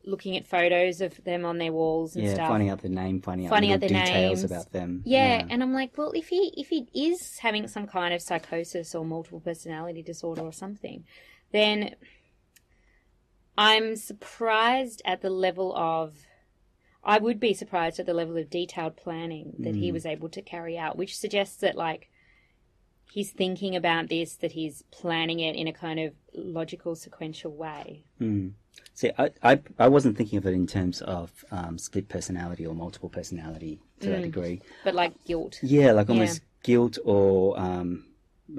looking 0.04 0.36
at 0.36 0.46
photos 0.46 1.00
of 1.00 1.22
them 1.24 1.44
on 1.44 1.58
their 1.58 1.72
walls 1.72 2.16
and 2.16 2.24
stuff. 2.24 2.30
Yeah, 2.30 2.34
stuff 2.34 2.48
finding 2.48 2.70
out 2.70 2.80
the 2.80 2.88
name, 2.88 3.20
finding 3.20 3.46
out 3.46 3.50
Finding 3.50 3.72
out 3.72 3.80
their 3.80 3.88
details 3.88 4.40
names. 4.40 4.44
about 4.44 4.72
them. 4.72 5.02
yeah, 5.04 5.44
and 5.48 5.62
I'm 5.62 5.72
like, 5.72 5.96
well, 5.96 6.12
if 6.12 6.28
he 6.28 6.52
if 6.56 6.68
he 6.68 6.88
is 6.94 7.38
having 7.38 7.68
some 7.68 7.86
kind 7.86 8.14
of 8.14 8.22
psychosis 8.22 8.94
or 8.94 9.04
multiple 9.04 9.40
personality 9.40 10.02
disorder 10.02 10.42
or 10.42 10.52
something, 10.52 11.04
then 11.52 11.94
I'm 13.56 13.96
surprised 13.96 15.02
at 15.04 15.20
the 15.20 15.30
level 15.30 15.76
of 15.76 16.14
I 17.04 17.18
would 17.18 17.38
be 17.40 17.54
surprised 17.54 18.00
at 18.00 18.06
the 18.06 18.14
level 18.14 18.36
of 18.36 18.50
detailed 18.50 18.96
planning 18.96 19.54
that 19.60 19.74
he 19.74 19.90
mm. 19.90 19.92
was 19.92 20.04
able 20.04 20.28
to 20.30 20.42
carry 20.42 20.76
out, 20.76 20.96
which 20.96 21.16
suggests 21.16 21.56
that 21.58 21.76
like 21.76 22.10
he's 23.12 23.30
thinking 23.32 23.74
about 23.76 24.08
this, 24.08 24.34
that 24.36 24.52
he's 24.52 24.82
planning 24.90 25.40
it 25.40 25.56
in 25.56 25.66
a 25.68 25.72
kind 25.72 25.98
of 26.00 26.12
logical, 26.34 26.94
sequential 26.94 27.52
way. 27.52 28.04
See, 28.94 29.10
I, 29.18 29.30
I, 29.42 29.60
I 29.78 29.88
wasn't 29.88 30.16
thinking 30.16 30.38
of 30.38 30.46
it 30.46 30.54
in 30.54 30.66
terms 30.66 31.02
of 31.02 31.44
um, 31.50 31.78
split 31.78 32.08
personality 32.08 32.66
or 32.66 32.74
multiple 32.74 33.08
personality 33.08 33.80
to 34.00 34.10
Mm. 34.10 34.12
that 34.12 34.22
degree. 34.22 34.60
But 34.84 34.94
like 34.94 35.12
guilt. 35.24 35.58
Yeah, 35.62 35.92
like 35.92 36.08
almost 36.10 36.40
guilt 36.62 36.98
or 37.04 37.58
um, 37.58 38.06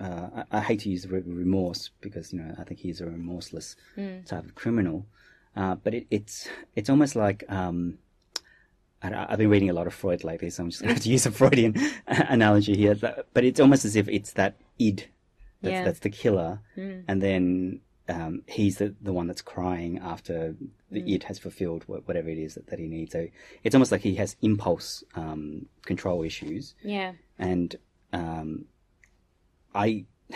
uh, 0.02 0.44
I, 0.52 0.58
I 0.58 0.62
hate 0.62 0.82
to 0.82 0.90
use 0.90 1.04
the 1.04 1.10
word 1.10 1.26
remorse 1.28 1.90
because 2.02 2.32
you 2.32 2.40
know 2.40 2.56
I 2.58 2.64
think 2.64 2.80
he's 2.80 3.02
a 3.02 3.06
remorseless 3.06 3.76
Mm. 3.98 4.26
type 4.26 4.46
of 4.46 4.56
criminal. 4.56 5.06
Uh, 5.56 5.76
but 5.76 5.94
it, 5.94 6.08
it's 6.10 6.48
it's 6.76 6.90
almost 6.90 7.16
like 7.16 7.44
um, 7.50 7.98
I've 9.02 9.38
been 9.38 9.50
reading 9.50 9.70
a 9.70 9.74
lot 9.74 9.88
of 9.88 9.94
Freud 9.94 10.24
lately, 10.24 10.50
so 10.50 10.64
I'm 10.64 10.70
just 10.70 10.82
going 10.84 10.96
to 10.96 11.10
use 11.10 11.26
a 11.26 11.32
Freudian 11.32 11.76
analogy 12.08 12.76
here. 12.76 12.96
But 12.96 13.44
it's 13.46 13.60
almost 13.60 13.86
as 13.86 13.96
if 13.96 14.08
it's 14.10 14.34
that 14.34 14.56
id 14.78 15.06
that's, 15.62 15.72
Yeah. 15.74 15.84
that's 15.86 16.00
the 16.00 16.10
killer, 16.10 16.60
and 17.08 17.22
then 17.22 17.82
um, 18.10 18.42
he's 18.48 18.78
the, 18.78 18.96
the 19.02 19.14
one 19.14 19.28
that's 19.28 19.42
crying 19.42 20.00
after 20.00 20.56
the 20.92 21.14
id 21.14 21.24
has 21.24 21.38
fulfilled 21.40 21.84
whatever 21.86 22.28
it 22.30 22.38
is 22.40 22.56
that, 22.56 22.68
that 22.68 22.80
he 22.80 22.88
needs. 22.88 23.12
So 23.12 23.28
it's 23.64 23.76
almost 23.76 23.92
like 23.92 24.02
he 24.02 24.16
has 24.16 24.36
impulse 24.42 25.04
um, 25.16 25.68
control 25.86 26.24
issues 26.24 26.74
Yeah. 26.84 27.14
and 27.38 27.76
um, 28.12 28.66
I 29.76 30.06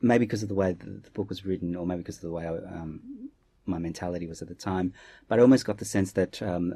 maybe 0.00 0.24
because 0.26 0.42
of 0.42 0.48
the 0.48 0.54
way 0.54 0.72
the, 0.72 0.86
the 0.86 1.10
book 1.10 1.28
was 1.28 1.44
written, 1.44 1.74
or 1.76 1.86
maybe 1.86 1.98
because 2.02 2.16
of 2.16 2.22
the 2.22 2.30
way 2.32 2.46
I, 2.46 2.50
um, 2.56 3.30
my 3.66 3.78
mentality 3.78 4.26
was 4.26 4.42
at 4.42 4.48
the 4.48 4.54
time, 4.54 4.92
but 5.28 5.38
I 5.38 5.42
almost 5.42 5.64
got 5.64 5.78
the 5.78 5.84
sense 5.84 6.12
that 6.12 6.42
um, 6.42 6.74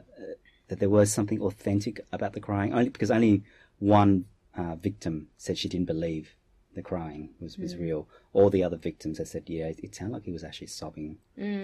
that 0.68 0.80
there 0.80 0.90
was 0.90 1.12
something 1.12 1.40
authentic 1.40 2.00
about 2.12 2.32
the 2.32 2.40
crying, 2.40 2.72
only 2.72 2.88
because 2.88 3.10
only 3.10 3.42
one 3.78 4.24
uh, 4.56 4.74
victim 4.76 5.28
said 5.36 5.58
she 5.58 5.68
didn't 5.68 5.86
believe 5.86 6.30
the 6.74 6.82
crying 6.82 7.30
was, 7.40 7.56
was 7.56 7.76
real. 7.76 8.06
All 8.32 8.50
the 8.50 8.62
other 8.62 8.76
victims 8.76 9.18
had 9.18 9.28
said, 9.28 9.44
yeah, 9.46 9.66
it, 9.66 9.80
it 9.82 9.94
sounded 9.94 10.14
like 10.14 10.24
he 10.24 10.32
was 10.32 10.44
actually 10.44 10.66
sobbing 10.66 11.16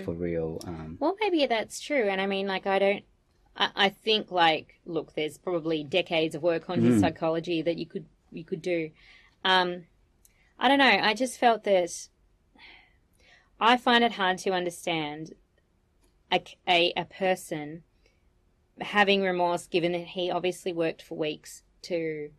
for 0.04 0.14
real. 0.14 0.60
Um, 0.66 0.96
Well, 1.00 1.16
maybe 1.20 1.44
that's 1.46 1.80
true. 1.80 2.08
And 2.08 2.20
I 2.20 2.26
mean, 2.26 2.46
like, 2.46 2.66
I 2.66 2.78
don't. 2.78 3.04
I, 3.56 3.70
I 3.76 3.88
think, 3.90 4.30
like, 4.30 4.80
look, 4.86 5.14
there's 5.14 5.36
probably 5.36 5.84
decades 5.84 6.34
of 6.34 6.42
work 6.42 6.70
on 6.70 6.80
his 6.80 7.00
psychology 7.00 7.60
that 7.60 7.76
you 7.76 7.84
could 7.86 8.06
you 8.30 8.44
could 8.44 8.62
do. 8.62 8.90
Um, 9.44 9.84
I 10.58 10.68
don't 10.68 10.78
know. 10.78 10.84
I 11.02 11.12
just 11.12 11.38
felt 11.38 11.64
that 11.64 12.08
I 13.60 13.76
find 13.76 14.02
it 14.02 14.12
hard 14.12 14.38
to 14.38 14.50
understand 14.52 15.34
a, 16.32 16.42
a, 16.66 16.92
a 16.96 17.04
person 17.04 17.82
having 18.80 19.22
remorse, 19.22 19.66
given 19.66 19.92
that 19.92 20.06
he 20.06 20.30
obviously 20.30 20.72
worked 20.72 21.02
for 21.02 21.16
weeks 21.16 21.62
to 21.82 22.30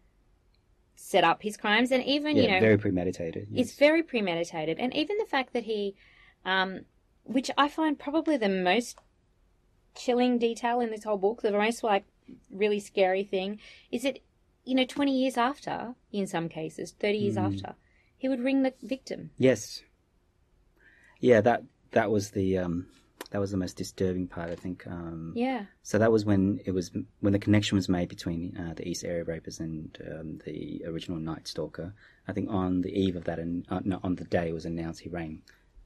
set 0.95 1.23
up 1.23 1.41
his 1.43 1.57
crimes, 1.57 1.91
and 1.91 2.03
even 2.03 2.35
yeah, 2.35 2.43
you 2.43 2.49
know 2.49 2.59
very 2.59 2.77
premeditated. 2.77 3.47
yes. 3.51 3.67
it's 3.67 3.77
very 3.77 4.03
premeditated, 4.03 4.79
and 4.79 4.93
even 4.95 5.17
the 5.17 5.25
fact 5.25 5.53
that 5.53 5.63
he, 5.63 5.95
um, 6.45 6.81
which 7.23 7.51
I 7.57 7.67
find 7.67 7.97
probably 7.97 8.37
the 8.37 8.49
most 8.49 8.97
chilling 9.95 10.37
detail 10.39 10.79
in 10.79 10.89
this 10.89 11.03
whole 11.03 11.17
book, 11.17 11.41
the 11.41 11.51
most 11.51 11.83
like 11.83 12.05
really 12.51 12.79
scary 12.79 13.23
thing, 13.23 13.59
is 13.91 14.03
that 14.03 14.19
you 14.65 14.75
know 14.75 14.85
twenty 14.85 15.21
years 15.21 15.37
after, 15.37 15.95
in 16.11 16.27
some 16.27 16.49
cases, 16.49 16.91
thirty 16.91 17.17
years 17.17 17.37
after, 17.37 17.75
he 18.17 18.29
would 18.29 18.41
ring 18.41 18.63
the 18.63 18.73
victim. 18.81 19.31
Yes. 19.37 19.83
Yeah, 21.19 21.41
that 21.41 21.63
that 21.91 22.11
was 22.11 22.31
the 22.31 22.57
um, 22.57 22.87
that 23.31 23.39
was 23.39 23.51
the 23.51 23.57
most 23.57 23.77
disturbing 23.77 24.27
part. 24.27 24.49
I 24.49 24.55
think. 24.55 24.85
Um, 24.87 25.33
Yeah, 25.35 25.65
So 25.81 25.97
that 25.97 26.11
was 26.11 26.25
when 26.25 26.59
it 26.65 26.71
was 26.71 26.91
when 27.19 27.33
the 27.33 27.39
connection 27.39 27.75
was 27.75 27.89
made 27.89 28.09
between 28.09 28.55
uh, 28.57 28.73
the 28.75 28.87
East 28.87 29.03
Area 29.03 29.23
Rapers 29.23 29.59
and 29.59 29.97
um, 30.11 30.39
the 30.45 30.83
original 30.85 31.17
Night 31.19 31.47
Stalker. 31.47 31.93
I 32.27 32.33
think 32.33 32.49
on 32.49 32.81
the 32.81 32.91
eve 32.97 33.15
of 33.15 33.23
that, 33.25 33.39
and 33.39 33.65
uh, 33.69 33.81
no, 33.83 33.99
on 34.03 34.15
the 34.15 34.23
day 34.25 34.49
it 34.49 34.53
was 34.53 34.65
announced, 34.65 35.01
he 35.01 35.09
rang 35.09 35.41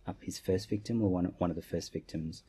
up 0.05 0.17
his 0.21 0.39
first 0.39 0.69
victim 0.69 1.01
or 1.01 1.09
one 1.09 1.25
one 1.37 1.49
of 1.49 1.55
the 1.55 1.61
first 1.61 1.91
victims, 1.93 2.43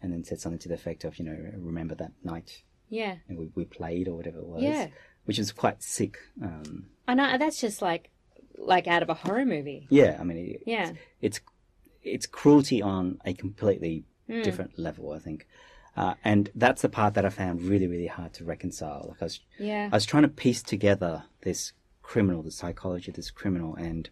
and 0.00 0.12
then 0.12 0.24
said 0.24 0.40
something 0.40 0.58
to 0.60 0.68
the 0.68 0.74
effect 0.74 1.04
of, 1.04 1.18
you 1.18 1.24
know, 1.24 1.36
remember 1.56 1.94
that 1.94 2.12
night 2.24 2.62
yeah, 2.88 3.16
and 3.28 3.38
we, 3.38 3.48
we 3.54 3.64
played 3.64 4.06
or 4.06 4.14
whatever 4.16 4.38
it 4.38 4.46
was. 4.46 4.62
Yeah. 4.62 4.88
Which 5.24 5.38
is 5.38 5.50
quite 5.52 5.82
sick. 5.82 6.18
Um, 6.42 6.86
I 7.08 7.14
know 7.14 7.38
that's 7.38 7.60
just 7.60 7.80
like 7.80 8.10
like 8.58 8.86
out 8.86 9.02
of 9.02 9.08
a 9.08 9.14
horror 9.14 9.46
movie. 9.46 9.86
yeah, 9.88 10.16
I 10.20 10.24
mean, 10.24 10.36
it, 10.38 10.62
Yeah. 10.66 10.92
it's 11.22 11.40
it's 12.02 12.26
cruelty 12.26 12.82
on 12.82 13.18
a 13.24 13.32
completely 13.32 14.04
Hmm. 14.28 14.42
different 14.42 14.78
level. 14.78 15.12
I 15.12 15.18
think, 15.18 15.46
uh, 15.96 16.14
and 16.24 16.50
that's 16.54 16.82
the 16.82 16.88
part 16.88 17.14
that 17.14 17.24
I 17.24 17.30
found 17.30 17.62
really 17.62 17.86
really 17.86 18.06
hard 18.06 18.32
to 18.34 18.44
reconcile. 18.44 19.06
Like 19.08 19.22
I 19.22 19.24
was, 19.24 19.40
Yeah. 19.58 19.88
I 19.92 19.96
was 19.96 20.06
trying 20.06 20.22
to 20.22 20.28
piece 20.28 20.62
together 20.62 21.24
this 21.42 21.72
criminal, 22.02 22.42
the 22.42 22.50
psychology 22.50 23.10
of 23.10 23.16
this 23.16 23.30
criminal, 23.30 23.74
and 23.74 24.08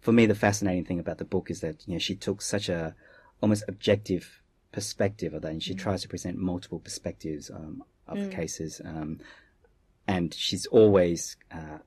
for 0.00 0.12
me, 0.12 0.26
the 0.26 0.34
fascinating 0.34 0.84
thing 0.84 1.00
about 1.00 1.18
the 1.18 1.24
book 1.24 1.50
is 1.50 1.60
that 1.60 1.86
you 1.86 1.94
know 1.94 1.98
she 1.98 2.14
took 2.14 2.42
such 2.42 2.68
a 2.68 2.94
almost 3.40 3.64
objective 3.68 4.40
perspective 4.72 5.34
of 5.34 5.42
that, 5.42 5.52
and 5.52 5.62
she 5.62 5.74
tries 5.74 6.02
to 6.02 6.08
present 6.08 6.36
multiple 6.38 6.78
perspectives 6.78 7.50
um, 7.50 7.82
of 8.06 8.18
the 8.18 8.28
cases, 8.28 8.80
um, 8.84 9.18
and 10.06 10.32
she's 10.34 10.66
always 10.66 11.36
uh, 11.50 11.78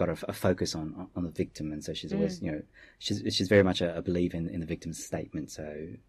got 0.00 0.08
a, 0.08 0.16
a 0.28 0.32
focus 0.32 0.74
on 0.74 1.08
on 1.14 1.22
the 1.22 1.30
victim, 1.30 1.72
and 1.72 1.84
so 1.84 1.92
she's 1.92 2.12
always 2.12 2.40
mm. 2.40 2.44
you 2.44 2.52
know 2.52 2.62
she's 2.98 3.22
she's 3.34 3.48
very 3.48 3.62
much 3.62 3.80
a, 3.80 3.96
a 3.96 4.02
believer 4.02 4.36
in, 4.36 4.48
in 4.48 4.60
the 4.60 4.66
victim's 4.74 5.04
statement. 5.04 5.50
So 5.50 5.66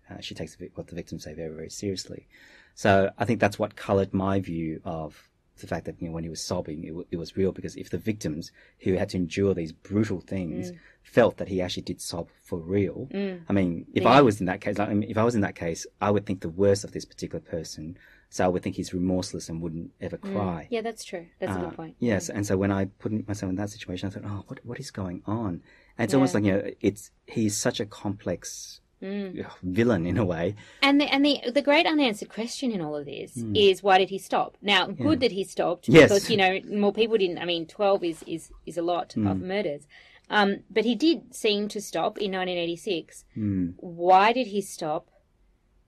uh, 0.09 0.21
she 0.21 0.33
takes 0.33 0.57
what 0.75 0.87
the 0.87 0.95
victims 0.95 1.23
say 1.25 1.33
very 1.33 1.53
very 1.53 1.69
seriously. 1.69 2.27
So 2.73 3.11
I 3.17 3.25
think 3.25 3.39
that's 3.39 3.59
what 3.59 3.75
coloured 3.75 4.13
my 4.13 4.39
view 4.39 4.81
of 4.85 5.29
the 5.59 5.67
fact 5.67 5.85
that 5.85 6.01
you 6.01 6.07
know 6.07 6.13
when 6.13 6.23
he 6.23 6.29
was 6.29 6.43
sobbing, 6.43 6.83
it, 6.83 6.87
w- 6.87 7.07
it 7.11 7.17
was 7.17 7.37
real 7.37 7.51
because 7.51 7.75
if 7.75 7.89
the 7.89 7.97
victims 7.97 8.51
who 8.79 8.93
had 8.93 9.09
to 9.09 9.17
endure 9.17 9.53
these 9.53 9.71
brutal 9.71 10.21
things 10.21 10.71
mm. 10.71 10.77
felt 11.03 11.37
that 11.37 11.49
he 11.49 11.61
actually 11.61 11.83
did 11.83 12.01
sob 12.01 12.29
for 12.41 12.59
real, 12.59 13.07
mm. 13.13 13.41
I 13.47 13.53
mean, 13.53 13.85
if 13.93 14.05
I 14.05 14.21
was 14.21 14.39
in 14.39 14.47
that 14.47 14.61
case, 14.61 14.77
like, 14.77 14.89
I 14.89 14.93
mean, 14.93 15.09
if 15.09 15.17
I 15.17 15.23
was 15.23 15.35
in 15.35 15.41
that 15.41 15.55
case, 15.55 15.85
I 16.01 16.09
would 16.11 16.25
think 16.25 16.41
the 16.41 16.49
worst 16.49 16.83
of 16.83 16.91
this 16.93 17.05
particular 17.05 17.41
person. 17.41 17.97
So 18.33 18.45
I 18.45 18.47
would 18.47 18.63
think 18.63 18.77
he's 18.77 18.93
remorseless 18.93 19.49
and 19.49 19.61
wouldn't 19.61 19.91
ever 19.99 20.17
cry. 20.17 20.67
Yeah, 20.71 20.79
that's 20.81 21.03
true. 21.03 21.25
That's 21.39 21.51
a 21.51 21.59
Uh, 21.59 21.65
good 21.65 21.75
point. 21.75 21.95
Yes, 21.99 22.29
and 22.29 22.45
so 22.47 22.55
when 22.55 22.71
I 22.71 22.85
put 22.85 23.11
myself 23.27 23.49
in 23.49 23.57
that 23.57 23.69
situation, 23.69 24.07
I 24.07 24.11
thought, 24.11 24.23
oh, 24.25 24.43
what 24.47 24.65
what 24.65 24.79
is 24.79 24.89
going 24.89 25.21
on? 25.25 25.61
And 25.97 26.05
it's 26.05 26.13
almost 26.13 26.33
like 26.33 26.45
you 26.45 26.53
know, 26.53 26.63
it's 26.79 27.11
he's 27.27 27.55
such 27.57 27.79
a 27.81 27.85
complex 27.85 28.79
Mm. 29.01 29.47
villain 29.63 30.05
in 30.05 30.17
a 30.19 30.23
way. 30.23 30.55
And 30.83 31.01
the 31.01 31.05
and 31.13 31.25
the 31.25 31.41
the 31.51 31.61
great 31.63 31.87
unanswered 31.87 32.29
question 32.29 32.71
in 32.71 32.79
all 32.81 32.95
of 32.95 33.05
this 33.05 33.35
is 33.55 33.81
why 33.83 33.97
did 33.97 34.09
he 34.11 34.19
stop? 34.19 34.57
Now, 34.61 34.85
good 35.07 35.19
that 35.21 35.31
he 35.31 35.43
stopped. 35.43 35.89
Yes. 35.89 36.03
because 36.09 36.29
you 36.29 36.37
know 36.37 36.59
more 36.85 36.93
people 36.93 37.17
didn't. 37.17 37.39
I 37.39 37.45
mean, 37.45 37.65
twelve 37.65 38.01
is 38.11 38.23
is 38.27 38.51
is 38.65 38.77
a 38.77 38.83
lot 38.93 39.11
Hmm. 39.13 39.25
of 39.27 39.41
murders, 39.41 39.87
um, 40.29 40.49
but 40.69 40.85
he 40.85 40.93
did 40.95 41.33
seem 41.35 41.67
to 41.69 41.81
stop 41.81 42.17
in 42.19 42.31
1986. 42.31 43.25
Hmm. 43.33 43.69
Why 43.77 44.31
did 44.33 44.47
he 44.55 44.61
stop? 44.61 45.09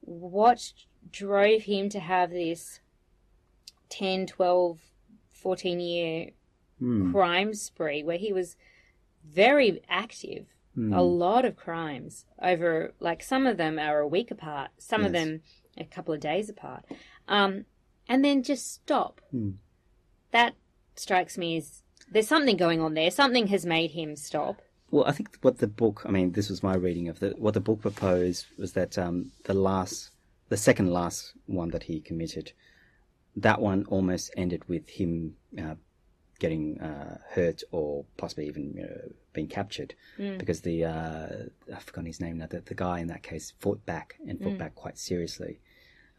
What 0.02 0.74
drove 1.12 1.64
him 1.64 1.90
to 1.90 2.00
have 2.00 2.30
this 2.32 2.80
10, 3.90 4.28
12, 4.28 4.80
14 5.32 5.80
year 5.80 6.30
Hmm. 6.80 7.12
crime 7.12 7.54
spree 7.54 8.02
where 8.04 8.18
he 8.18 8.34
was 8.34 8.56
very 9.24 9.82
active? 9.88 10.48
Hmm. 10.76 10.92
a 10.92 11.04
lot 11.04 11.46
of 11.46 11.56
crimes 11.56 12.26
over 12.42 12.94
like 13.00 13.22
some 13.22 13.46
of 13.46 13.58
them 13.58 13.78
are 13.78 14.00
a 14.00 14.08
week 14.08 14.32
apart 14.32 14.72
some 14.80 15.06
of 15.06 15.12
them 15.12 15.42
a 15.78 15.84
couple 15.86 16.16
of 16.16 16.20
days 16.20 16.50
apart 16.50 16.84
um, 17.28 17.66
and 18.10 18.26
then 18.26 18.42
just 18.42 18.74
stop 18.74 19.22
Hmm. 19.30 19.52
that 20.32 20.56
strikes 20.96 21.38
me 21.38 21.58
as 21.58 21.84
there's 22.12 22.28
something 22.28 22.58
going 22.58 22.82
on 22.82 22.96
there 22.96 23.12
something 23.12 23.46
has 23.48 23.68
made 23.68 23.92
him 23.92 24.16
stop 24.16 24.64
Well, 24.90 25.06
I 25.06 25.12
think 25.12 25.38
what 25.44 25.60
the 25.60 25.68
book, 25.68 26.02
I 26.06 26.10
mean, 26.12 26.32
this 26.32 26.50
was 26.50 26.64
my 26.64 26.76
reading 26.76 27.08
of 27.08 27.20
the, 27.20 27.30
what 27.38 27.54
the 27.54 27.60
book 27.60 27.82
proposed 27.82 28.48
was 28.58 28.74
that 28.74 28.98
um, 28.98 29.32
the 29.46 29.54
last, 29.54 30.10
the 30.54 30.58
second 30.58 30.94
last 30.94 31.34
one 31.48 31.70
that 31.72 31.82
he 31.82 32.00
committed, 32.00 32.52
that 33.36 33.60
one 33.60 33.86
almost 33.86 34.30
ended 34.38 34.62
with 34.70 34.88
him 34.88 35.36
uh, 35.60 35.74
getting 36.38 36.80
uh, 36.80 37.18
hurt 37.32 37.64
or 37.72 38.06
possibly 38.18 38.46
even 38.46 38.72
you 38.76 38.84
know, 38.84 39.02
being 39.34 39.48
captured 39.48 39.96
because 40.38 40.62
the, 40.62 40.86
uh, 40.86 41.28
I've 41.76 41.82
forgotten 41.82 42.06
his 42.06 42.22
name 42.22 42.38
now, 42.38 42.46
the, 42.46 42.62
the 42.62 42.76
guy 42.76 43.00
in 43.00 43.08
that 43.08 43.24
case 43.24 43.54
fought 43.60 43.84
back 43.88 44.20
and 44.28 44.40
fought 44.40 44.60
back 44.60 44.76
quite 44.76 45.00
seriously. 45.00 45.60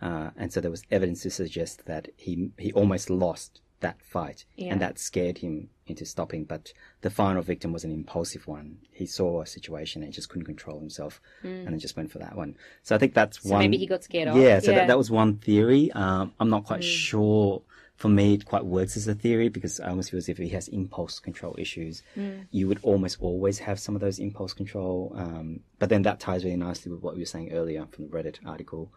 Uh, 0.03 0.31
and 0.37 0.53
so 0.53 0.61
there 0.61 0.73
was 0.73 0.83
evidence 0.91 1.23
to 1.23 1.31
suggest 1.31 1.87
that 1.87 2.09
he 2.17 2.51
he 2.59 2.73
almost 2.73 3.11
lost 3.11 3.61
that 3.81 4.01
fight, 4.03 4.45
Yeah. 4.57 4.73
and 4.73 4.81
that 4.81 4.99
scared 4.99 5.39
him 5.39 5.69
into 5.87 6.07
stopping. 6.07 6.45
But 6.45 6.73
the 7.03 7.11
final 7.11 7.43
victim 7.43 7.73
was 7.73 7.85
an 7.85 7.91
impulsive 7.93 8.47
one. 8.47 8.79
He 8.93 9.05
saw 9.07 9.43
a 9.43 9.47
situation 9.47 10.03
and 10.03 10.13
just 10.13 10.29
couldn't 10.29 10.47
control 10.47 10.79
himself, 10.81 11.21
and 11.43 11.67
then 11.67 11.79
just 11.79 11.97
went 11.97 12.11
for 12.11 12.19
that 12.21 12.37
one. 12.37 12.57
So 12.83 12.95
I 12.95 12.99
think 12.99 13.13
that's 13.15 13.43
so 13.43 13.51
one. 13.51 13.59
maybe 13.61 13.77
he 13.77 13.87
got 13.87 14.03
scared 14.05 14.29
off 14.29 14.37
Yeah, 14.37 14.61
so 14.61 14.71
yeah. 14.71 14.79
That, 14.79 14.89
that 14.89 14.99
was 14.99 15.11
one 15.11 15.37
theory. 15.37 15.93
Um, 15.93 16.33
I'm 16.41 16.49
not 16.49 16.65
quite 16.65 16.83
sure. 16.85 17.63
For 17.97 18.09
me, 18.09 18.35
it 18.35 18.45
quite 18.45 18.65
works 18.65 18.97
as 18.97 19.07
a 19.07 19.15
theory 19.15 19.49
because 19.49 19.79
I 19.79 19.91
almost 19.91 20.11
feel 20.11 20.19
as 20.19 20.29
if 20.29 20.37
he 20.39 20.49
has 20.49 20.67
impulse 20.67 21.21
control 21.21 21.55
issues. 21.59 22.03
You 22.51 22.67
would 22.67 22.81
almost 22.83 23.19
always 23.21 23.61
have 23.61 23.79
some 23.79 23.95
of 23.95 24.01
those 24.01 24.19
impulse 24.19 24.53
control. 24.53 25.13
Um, 25.17 25.61
but 25.79 25.91
then 25.91 26.03
that 26.03 26.19
ties 26.19 26.43
really 26.45 26.57
nicely 26.57 26.91
with 26.91 27.03
what 27.03 27.15
we 27.15 27.21
were 27.21 27.27
saying 27.27 27.53
earlier 27.53 27.87
from 27.93 28.09
the 28.09 28.11
Reddit 28.11 28.39
article 28.45 28.91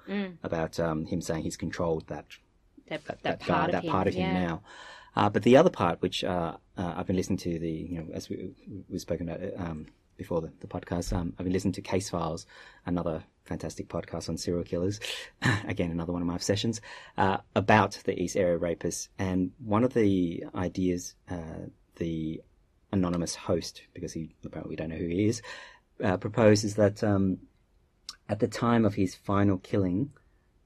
about 0.43 0.79
um, 0.79 1.05
him 1.05 1.21
saying 1.21 1.43
he's 1.43 1.57
controlled 1.57 2.07
that 2.07 2.25
that, 2.87 3.05
that, 3.05 3.23
that, 3.23 3.39
that, 3.39 3.47
part 3.47 3.59
guy, 3.59 3.65
of 3.65 3.71
that 3.71 3.83
him, 3.83 3.91
part 3.91 4.07
of 4.07 4.13
him 4.13 4.35
yeah. 4.35 4.47
now. 4.47 4.61
Uh, 5.15 5.29
but 5.29 5.43
the 5.43 5.57
other 5.57 5.69
part, 5.69 6.01
which 6.01 6.23
uh, 6.23 6.55
uh, 6.77 6.93
I've 6.95 7.07
been 7.07 7.15
listening 7.15 7.39
to, 7.39 7.57
the 7.57 7.71
you 7.71 7.97
know 7.97 8.07
as 8.13 8.29
we 8.29 8.51
we've 8.87 9.01
spoken 9.01 9.29
about 9.29 9.41
um, 9.57 9.87
before 10.15 10.41
the, 10.41 10.51
the 10.59 10.67
podcast, 10.67 11.11
um, 11.11 11.33
I've 11.37 11.45
been 11.45 11.53
listening 11.53 11.73
to 11.73 11.81
Case 11.81 12.09
Files, 12.09 12.45
another 12.85 13.23
fantastic 13.45 13.87
podcast 13.87 14.29
on 14.29 14.37
serial 14.37 14.63
killers. 14.63 14.99
Again, 15.67 15.91
another 15.91 16.13
one 16.13 16.21
of 16.21 16.27
my 16.27 16.35
obsessions 16.35 16.81
uh, 17.17 17.37
about 17.55 17.99
the 18.03 18.19
East 18.19 18.35
Area 18.35 18.59
rapists. 18.59 19.07
And 19.17 19.51
one 19.63 19.83
of 19.83 19.93
the 19.93 20.43
ideas, 20.53 21.15
uh, 21.29 21.69
the 21.95 22.41
anonymous 22.91 23.35
host, 23.35 23.81
because 23.93 24.13
he 24.13 24.35
apparently 24.45 24.71
we 24.71 24.75
don't 24.75 24.89
know 24.89 24.97
who 24.97 25.07
he 25.07 25.27
is, 25.27 25.41
uh, 26.03 26.17
proposes 26.17 26.75
that 26.75 27.03
um, 27.03 27.39
at 28.29 28.39
the 28.39 28.47
time 28.47 28.85
of 28.85 28.93
his 28.93 29.15
final 29.15 29.57
killing, 29.57 30.11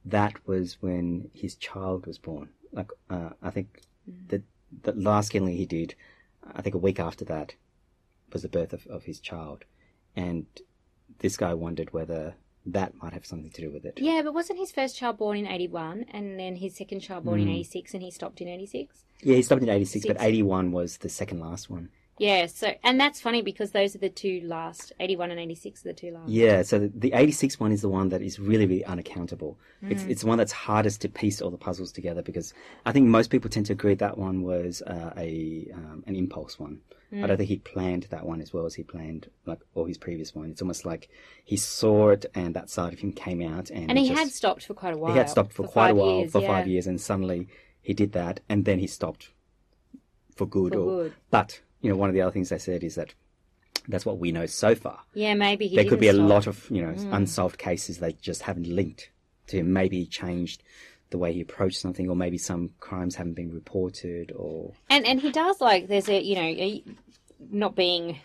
that 0.06 0.34
was 0.48 0.78
when 0.82 1.30
his 1.34 1.56
child 1.56 2.06
was 2.08 2.18
born. 2.18 2.50
Like 2.72 2.92
uh, 3.10 3.30
I 3.42 3.50
think 3.50 3.82
the 4.28 4.42
the 4.84 4.94
last 4.94 5.30
killing 5.30 5.56
he 5.56 5.66
did, 5.66 5.96
I 6.56 6.62
think 6.62 6.76
a 6.76 6.80
week 6.80 7.00
after 7.00 7.26
that, 7.26 7.56
was 8.32 8.42
the 8.44 8.50
birth 8.50 8.74
of, 8.74 8.88
of 8.88 9.04
his 9.04 9.20
child, 9.20 9.66
and 10.16 10.46
this 11.20 11.38
guy 11.38 11.54
wondered 11.54 11.94
whether 11.94 12.36
that 12.66 12.94
might 13.02 13.14
have 13.14 13.26
something 13.26 13.50
to 13.52 13.62
do 13.62 13.72
with 13.72 13.86
it. 13.86 13.98
yeah 14.00 14.22
but 14.24 14.36
wasn't 14.36 14.58
his 14.60 14.72
first 14.72 14.96
child 14.96 15.18
born 15.18 15.36
in 15.36 15.48
81 15.48 16.06
and 16.14 16.40
then 16.40 16.56
his 16.58 16.76
second 16.76 17.00
child 17.00 17.26
born 17.26 17.40
in 17.40 17.48
Hmm. 17.48 17.54
86 17.54 17.94
and 17.96 18.04
he 18.04 18.12
stopped 18.12 18.40
in 18.40 18.48
86 18.48 19.04
Yeah, 19.24 19.36
he 19.36 19.42
stopped 19.42 19.64
in 19.64 19.70
eighty 19.70 19.86
six, 19.86 20.06
but 20.06 20.18
eighty 20.20 20.44
one 20.44 20.72
was 20.72 20.98
the 21.00 21.10
second 21.10 21.40
last 21.40 21.70
one. 21.72 21.90
Yeah 22.22 22.46
so 22.46 22.74
and 22.84 23.00
that's 23.00 23.20
funny 23.20 23.42
because 23.42 23.72
those 23.72 23.96
are 23.96 24.00
the 24.00 24.10
two 24.10 24.42
last 24.44 24.94
81 25.00 25.32
and 25.32 25.40
86 25.40 25.86
are 25.86 25.90
the 25.90 25.94
two 25.94 26.12
last 26.12 26.30
Yeah, 26.30 26.62
so 26.62 26.80
the, 26.80 26.92
the 26.94 27.14
86 27.14 27.60
one 27.60 27.72
is 27.72 27.82
the 27.82 27.90
one 27.90 28.10
that 28.10 28.22
is 28.22 28.40
really, 28.40 28.66
really 28.66 28.86
unaccountable. 28.86 29.58
It's 29.84 30.04
it's 30.04 30.22
the 30.22 30.28
one 30.28 30.38
that's 30.38 30.52
hardest 30.52 31.02
to 31.02 31.10
piece 31.10 31.42
all 31.42 31.50
the 31.50 31.58
puzzles 31.58 31.92
together 31.92 32.22
because 32.22 32.54
I 32.86 32.92
think 32.92 33.08
most 33.08 33.32
people 33.32 33.50
tend 33.50 33.66
to 33.68 33.74
agree 33.74 33.96
that 33.96 34.18
one 34.18 34.44
was 34.44 34.84
uh, 34.84 35.14
a 35.18 35.68
um, 35.74 36.04
an 36.06 36.16
impulse 36.16 36.60
one. 36.60 36.82
I 37.14 37.28
don't 37.28 37.36
think 37.36 37.50
he 37.50 37.58
planned 37.58 38.04
that 38.04 38.26
one 38.26 38.40
as 38.40 38.54
well 38.54 38.66
as 38.66 38.76
he 38.76 38.84
planned 38.84 39.30
like 39.46 39.60
all 39.76 39.86
his 39.86 39.98
previous 39.98 40.34
one. 40.34 40.50
It's 40.50 40.62
almost 40.62 40.86
like 40.86 41.10
he 41.44 41.58
saw 41.58 42.12
it 42.12 42.26
and 42.34 42.56
that 42.56 42.70
side 42.70 42.94
of 42.94 43.00
him 43.00 43.12
came 43.12 43.42
out 43.42 43.70
and, 43.70 43.90
and 43.90 44.00
he 44.00 44.08
just- 44.08 44.20
had 44.20 44.32
stopped 44.32 44.66
for 44.66 44.74
quite 44.74 44.94
a 44.94 44.98
while 44.98 45.12
he 45.12 45.18
had 45.18 45.30
stopped 45.30 45.52
for, 45.52 45.68
quite 45.68 45.92
a 45.92 45.96
while 45.96 46.20
years, 46.20 46.32
for 46.32 46.42
yeah. 46.42 46.48
five 46.48 46.68
years 46.68 46.88
and 46.88 47.02
suddenly 47.02 47.50
he 47.82 47.94
did 47.94 48.14
that 48.14 48.40
and 48.48 48.64
then 48.64 48.80
he 48.80 48.88
stopped 48.88 49.32
for 50.36 50.46
good. 50.46 50.72
For 50.72 50.80
or, 50.80 51.04
good. 51.04 51.14
But 51.30 51.60
you 51.82 51.90
know, 51.90 51.96
one 51.98 52.10
of 52.10 52.16
the 52.16 52.22
other 52.22 52.32
things 52.32 52.50
they 52.50 52.58
said 52.58 52.84
is 52.84 52.96
that 52.96 53.14
that's 53.88 54.06
what 54.06 54.20
we 54.20 54.32
know 54.32 54.46
so 54.46 54.76
far 54.76 55.00
yeah 55.16 55.34
maybe 55.34 55.68
he 55.68 55.76
there 55.76 55.86
could 55.86 56.00
be 56.00 56.08
a 56.08 56.14
lot 56.14 56.46
of 56.46 56.70
you 56.70 56.82
know 56.84 56.94
unsolved 57.12 57.58
cases 57.58 57.98
they 57.98 58.14
just 58.14 58.44
haven't 58.44 58.68
linked 58.68 59.10
to 59.48 59.58
him. 59.58 59.74
Maybe 59.74 60.00
he 60.02 60.06
changed 60.06 60.62
the 61.10 61.18
way 61.18 61.34
he 61.34 61.42
approached 61.42 61.80
something, 61.82 62.10
or 62.10 62.16
maybe 62.16 62.38
some 62.38 62.70
crimes 62.80 63.16
haven't 63.16 63.34
been 63.34 63.52
reported, 63.52 64.32
or 64.34 64.72
And 64.90 65.06
and 65.06 65.20
he 65.20 65.30
does 65.32 65.60
like 65.60 65.88
there's 65.88 66.08
a 66.08 66.22
you 66.22 66.36
know 66.36 66.42
a, 66.42 66.84
not 67.50 67.76
being 67.76 68.18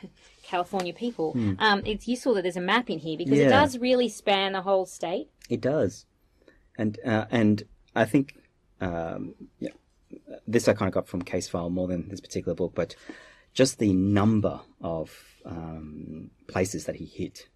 California 0.43 0.93
people. 0.93 1.35
Um, 1.59 1.83
it's 1.85 2.07
useful 2.07 2.35
that 2.35 2.43
there's 2.43 2.57
a 2.57 2.61
map 2.61 2.91
in 2.91 2.99
here 2.99 3.17
because 3.19 3.39
it 3.39 3.45
Hmm. 3.45 3.51
Does 3.51 3.79
really 3.79 4.09
span 4.09 4.53
the 4.53 4.63
whole 4.63 4.87
state. 4.87 5.29
it 5.49 5.61
does. 5.61 6.07
And 6.79 6.99
uh, 7.05 7.25
and 7.31 7.63
I 7.95 8.05
think 8.05 8.37
um, 8.81 9.35
yeah, 9.59 9.71
this 10.47 10.69
I 10.69 10.75
kind 10.75 10.89
of 10.89 10.95
got 10.95 11.09
from 11.09 11.23
Case 11.23 11.49
File 11.49 11.71
more 11.71 11.89
than 11.89 12.09
this 12.09 12.21
particular 12.21 12.55
book, 12.55 12.73
but 12.75 12.95
just 13.61 13.79
the 13.79 13.93
number 13.95 14.61
of 14.81 15.09
um, 15.45 16.31
places 16.47 16.85
that 16.87 16.97
he 16.97 17.07
hit 17.07 17.49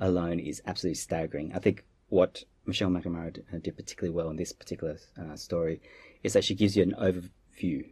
alone 0.00 0.38
is 0.38 0.62
absolutely 0.66 0.94
staggering. 1.08 1.52
I 1.54 1.58
think 1.64 1.84
what 2.08 2.44
Michelle 2.66 2.90
McNamara 2.90 3.30
uh, 3.52 3.58
did 3.64 3.74
particularly 3.76 4.14
well 4.14 4.30
in 4.30 4.36
this 4.36 4.52
particular 4.52 4.94
uh, 5.20 5.34
story 5.36 5.80
is 6.22 6.32
that 6.34 6.44
she 6.44 6.54
gives 6.54 6.76
you 6.76 6.82
an 6.84 6.94
overview 7.08 7.84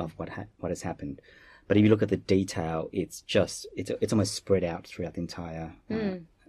of 0.00 0.12
what 0.18 0.28
ha- 0.36 0.50
what 0.60 0.70
has 0.70 0.82
happened. 0.82 1.20
But 1.68 1.76
if 1.76 1.82
you 1.84 1.90
look 1.90 2.02
at 2.02 2.10
the 2.10 2.16
detail, 2.36 2.88
it's 2.92 3.22
just 3.22 3.66
it's 3.76 3.90
it's 4.02 4.12
almost 4.12 4.34
spread 4.34 4.64
out 4.64 4.86
throughout 4.86 5.14
the 5.14 5.20
entire 5.20 5.74
uh, 5.90 5.94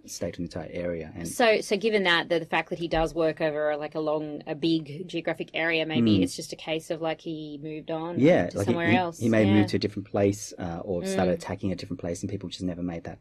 state 0.06 0.38
and 0.38 0.46
entire 0.46 0.68
area. 0.72 1.12
And 1.14 1.26
So 1.26 1.60
so 1.60 1.76
given 1.76 2.04
that 2.04 2.28
the, 2.28 2.38
the 2.40 2.46
fact 2.46 2.70
that 2.70 2.78
he 2.78 2.88
does 2.88 3.14
work 3.14 3.40
over 3.40 3.76
like 3.76 3.94
a 3.94 4.00
long 4.00 4.42
a 4.46 4.54
big 4.54 5.06
geographic 5.08 5.50
area, 5.54 5.84
maybe 5.86 6.22
it's 6.22 6.36
just 6.36 6.52
a 6.52 6.56
case 6.56 6.90
of 6.90 7.00
like 7.02 7.20
he 7.20 7.58
moved 7.62 7.90
on 7.90 8.14
Hmm. 8.16 8.20
yeah, 8.20 8.46
to 8.48 8.58
like 8.58 8.66
he- 8.66 8.72
somewhere 8.72 8.90
he, 8.90 8.96
else. 8.96 9.18
he 9.18 9.28
may 9.28 9.44
yeah. 9.44 9.50
Mm. 9.52 9.56
moved 9.56 9.68
to 9.70 9.76
a 9.76 9.80
different 9.80 10.08
place 10.08 10.52
uh, 10.58 10.80
or 10.84 11.04
started 11.04 11.34
attacking 11.34 11.72
a 11.72 11.76
different 11.76 12.00
place, 12.00 12.22
and 12.22 12.30
people 12.30 12.48
just 12.48 12.62
never 12.62 12.82
made 12.82 13.04
that 13.04 13.18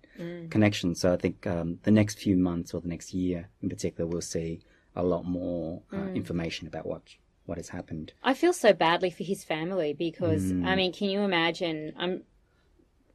connection. 0.50 0.96
So 0.96 1.14
I 1.14 1.18
think 1.18 1.46
um, 1.48 1.80
the 1.84 1.92
next 1.92 2.20
few 2.20 2.38
months 2.38 2.74
or 2.74 2.82
the 2.82 2.88
next 2.90 3.14
year 3.14 3.50
in 3.62 3.70
particular, 3.70 4.08
we'll 4.10 4.22
see 4.22 4.62
a 4.96 5.04
lot 5.04 5.26
more 5.26 5.82
uh, 5.92 5.96
Mm. 5.98 6.16
information 6.16 6.68
about 6.68 6.86
what 6.86 7.04
what 7.46 7.58
has 7.58 7.70
happened. 7.70 8.12
I 8.24 8.34
feel 8.34 8.52
so 8.52 8.74
badly 8.74 9.10
for 9.10 9.24
his 9.24 9.44
family 9.46 9.94
because 9.94 10.52
Hmm. 10.52 10.66
I 10.66 10.76
mean, 10.76 10.92
can 10.92 11.10
you 11.10 11.22
imagine? 11.22 11.94
I'm. 11.98 12.24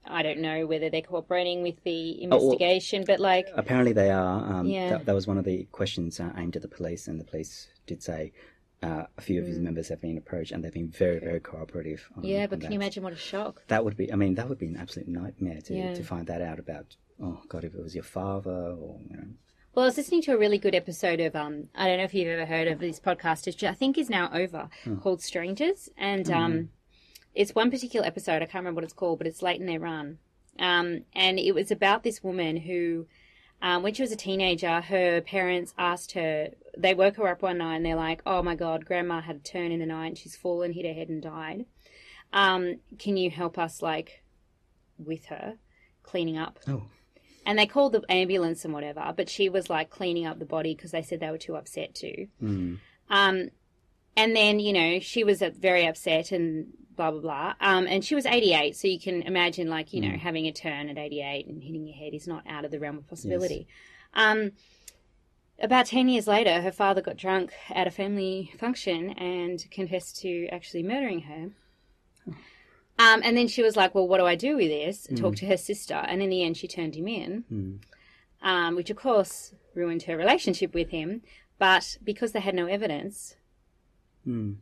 I 0.04 0.22
don't 0.22 0.40
know 0.40 0.66
whether 0.66 0.90
they're 0.90 1.02
cooperating 1.02 1.62
with 1.62 1.82
the 1.84 2.26
well- 2.26 2.40
investigation, 2.40 3.04
but 3.06 3.20
like, 3.20 3.46
Apparently, 3.54 3.92
they 3.92 4.10
are. 4.10 4.52
Um, 4.52 4.66
Yeah. 4.66 4.90
that, 4.90 5.06
that 5.06 5.14
was 5.14 5.26
one 5.26 5.38
of 5.38 5.44
the 5.44 5.64
questions 5.72 6.18
uh, 6.20 6.32
aimed 6.36 6.56
at 6.56 6.62
the 6.62 6.68
police, 6.68 7.06
and 7.08 7.20
the 7.20 7.24
police 7.24 7.68
did 7.86 8.02
say, 8.02 8.32
uh, 8.82 9.04
a 9.16 9.20
few 9.20 9.40
of 9.40 9.46
his 9.46 9.60
members 9.60 9.88
have 9.88 10.00
been 10.00 10.18
approached, 10.18 10.50
and 10.50 10.64
they've 10.64 10.72
been 10.72 10.88
very, 10.88 11.20
very 11.20 11.38
cooperative. 11.38 12.08
On, 12.16 12.24
Yeah, 12.24 12.46
but 12.48 12.58
can 12.60 12.68
that. 12.68 12.72
you 12.72 12.80
imagine 12.80 13.04
what 13.04 13.12
a 13.12 13.16
shock? 13.16 13.62
That 13.68 13.84
would 13.84 13.96
be. 13.96 14.12
I 14.12 14.16
mean, 14.16 14.34
that 14.34 14.48
would 14.48 14.58
be 14.58 14.66
an 14.66 14.76
absolute 14.76 15.06
nightmare 15.08 15.60
to 15.66 15.74
Yeah. 15.74 15.94
to 15.94 16.02
find 16.02 16.26
that 16.26 16.42
out 16.42 16.58
about. 16.58 16.96
Oh 17.20 17.40
God, 17.48 17.62
if 17.62 17.74
it 17.74 17.80
was 17.82 17.94
your 17.94 18.02
father 18.02 18.50
or 18.50 18.98
you 19.08 19.16
know. 19.16 19.24
Well, 19.74 19.84
I 19.84 19.86
was 19.86 19.96
listening 19.96 20.22
to 20.22 20.34
a 20.34 20.36
really 20.36 20.58
good 20.58 20.74
episode 20.74 21.20
of 21.20 21.36
um 21.36 21.68
I 21.76 21.86
don't 21.86 21.98
know 21.98 22.04
if 22.04 22.12
you've 22.12 22.26
ever 22.26 22.44
heard 22.44 22.66
of 22.66 22.80
this 22.80 22.98
podcast, 22.98 23.46
which 23.46 23.62
I 23.62 23.72
think 23.72 23.96
is 23.96 24.10
now 24.10 24.28
over, 24.34 24.68
called 25.00 25.22
Strangers, 25.22 25.88
and 25.96 26.28
um 26.30 26.70
it's 27.34 27.54
one 27.54 27.70
particular 27.70 28.06
episode. 28.06 28.42
I 28.42 28.46
can't 28.46 28.62
remember 28.62 28.78
what 28.78 28.84
it's 28.84 28.92
called, 28.92 29.18
but 29.18 29.26
it's 29.26 29.42
late 29.42 29.60
in 29.60 29.66
their 29.66 29.80
run, 29.80 30.18
um 30.58 31.04
and 31.14 31.38
it 31.38 31.54
was 31.54 31.70
about 31.70 32.02
this 32.02 32.22
woman 32.22 32.56
who. 32.58 33.06
Um, 33.64 33.84
when 33.84 33.94
she 33.94 34.02
was 34.02 34.10
a 34.10 34.16
teenager, 34.16 34.80
her 34.80 35.20
parents 35.20 35.72
asked 35.78 36.10
her, 36.14 36.48
they 36.76 36.94
woke 36.94 37.14
her 37.14 37.28
up 37.28 37.42
one 37.42 37.58
night 37.58 37.76
and 37.76 37.86
they're 37.86 37.94
like, 37.94 38.20
oh 38.26 38.42
my 38.42 38.56
God, 38.56 38.84
grandma 38.84 39.20
had 39.20 39.36
a 39.36 39.38
turn 39.38 39.70
in 39.70 39.78
the 39.78 39.86
night 39.86 40.08
and 40.08 40.18
she's 40.18 40.34
fallen, 40.34 40.72
hit 40.72 40.84
her 40.84 40.92
head 40.92 41.08
and 41.08 41.22
died. 41.22 41.66
Um, 42.32 42.80
can 42.98 43.16
you 43.16 43.30
help 43.30 43.58
us, 43.58 43.80
like, 43.80 44.24
with 44.98 45.26
her, 45.26 45.58
cleaning 46.02 46.36
up? 46.38 46.58
Oh. 46.66 46.86
And 47.46 47.56
they 47.56 47.66
called 47.66 47.92
the 47.92 48.02
ambulance 48.08 48.64
and 48.64 48.74
whatever, 48.74 49.12
but 49.16 49.28
she 49.28 49.48
was 49.48 49.70
like 49.70 49.90
cleaning 49.90 50.26
up 50.26 50.40
the 50.40 50.44
body 50.44 50.74
because 50.74 50.90
they 50.90 51.02
said 51.02 51.20
they 51.20 51.30
were 51.30 51.38
too 51.38 51.54
upset 51.54 51.94
to. 51.94 52.26
Mm. 52.42 52.78
Um, 53.10 53.50
and 54.16 54.34
then, 54.34 54.58
you 54.58 54.72
know, 54.72 54.98
she 54.98 55.22
was 55.22 55.40
uh, 55.40 55.50
very 55.56 55.86
upset 55.86 56.32
and 56.32 56.72
blah, 56.96 57.10
blah, 57.10 57.20
blah. 57.20 57.54
Um, 57.60 57.86
and 57.86 58.04
she 58.04 58.14
was 58.14 58.26
88, 58.26 58.76
so 58.76 58.88
you 58.88 58.98
can 59.00 59.22
imagine, 59.22 59.68
like, 59.68 59.92
you 59.92 60.00
know, 60.00 60.16
having 60.16 60.46
a 60.46 60.52
turn 60.52 60.88
at 60.88 60.98
88 60.98 61.46
and 61.46 61.62
hitting 61.62 61.86
your 61.86 61.96
head 61.96 62.14
is 62.14 62.26
not 62.26 62.44
out 62.48 62.64
of 62.64 62.70
the 62.70 62.78
realm 62.80 62.98
of 62.98 63.06
possibility. 63.08 63.66
Um, 64.14 64.52
about 65.60 65.86
10 65.86 66.08
years 66.08 66.26
later, 66.26 66.60
her 66.60 66.72
father 66.72 67.00
got 67.00 67.16
drunk 67.16 67.52
at 67.70 67.86
a 67.86 67.90
family 67.90 68.52
function 68.58 69.10
and 69.10 69.64
confessed 69.70 70.20
to 70.22 70.46
actually 70.48 70.82
murdering 70.82 71.20
her. 71.22 71.50
Um, 72.98 73.20
and 73.24 73.36
then 73.36 73.48
she 73.48 73.62
was 73.62 73.74
like, 73.76 73.94
Well, 73.94 74.06
what 74.06 74.18
do 74.18 74.26
I 74.26 74.34
do 74.34 74.56
with 74.56 74.68
this? 74.68 75.06
And 75.06 75.16
talked 75.16 75.38
to 75.38 75.46
her 75.46 75.56
sister. 75.56 75.94
And 75.94 76.22
in 76.22 76.30
the 76.30 76.42
end, 76.44 76.56
she 76.56 76.68
turned 76.68 76.94
him 76.94 77.08
in, 77.08 77.44
Mm. 77.50 77.78
um, 78.42 78.76
which 78.76 78.90
of 78.90 78.96
course 78.96 79.54
ruined 79.74 80.02
her 80.04 80.16
relationship 80.16 80.74
with 80.74 80.90
him. 80.90 81.22
But 81.58 81.96
because 82.04 82.32
they 82.32 82.40
had 82.40 82.54
no 82.54 82.66
evidence, 82.66 83.36
Mm. 84.26 84.56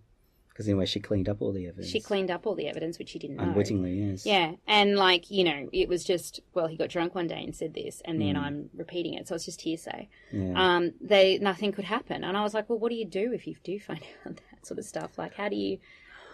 Because 0.60 0.68
anyway, 0.68 0.84
she 0.84 1.00
cleaned 1.00 1.26
up 1.26 1.40
all 1.40 1.52
the 1.52 1.68
evidence. 1.68 1.88
she 1.88 2.00
cleaned 2.00 2.30
up 2.30 2.46
all 2.46 2.54
the 2.54 2.68
evidence, 2.68 2.98
which 2.98 3.08
she 3.08 3.18
didn't 3.18 3.38
know. 3.38 3.44
unwittingly. 3.44 3.94
Yes. 3.94 4.26
Yeah, 4.26 4.56
and 4.66 4.94
like 4.94 5.30
you 5.30 5.42
know, 5.42 5.70
it 5.72 5.88
was 5.88 6.04
just 6.04 6.40
well, 6.52 6.66
he 6.66 6.76
got 6.76 6.90
drunk 6.90 7.14
one 7.14 7.26
day 7.26 7.42
and 7.42 7.56
said 7.56 7.72
this, 7.72 8.02
and 8.04 8.20
then 8.20 8.36
I'm 8.36 8.68
repeating 8.74 9.14
it, 9.14 9.26
so 9.26 9.34
it's 9.34 9.46
just 9.46 9.62
hearsay. 9.62 10.10
Yeah. 10.30 10.52
Um, 10.54 10.92
they 11.00 11.38
nothing 11.38 11.72
could 11.72 11.86
happen, 11.86 12.24
and 12.24 12.36
I 12.36 12.42
was 12.42 12.52
like, 12.52 12.68
well, 12.68 12.78
what 12.78 12.90
do 12.90 12.96
you 12.96 13.06
do 13.06 13.32
if 13.32 13.46
you 13.46 13.54
do 13.64 13.80
find 13.80 14.00
out 14.26 14.36
that 14.36 14.66
sort 14.66 14.78
of 14.78 14.84
stuff? 14.84 15.16
Like, 15.16 15.32
how 15.32 15.48
do 15.48 15.56
you 15.56 15.78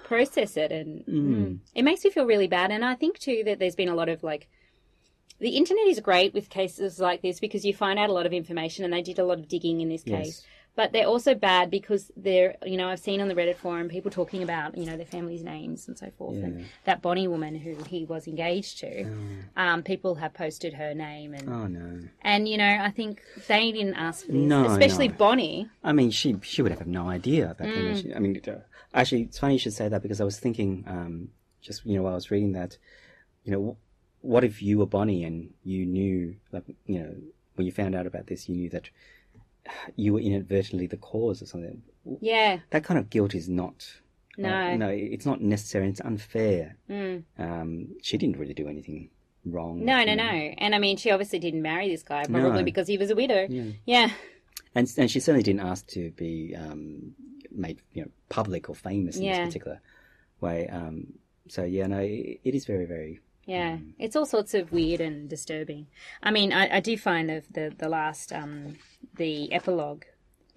process 0.03 0.57
it? 0.57 0.72
And 0.72 1.07
mm, 1.07 1.59
it 1.72 1.83
makes 1.83 2.03
me 2.03 2.11
feel 2.11 2.27
really 2.27 2.49
bad. 2.49 2.72
And 2.72 2.85
I 2.85 2.97
think 2.97 3.20
too 3.20 3.45
that 3.47 3.61
there's 3.61 3.77
been 3.77 3.89
a 3.89 3.95
lot 3.95 4.09
of 4.09 4.24
like. 4.24 4.49
The 5.39 5.51
internet 5.51 5.87
is 5.87 6.01
great 6.01 6.35
with 6.35 6.49
cases 6.49 6.99
like 6.99 7.22
this 7.22 7.39
because 7.41 7.62
you 7.64 7.74
find 7.74 7.97
out 7.97 8.11
a 8.11 8.12
lot 8.12 8.27
of 8.27 8.33
information, 8.33 8.85
and 8.85 8.93
they 8.93 9.03
did 9.03 9.20
a 9.20 9.24
lot 9.24 9.39
of 9.39 9.47
digging 9.47 9.83
in 9.83 9.89
this 9.89 10.03
case. 10.03 10.27
Yes. 10.27 10.47
But 10.77 10.93
they're 10.93 11.07
also 11.07 11.35
bad 11.35 11.70
because 11.70 12.12
they're, 12.16 12.57
you 12.64 12.77
know, 12.77 12.89
I've 12.89 13.01
seen 13.01 13.22
on 13.22 13.29
the 13.29 13.35
Reddit 13.35 13.57
forum 13.57 13.89
people 13.89 14.11
talking 14.11 14.43
about, 14.43 14.77
you 14.77 14.85
know, 14.85 14.97
their 14.97 15.07
family's 15.07 15.43
names 15.43 15.89
and 15.89 15.99
so 15.99 16.11
forth. 16.18 16.37
And 16.37 16.66
that 16.85 17.01
Bonnie 17.01 17.27
woman 17.27 17.55
who 17.55 17.77
he 17.85 18.05
was 18.05 18.29
engaged 18.29 18.79
to, 18.81 19.11
um, 19.57 19.83
people 19.83 20.16
have 20.16 20.35
posted 20.35 20.74
her 20.74 20.93
name. 20.93 21.33
And, 21.33 21.49
Oh 21.49 21.66
no. 21.66 22.07
and, 22.20 22.47
you 22.47 22.59
know, 22.59 22.79
I 22.81 22.91
think 22.91 23.22
they 23.49 23.72
didn't 23.72 23.95
ask 23.95 24.27
for 24.27 24.33
this, 24.33 24.41
No, 24.43 24.66
especially 24.66 25.09
no. 25.09 25.14
Bonnie. 25.14 25.68
I 25.83 25.93
mean, 25.93 26.11
she 26.11 26.37
she 26.43 26.61
would 26.61 26.72
have 26.72 26.87
no 26.87 27.09
idea 27.09 27.57
back 27.59 27.68
then. 27.68 27.95
Mm. 27.95 28.03
She, 28.03 28.14
I 28.14 28.18
mean, 28.18 28.41
actually, 28.93 29.22
it's 29.22 29.39
funny 29.39 29.55
you 29.55 29.59
should 29.59 29.72
say 29.72 29.89
that 29.89 30.03
because 30.03 30.20
I 30.20 30.24
was 30.24 30.39
thinking, 30.39 30.85
um, 30.87 31.29
just 31.62 31.87
you 31.87 31.97
know, 31.97 32.03
while 32.03 32.12
I 32.12 32.16
was 32.16 32.31
reading 32.31 32.53
that, 32.53 32.77
you 33.45 33.53
know, 33.53 33.79
what 34.20 34.45
if 34.45 34.61
you 34.61 34.79
were 34.79 34.87
Bonnie 34.87 35.24
and 35.24 35.55
you 35.64 35.87
knew, 35.87 36.37
like, 36.53 36.64
you 36.85 36.99
know, 36.99 37.14
when 37.55 37.66
you 37.66 37.72
found 37.72 37.95
out 37.95 38.07
about 38.07 38.27
this, 38.27 38.49
you 38.49 38.57
knew 38.57 38.68
that 38.70 38.91
you 39.97 40.12
were 40.14 40.21
inadvertently 40.21 40.87
the 40.87 40.97
cause 40.97 41.43
or 41.43 41.47
something. 41.47 41.83
Yeah. 42.21 42.59
That 42.71 42.85
kind 42.85 42.99
of 42.99 43.11
guilt 43.11 43.35
is 43.35 43.49
not. 43.49 43.87
No. 44.39 44.49
uh, 44.49 44.77
no, 44.77 44.89
it's 44.91 45.25
not 45.27 45.41
necessary. 45.41 45.89
It's 45.89 46.01
unfair. 46.01 46.77
Mm. 46.91 47.23
Um, 47.39 47.89
she 48.03 48.19
didn't 48.19 48.39
really 48.39 48.53
do 48.55 48.69
anything 48.69 49.09
wrong. 49.45 49.85
No, 49.85 50.05
no, 50.05 50.14
no. 50.14 50.25
And 50.25 50.75
I 50.75 50.79
mean, 50.79 50.97
she 50.99 51.11
obviously 51.11 51.39
didn't 51.39 51.62
marry 51.62 51.89
this 51.89 52.03
guy, 52.03 52.25
probably 52.25 52.59
No. 52.59 52.62
because 52.64 52.87
he 52.87 52.99
was 52.99 53.11
a 53.11 53.14
widow. 53.17 53.47
Yeah. 53.49 53.64
Yeah. 53.87 54.11
and 54.75 54.93
and 54.99 55.11
she 55.11 55.21
certainly 55.21 55.43
didn't 55.43 55.61
ask 55.61 55.87
to 55.89 56.11
be 56.12 56.55
um, 56.55 57.14
made 57.51 57.81
you 57.95 58.03
know 58.03 58.11
public 58.29 58.69
or 58.69 58.75
famous 58.75 59.17
in 59.17 59.23
Yeah. 59.25 59.39
this 59.39 59.49
particular 59.55 59.81
way. 60.41 60.69
Um, 60.69 61.14
so 61.49 61.64
yeah, 61.64 61.87
no, 61.87 61.99
it, 62.01 62.41
it 62.45 62.55
is 62.55 62.67
very 62.67 62.85
very. 62.85 63.21
Yeah, 63.47 63.79
it's 63.99 64.17
all 64.17 64.27
sorts 64.27 64.55
of 64.55 64.73
weird 64.73 65.01
and 65.01 65.29
disturbing. 65.29 65.87
I 66.23 66.31
mean, 66.33 66.53
I, 66.53 66.77
I 66.77 66.81
do 66.81 66.99
find 66.99 67.29
the 67.29 67.43
the, 67.51 67.73
the 67.79 67.89
last 67.89 68.33
um, 68.33 68.77
the 69.17 69.53
epilogue 69.53 70.03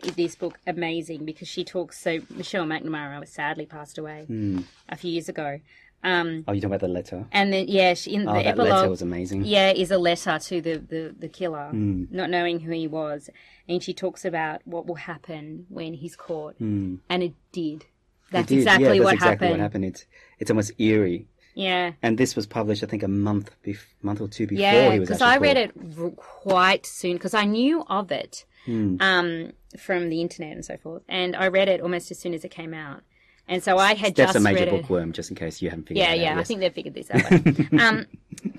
of 0.04 0.16
this 0.16 0.36
book 0.36 0.58
amazing 0.66 1.26
because 1.26 1.48
she 1.48 1.64
talks. 1.64 2.02
So 2.02 2.20
Michelle 2.30 2.66
McNamara 2.66 3.28
sadly 3.28 3.66
passed 3.66 3.98
away 3.98 4.26
Mm. 4.30 4.64
a 4.88 4.96
few 4.96 5.12
years 5.12 5.30
ago, 5.30 5.60
um, 6.04 6.46
Oh, 6.48 6.54
you 6.54 6.62
talking 6.62 6.66
about 6.74 6.80
the 6.80 6.88
letter? 6.88 7.26
and 7.32 7.52
then 7.54 7.68
yeah, 7.68 7.94
she, 7.94 8.14
in 8.16 8.28
Oh, 8.28 8.34
the 8.34 8.44
that 8.44 8.58
letter 8.58 8.70
epilogue, 8.72 8.90
was 8.90 9.02
amazing. 9.04 9.44
yeah, 9.46 9.72
is 9.72 9.92
a 9.92 9.98
letter 10.00 10.40
to 10.40 10.62
the 10.62 10.78
the, 10.78 11.16
the 11.20 11.28
killer, 11.28 11.70
Mm. 11.74 12.10
not 12.12 12.30
knowing 12.32 12.62
who 12.62 12.72
he 12.72 12.88
was, 12.88 13.30
and 13.68 13.84
she 13.84 13.94
talks 13.94 14.26
about 14.26 14.62
what 14.66 14.88
will 14.88 14.96
happen 14.96 15.66
when 15.70 15.94
he's 15.94 16.16
caught, 16.16 16.58
Mm. 16.60 17.00
and 17.10 17.22
it 17.22 17.34
did. 17.52 17.82
It 17.84 17.88
That's 18.32 18.48
did. 18.48 18.58
exactly 18.60 18.84
yeah, 18.86 18.90
that's 18.94 19.04
what 19.04 19.14
exactly 19.16 19.48
happened. 19.48 19.52
what 19.52 19.64
happened. 19.64 19.86
It's 19.86 20.06
it's 20.40 20.50
almost 20.50 20.72
eerie. 20.80 21.28
Yeah. 21.60 21.92
And 22.02 22.18
this 22.18 22.36
was 22.36 22.46
published, 22.48 22.84
I 22.84 22.88
think, 22.88 23.04
a 23.04 23.08
month 23.10 23.52
bef- 23.66 23.94
month 24.02 24.22
or 24.22 24.28
two 24.28 24.48
before 24.48 24.62
Yeah, 24.62 24.92
he 24.94 25.00
was 25.00 25.10
because 25.10 25.22
I 25.22 25.38
read 25.38 25.58
it 25.58 25.72
r- 26.00 26.10
quite 26.12 26.86
soon 26.86 27.14
because 27.14 27.34
I 27.34 27.46
knew 27.46 27.84
of 27.88 28.12
it 28.12 28.46
Mm. 28.68 29.02
um, 29.02 29.54
from 29.78 30.10
the 30.10 30.22
internet 30.22 30.52
and 30.54 30.64
so 30.66 30.78
forth, 30.78 31.04
and 31.10 31.36
I 31.36 31.48
read 31.48 31.68
it 31.70 31.82
almost 31.82 32.12
as 32.12 32.20
soon 32.20 32.34
as 32.34 32.44
it 32.46 32.52
came 32.52 32.74
out, 32.74 33.02
and 33.50 33.62
so 33.62 33.78
I 33.78 33.94
had 33.96 34.16
That's 34.16 34.34
just 34.34 34.36
a 34.38 34.40
major 34.40 34.60
read 34.66 34.70
bookworm, 34.70 35.12
just 35.12 35.30
in 35.30 35.36
case 35.36 35.62
you 35.62 35.70
haven't 35.70 35.88
figured 35.88 36.06
Yeah, 36.06 36.12
it 36.14 36.18
out. 36.20 36.22
yeah, 36.22 36.34
yeah, 36.36 36.40
I 36.40 36.44
think 36.44 36.60
they've 36.62 36.74
figured 36.74 36.94
this 36.94 37.12
out. 37.12 37.82
um, 37.82 38.06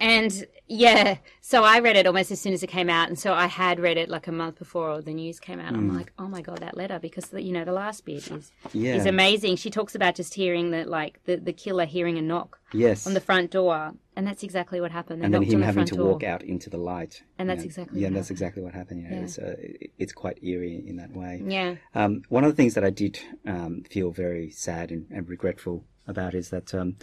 and 0.01 0.47
yeah, 0.67 1.17
so 1.41 1.65
I 1.65 1.81
read 1.81 1.97
it 1.97 2.07
almost 2.07 2.31
as 2.31 2.41
soon 2.41 2.53
as 2.53 2.63
it 2.63 2.67
came 2.67 2.91
out, 2.91 3.09
and 3.09 3.19
so 3.19 3.33
I 3.33 3.47
had 3.47 3.81
read 3.81 3.97
it 3.97 4.09
like 4.09 4.27
a 4.27 4.33
month 4.33 4.59
before 4.59 5.01
the 5.01 5.15
news 5.15 5.41
came 5.41 5.59
out. 5.61 5.73
I'm 5.75 5.95
like, 5.97 6.13
oh 6.19 6.29
my 6.29 6.43
god, 6.43 6.59
that 6.59 6.77
letter 6.77 6.99
because 6.99 7.27
the, 7.27 7.43
you 7.43 7.53
know 7.53 7.65
the 7.65 7.73
last 7.73 8.05
bit 8.05 8.31
is 8.31 8.53
Yeah. 8.73 8.95
is 8.97 9.07
amazing. 9.07 9.57
She 9.57 9.71
talks 9.71 9.95
about 9.95 10.15
just 10.15 10.35
hearing 10.35 10.71
that 10.73 10.89
like 10.89 11.21
the 11.25 11.37
the 11.37 11.53
killer 11.53 11.87
hearing 11.87 12.19
a 12.19 12.23
knock 12.23 12.59
Yes. 12.73 13.07
on 13.07 13.15
the 13.15 13.21
front 13.21 13.51
door, 13.51 13.93
and 14.21 14.27
that's 14.29 14.43
exactly 14.43 14.81
what 14.81 14.93
happened. 14.93 15.21
They 15.23 15.25
and 15.25 15.33
then 15.35 15.43
him 15.43 15.61
the 15.61 15.67
having 15.67 15.87
to 15.87 15.95
door. 15.97 16.09
walk 16.13 16.23
out 16.25 16.43
into 16.43 16.69
the 16.69 16.77
light. 16.77 17.23
And 17.39 17.49
you 17.49 17.51
that's 17.51 17.63
know. 17.65 17.71
exactly 17.71 18.01
yeah, 18.03 18.09
that's 18.11 18.29
happened. 18.29 18.31
exactly 18.37 18.63
what 18.63 18.75
happened. 18.75 19.03
Yeah, 19.03 19.15
Yeah. 19.15 19.23
It's, 19.25 19.39
uh, 19.39 19.55
it's 20.03 20.13
quite 20.13 20.39
eerie 20.45 20.85
in 20.87 20.97
that 20.97 21.13
way. 21.17 21.43
Yeah. 21.45 21.77
Um, 21.95 22.23
one 22.29 22.45
of 22.45 22.51
the 22.53 22.57
things 22.57 22.75
that 22.75 22.85
I 22.85 22.91
did 22.91 23.19
um, 23.47 23.83
feel 23.91 24.11
very 24.11 24.51
sad 24.51 24.91
and, 24.91 25.07
and 25.11 25.29
regretful 25.29 25.85
about 26.07 26.35
is 26.35 26.51
that 26.51 26.75
um, 26.75 26.97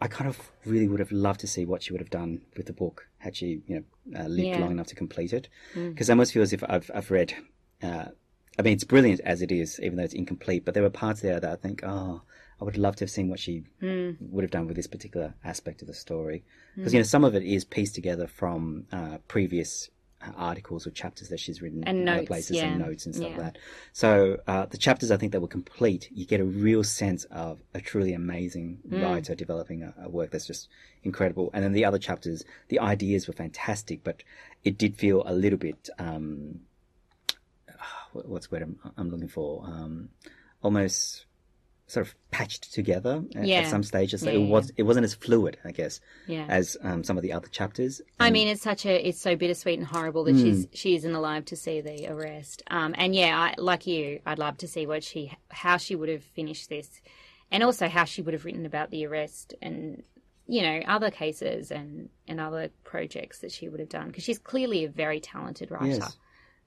I 0.00 0.08
kind 0.08 0.28
of 0.28 0.36
really 0.64 0.88
would 0.88 1.00
have 1.00 1.12
loved 1.12 1.40
to 1.40 1.46
see 1.46 1.64
what 1.66 1.82
she 1.82 1.92
would 1.92 2.00
have 2.00 2.10
done 2.10 2.40
with 2.56 2.66
the 2.66 2.72
book 2.72 3.06
had 3.18 3.36
she, 3.36 3.60
you 3.66 3.74
know, 3.76 4.20
uh, 4.20 4.28
lived 4.28 4.48
Yeah. 4.48 4.56
Mm. 4.56 4.60
long 4.60 4.70
enough 4.72 4.86
to 4.88 4.94
complete 4.94 5.32
it. 5.32 5.48
Because 5.74 6.08
I 6.08 6.12
almost 6.14 6.32
feel 6.32 6.42
as 6.42 6.52
if 6.52 6.62
I've 6.68 6.90
I've 6.94 7.10
read. 7.10 7.34
Uh, 7.82 8.06
I 8.58 8.62
mean, 8.62 8.72
it's 8.72 8.84
brilliant 8.84 9.20
as 9.20 9.42
it 9.42 9.52
is, 9.52 9.78
even 9.82 9.96
though 9.96 10.04
it's 10.04 10.14
incomplete. 10.14 10.64
But 10.64 10.72
there 10.74 10.82
were 10.82 10.88
parts 10.90 11.20
there 11.20 11.38
that 11.40 11.50
I 11.50 11.56
think, 11.56 11.82
oh, 11.84 12.22
I 12.60 12.64
would 12.64 12.76
love 12.78 12.96
to 12.96 13.04
have 13.04 13.10
seen 13.10 13.28
what 13.28 13.40
she 13.40 13.64
Mm. 13.82 14.16
would 14.30 14.44
have 14.44 14.50
done 14.50 14.66
with 14.66 14.76
this 14.76 14.86
particular 14.86 15.34
aspect 15.44 15.82
of 15.82 15.88
the 15.88 15.94
story. 15.94 16.44
Because 16.74 16.92
you 16.94 16.98
know, 17.00 17.04
some 17.04 17.24
of 17.24 17.34
it 17.34 17.42
is 17.42 17.64
pieced 17.64 17.94
together 17.94 18.26
from 18.26 18.86
uh, 18.92 19.18
previous 19.28 19.90
uh, 20.22 20.32
articles 20.34 20.86
or 20.86 20.90
chapters 20.90 21.28
that 21.28 21.38
she's 21.38 21.60
written 21.60 21.84
And 21.84 21.98
in 21.98 22.08
other 22.08 22.18
notes, 22.20 22.28
places 22.28 22.56
yeah. 22.56 22.68
and 22.68 22.78
notes 22.78 23.04
and 23.04 23.14
stuff 23.14 23.32
Yeah. 23.32 23.36
like 23.36 23.52
that. 23.52 23.58
So 23.92 24.38
uh, 24.46 24.64
the 24.66 24.78
chapters 24.78 25.10
I 25.10 25.18
think 25.18 25.32
that 25.32 25.42
were 25.42 25.48
complete, 25.48 26.08
you 26.12 26.24
get 26.24 26.40
a 26.40 26.44
real 26.44 26.82
sense 26.84 27.24
of 27.24 27.60
a 27.74 27.80
truly 27.82 28.14
amazing 28.14 28.78
Mm. 28.90 29.02
writer 29.02 29.34
developing 29.34 29.82
a, 29.82 29.94
a 30.02 30.08
work 30.08 30.30
that's 30.30 30.46
just 30.46 30.68
incredible. 31.02 31.50
And 31.52 31.62
then 31.62 31.72
the 31.72 31.84
other 31.84 31.98
chapters, 31.98 32.44
the 32.68 32.80
ideas 32.80 33.28
were 33.28 33.34
fantastic, 33.34 34.02
but 34.02 34.22
it 34.64 34.78
did 34.78 34.96
feel 34.96 35.22
a 35.26 35.34
little 35.34 35.58
bit 35.58 35.90
um, 35.98 36.60
what's 38.12 38.46
the 38.46 38.54
word 38.56 38.62
I'm, 38.62 38.78
I'm 38.96 39.10
looking 39.10 39.28
for? 39.28 39.64
Um, 39.66 40.08
almost 40.62 41.25
sort 41.88 42.04
of 42.06 42.14
patched 42.32 42.72
together 42.74 43.22
at, 43.36 43.46
Yeah. 43.46 43.58
at 43.60 43.68
some 43.68 43.82
stages. 43.84 44.20
So 44.22 44.30
Yeah, 44.30 44.38
it 44.40 44.48
was 44.48 44.72
it 44.76 44.82
wasn't 44.82 45.04
as 45.04 45.14
fluid, 45.14 45.56
I 45.64 45.70
guess, 45.72 46.00
Yeah. 46.26 46.46
as 46.48 46.76
um, 46.82 47.04
some 47.04 47.16
of 47.16 47.22
the 47.22 47.32
other 47.32 47.46
chapters. 47.48 48.00
I 48.18 48.30
mean, 48.30 48.48
it's 48.48 48.62
such 48.62 48.84
a 48.86 49.08
it's 49.08 49.20
so 49.20 49.36
bittersweet 49.36 49.78
and 49.78 49.86
horrible 49.86 50.24
that 50.24 50.36
she's 50.36 50.66
she 50.72 50.96
isn't 50.96 51.14
alive 51.14 51.44
to 51.46 51.56
see 51.56 51.80
the 51.80 52.08
arrest. 52.08 52.62
Um, 52.68 52.94
and 52.98 53.14
yeah, 53.14 53.38
I, 53.38 53.54
like 53.60 53.86
you, 53.86 54.20
I'd 54.26 54.38
love 54.40 54.58
to 54.58 54.68
see 54.68 54.86
what 54.86 55.04
she 55.04 55.32
how 55.50 55.76
she 55.76 55.94
would 55.94 56.08
have 56.08 56.24
finished 56.24 56.68
this, 56.68 57.00
and 57.52 57.62
also 57.62 57.88
how 57.88 58.04
she 58.04 58.20
would 58.22 58.34
have 58.34 58.44
written 58.44 58.66
about 58.66 58.90
the 58.90 59.06
arrest 59.06 59.54
and 59.62 60.02
you 60.48 60.62
know 60.62 60.80
other 60.88 61.10
cases 61.12 61.70
and 61.70 62.08
and 62.26 62.40
other 62.40 62.70
projects 62.84 63.38
that 63.40 63.52
she 63.52 63.68
would 63.68 63.78
have 63.80 63.88
done 63.88 64.08
because 64.08 64.24
she's 64.24 64.38
clearly 64.38 64.84
a 64.84 64.88
very 64.88 65.20
talented 65.20 65.70
writer. 65.70 65.86
Yes. 65.86 66.16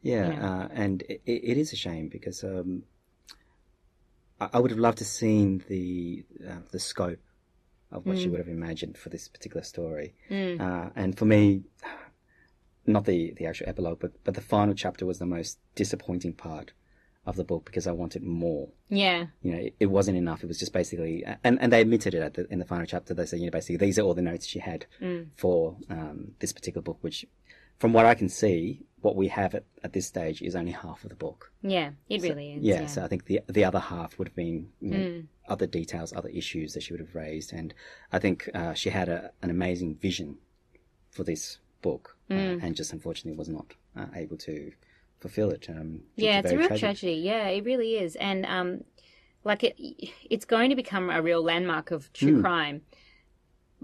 Yeah, 0.02 0.30
you 0.34 0.40
know. 0.40 0.46
uh, 0.48 0.68
and 0.72 1.02
it, 1.10 1.22
it 1.26 1.58
is 1.58 1.74
a 1.74 1.76
shame 1.76 2.08
because 2.08 2.42
um, 2.46 2.84
I, 4.40 4.50
I 4.54 4.60
would 4.60 4.72
have 4.72 4.80
loved 4.80 5.00
to 5.00 5.06
seen 5.06 5.64
the 5.68 6.26
uh, 6.48 6.60
the 6.72 6.80
scope 6.80 7.20
of 7.92 8.06
what 8.06 8.18
she 8.20 8.30
would 8.30 8.40
have 8.40 8.48
imagined 8.48 8.98
for 8.98 9.10
this 9.10 9.28
particular 9.28 9.64
story. 9.64 10.14
Uh, 10.60 10.90
and 10.96 11.18
for 11.18 11.26
me, 11.26 11.64
not 12.86 13.06
the 13.06 13.34
the 13.38 13.46
actual 13.46 13.68
epilogue, 13.70 14.00
but 14.00 14.24
but 14.24 14.36
the 14.36 14.42
final 14.42 14.74
chapter 14.74 15.06
was 15.06 15.20
the 15.20 15.26
most 15.26 15.60
disappointing 15.76 16.34
part 16.34 16.74
of 17.26 17.36
the 17.36 17.44
book 17.44 17.66
because 17.66 17.86
I 17.88 17.92
wanted 17.92 18.24
more. 18.24 18.70
Yeah. 18.90 19.28
You 19.42 19.52
know, 19.52 19.58
it, 19.60 19.76
it 19.80 19.86
wasn't 19.88 20.18
enough. 20.18 20.44
It 20.44 20.48
was 20.48 20.58
just 20.58 20.74
basically, 20.74 21.24
and, 21.44 21.62
and 21.62 21.72
they 21.72 21.82
admitted 21.82 22.14
it 22.14 22.22
at 22.22 22.34
the, 22.34 22.48
in 22.50 22.60
the 22.60 22.66
final 22.66 22.86
chapter. 22.86 23.14
They 23.14 23.26
said, 23.26 23.40
you 23.40 23.46
know, 23.46 23.52
basically 23.52 23.78
these 23.78 24.00
are 24.00 24.02
all 24.02 24.14
the 24.16 24.22
notes 24.22 24.48
she 24.48 24.60
had 24.60 24.88
for 25.36 25.78
um, 25.90 26.32
this 26.40 26.54
particular 26.54 26.82
book, 26.82 26.98
which, 27.02 27.26
from 27.80 27.94
what 27.94 28.06
I 28.06 28.14
can 28.16 28.30
see, 28.30 28.82
what 29.02 29.16
we 29.16 29.30
have 29.30 29.56
at, 29.56 29.64
at 29.84 29.94
this 29.94 30.06
stage 30.06 30.42
is 30.42 30.56
only 30.56 30.72
half 30.74 31.04
of 31.04 31.10
the 31.10 31.16
book. 31.16 31.52
Yeah. 31.62 31.92
It 32.10 32.22
really 32.22 32.54
is. 32.54 32.64
Yeah, 32.64 32.82
Yeah. 32.82 32.86
so 32.88 33.04
I 33.04 33.08
think 33.08 33.26
the 33.26 33.42
the 33.48 33.64
other 33.66 33.80
half 33.80 34.18
would 34.20 34.28
have 34.28 34.36
been 34.36 34.70
you 34.82 34.90
know, 34.92 35.24
other 35.48 35.66
details, 35.68 36.12
other 36.14 36.30
issues 36.30 36.74
that 36.74 36.84
she 36.84 36.94
would 36.94 37.00
have 37.00 37.16
raised, 37.16 37.54
and 37.54 37.74
I 38.12 38.20
think 38.20 38.50
uh, 38.54 38.74
she 38.74 38.90
had 38.90 39.08
a, 39.10 39.32
an 39.42 39.50
amazing 39.50 39.96
vision 39.96 40.38
for 41.12 41.24
this 41.24 41.60
book, 41.82 42.18
uh, 42.30 42.34
and 42.34 42.76
just 42.76 42.92
unfortunately 42.94 43.38
was 43.38 43.50
not 43.50 43.68
uh, 43.96 44.08
able 44.16 44.38
to 44.38 44.74
fulfill 45.20 45.50
it. 45.50 45.68
Um, 45.70 46.02
yeah, 46.18 46.40
it's 46.40 46.52
a 46.52 46.58
real 46.58 46.68
tragic. 46.68 46.82
tragedy. 46.82 47.14
Yeah, 47.14 47.48
it 47.48 47.64
really 47.64 47.96
is, 47.98 48.16
and 48.18 48.46
um, 48.46 48.84
like 49.46 49.64
it, 49.64 49.76
it's 50.30 50.46
going 50.46 50.70
to 50.70 50.76
become 50.76 51.10
a 51.10 51.22
real 51.22 51.42
landmark 51.42 51.92
of 51.92 52.12
true 52.14 52.36
Hmm. 52.36 52.42
crime 52.42 52.82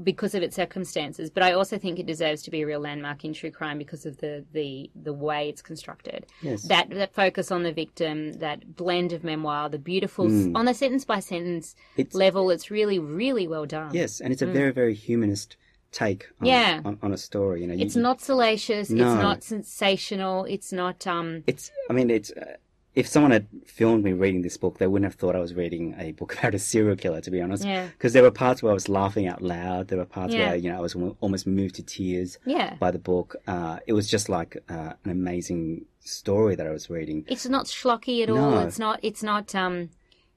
because 0.04 0.36
of 0.36 0.44
its 0.44 0.56
circumstances. 0.56 1.30
But 1.30 1.44
I 1.44 1.54
also 1.54 1.78
think 1.78 2.00
it 2.00 2.06
deserves 2.06 2.42
to 2.44 2.52
be 2.52 2.62
a 2.62 2.66
real 2.66 2.80
landmark 2.82 3.24
in 3.24 3.34
true 3.34 3.52
crime 3.52 3.78
because 3.78 4.06
of 4.06 4.18
the 4.18 4.44
the 4.54 4.90
the 4.96 5.14
way 5.14 5.50
it's 5.50 5.62
constructed. 5.62 6.26
Yes. 6.42 6.64
That 6.64 6.90
that 6.90 7.14
focus 7.14 7.52
on 7.52 7.64
the 7.64 7.72
victim, 7.72 8.34
that 8.34 8.76
blend 8.76 9.14
of 9.14 9.24
memoir, 9.24 9.70
the 9.70 9.80
beautiful 9.80 10.28
Hmm. 10.28 10.56
on 10.56 10.66
the 10.66 10.74
sentence 10.74 11.06
by 11.06 11.20
sentence 11.20 11.76
It's- 11.98 12.14
level. 12.16 12.50
It's 12.50 12.70
really 12.70 13.00
really 13.00 13.48
well 13.48 13.66
done. 13.66 13.92
Yes, 13.94 14.20
and 14.22 14.34
it's 14.34 14.42
a 14.42 14.48
very 14.48 14.72
very 14.72 14.94
humanist 14.94 15.56
take 15.92 16.26
on, 16.42 16.46
Mm. 16.46 16.50
Yeah. 16.50 16.82
on, 16.84 17.00
on 17.02 17.14
a 17.14 17.18
story. 17.18 17.62
You 17.62 17.68
know, 17.68 17.74
you- 17.74 17.86
It's 17.86 17.96
not 17.96 18.20
salacious. 18.20 18.90
No. 18.90 19.06
It's 19.14 19.22
not 19.24 19.44
sensational. 19.44 20.44
It's 20.46 20.72
not 20.74 21.08
um. 21.08 21.44
It's. 21.48 21.72
I 21.90 21.94
mean, 21.94 22.10
it's. 22.10 22.32
Uh, 22.32 22.56
if 22.96 23.08
someone 23.08 23.32
had 23.32 23.48
filmed 23.66 24.04
me 24.04 24.14
reading 24.14 24.42
this 24.42 24.58
book, 24.58 24.78
they 24.78 24.88
wouldn't 24.88 25.10
have 25.12 25.20
thought 25.20 25.36
I 25.36 25.40
was 25.40 25.54
reading 25.54 25.96
a 26.00 26.14
book 26.14 26.36
about 26.40 26.56
a 26.56 26.60
serial 26.60 26.96
killer. 26.96 27.22
To 27.22 27.32
be 27.32 27.42
honest, 27.42 27.64
Yeah. 27.66 27.88
Because 27.88 28.14
there 28.14 28.24
were 28.24 28.32
parts 28.32 28.64
where 28.64 28.72
I 28.72 28.74
was 28.74 28.88
laughing 28.90 29.28
out 29.28 29.42
loud. 29.42 29.90
There 29.90 29.98
were 29.98 30.06
parts 30.06 30.34
Yeah. 30.34 30.48
where 30.48 30.56
you 30.56 30.70
know 30.72 30.78
I 30.78 30.82
was 30.82 30.96
almost 31.20 31.46
moved 31.46 31.76
to 31.76 31.84
tears 31.84 32.38
Yeah. 32.46 32.76
by 32.80 32.92
the 32.92 33.00
book. 33.00 33.36
Uh, 33.48 33.80
it 33.88 33.94
was 33.94 34.10
just 34.10 34.30
like 34.30 34.58
uh, 34.70 34.94
an 35.04 35.12
amazing 35.12 35.86
story 36.00 36.56
that 36.56 36.66
I 36.68 36.72
was 36.72 36.90
reading. 36.90 37.26
It's 37.28 37.46
not 37.48 37.66
schlocky 37.66 38.24
at 38.24 38.30
all. 38.30 38.52
No. 38.52 38.60
It's 38.60 38.80
not. 38.80 39.00
It's 39.04 39.24
not. 39.24 39.54
Um, 39.56 39.90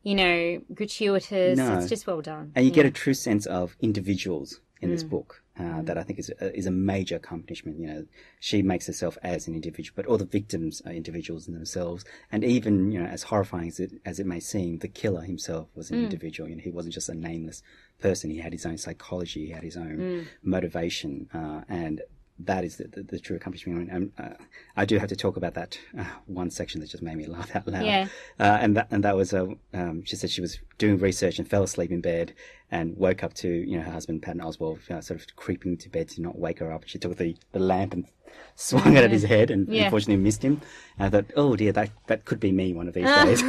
you 0.04 0.14
know, 0.14 0.60
gratuitous. 0.72 1.58
No. 1.58 1.78
It's 1.78 1.88
just 1.88 2.06
well 2.06 2.22
done. 2.22 2.52
and 2.54 2.64
you 2.64 2.70
get 2.70 2.86
a 2.86 2.90
true 2.90 3.14
sense 3.14 3.46
of 3.46 3.76
individuals 3.80 4.60
in 4.80 4.88
Mm. 4.88 4.92
this 4.92 5.02
book 5.02 5.42
uh, 5.58 5.82
that 5.82 5.98
I 5.98 6.02
think 6.02 6.18
is 6.18 6.30
a, 6.40 6.56
is 6.56 6.66
a 6.66 6.70
major 6.70 7.16
accomplishment. 7.16 7.78
You 7.78 7.86
know, 7.86 8.04
she 8.40 8.62
makes 8.62 8.86
herself 8.86 9.18
as 9.22 9.48
an 9.48 9.54
individual, 9.54 9.94
but 9.96 10.06
all 10.06 10.18
the 10.18 10.24
victims 10.24 10.80
are 10.86 10.92
individuals 10.92 11.48
in 11.48 11.54
themselves, 11.54 12.04
and 12.30 12.44
even 12.44 12.92
you 12.92 13.00
know, 13.00 13.06
as 13.06 13.24
horrifying 13.24 13.68
as 13.68 13.80
it 13.80 13.92
as 14.04 14.18
it 14.20 14.26
may 14.26 14.40
seem, 14.40 14.78
the 14.78 14.88
killer 14.88 15.22
himself 15.22 15.68
was 15.74 15.90
an 15.90 15.98
Mm. 15.98 16.02
individual. 16.04 16.48
You 16.48 16.56
know, 16.56 16.62
he 16.62 16.70
wasn't 16.70 16.94
just 16.94 17.08
a 17.08 17.14
nameless 17.14 17.62
person. 18.00 18.30
He 18.30 18.38
had 18.38 18.52
his 18.52 18.66
own 18.66 18.78
psychology, 18.78 19.46
he 19.46 19.52
had 19.52 19.64
his 19.64 19.76
own 19.76 19.98
Mm. 19.98 20.24
motivation, 20.42 21.28
uh, 21.34 21.62
and. 21.68 22.02
That 22.40 22.64
is 22.64 22.76
the, 22.76 22.84
the, 22.88 23.02
the 23.02 23.18
true 23.18 23.34
accomplishment. 23.36 23.90
And 23.90 24.12
uh, 24.18 24.34
I 24.76 24.84
do 24.84 24.98
have 24.98 25.08
to 25.08 25.16
talk 25.16 25.36
about 25.36 25.54
that 25.54 25.78
uh, 25.98 26.04
one 26.26 26.50
section 26.50 26.80
that 26.80 26.88
just 26.88 27.02
made 27.02 27.16
me 27.16 27.26
laugh 27.36 27.54
out 27.56 27.66
loud. 27.66 27.84
Yeah. 27.84 28.06
Uh, 28.38 28.58
and 28.60 28.76
that 28.76 28.88
and 28.90 29.02
that 29.04 29.16
was 29.16 29.32
a. 29.32 29.48
Um, 29.74 30.04
she 30.04 30.14
said 30.16 30.30
she 30.30 30.40
was 30.40 30.58
doing 30.78 30.98
research 30.98 31.38
and 31.38 31.48
fell 31.48 31.62
asleep 31.64 31.90
in 31.90 32.00
bed, 32.00 32.32
and 32.70 32.96
woke 32.96 33.24
up 33.24 33.34
to 33.34 33.48
you 33.48 33.76
know 33.76 33.82
her 33.84 33.90
husband 33.90 34.22
Patton 34.22 34.40
Oswalt 34.40 34.88
uh, 34.90 35.00
sort 35.00 35.20
of 35.20 35.26
creeping 35.36 35.76
to 35.78 35.88
bed 35.88 36.08
to 36.10 36.22
not 36.22 36.38
wake 36.38 36.60
her 36.60 36.72
up. 36.72 36.84
She 36.86 36.98
took 36.98 37.16
the, 37.16 37.36
the 37.52 37.58
lamp 37.58 37.92
and 37.94 38.06
swung 38.54 38.96
it 38.96 39.02
at 39.02 39.10
his 39.10 39.24
head, 39.24 39.50
and 39.50 39.68
Yeah. 39.68 39.84
unfortunately 39.84 40.22
missed 40.22 40.42
him. 40.44 40.60
And 40.98 41.06
I 41.06 41.10
thought, 41.10 41.32
oh 41.36 41.56
dear, 41.56 41.72
that 41.72 41.90
that 42.06 42.24
could 42.24 42.38
be 42.38 42.52
me 42.52 42.72
one 42.72 42.86
of 42.86 42.94
these 42.94 43.04
days 43.24 43.42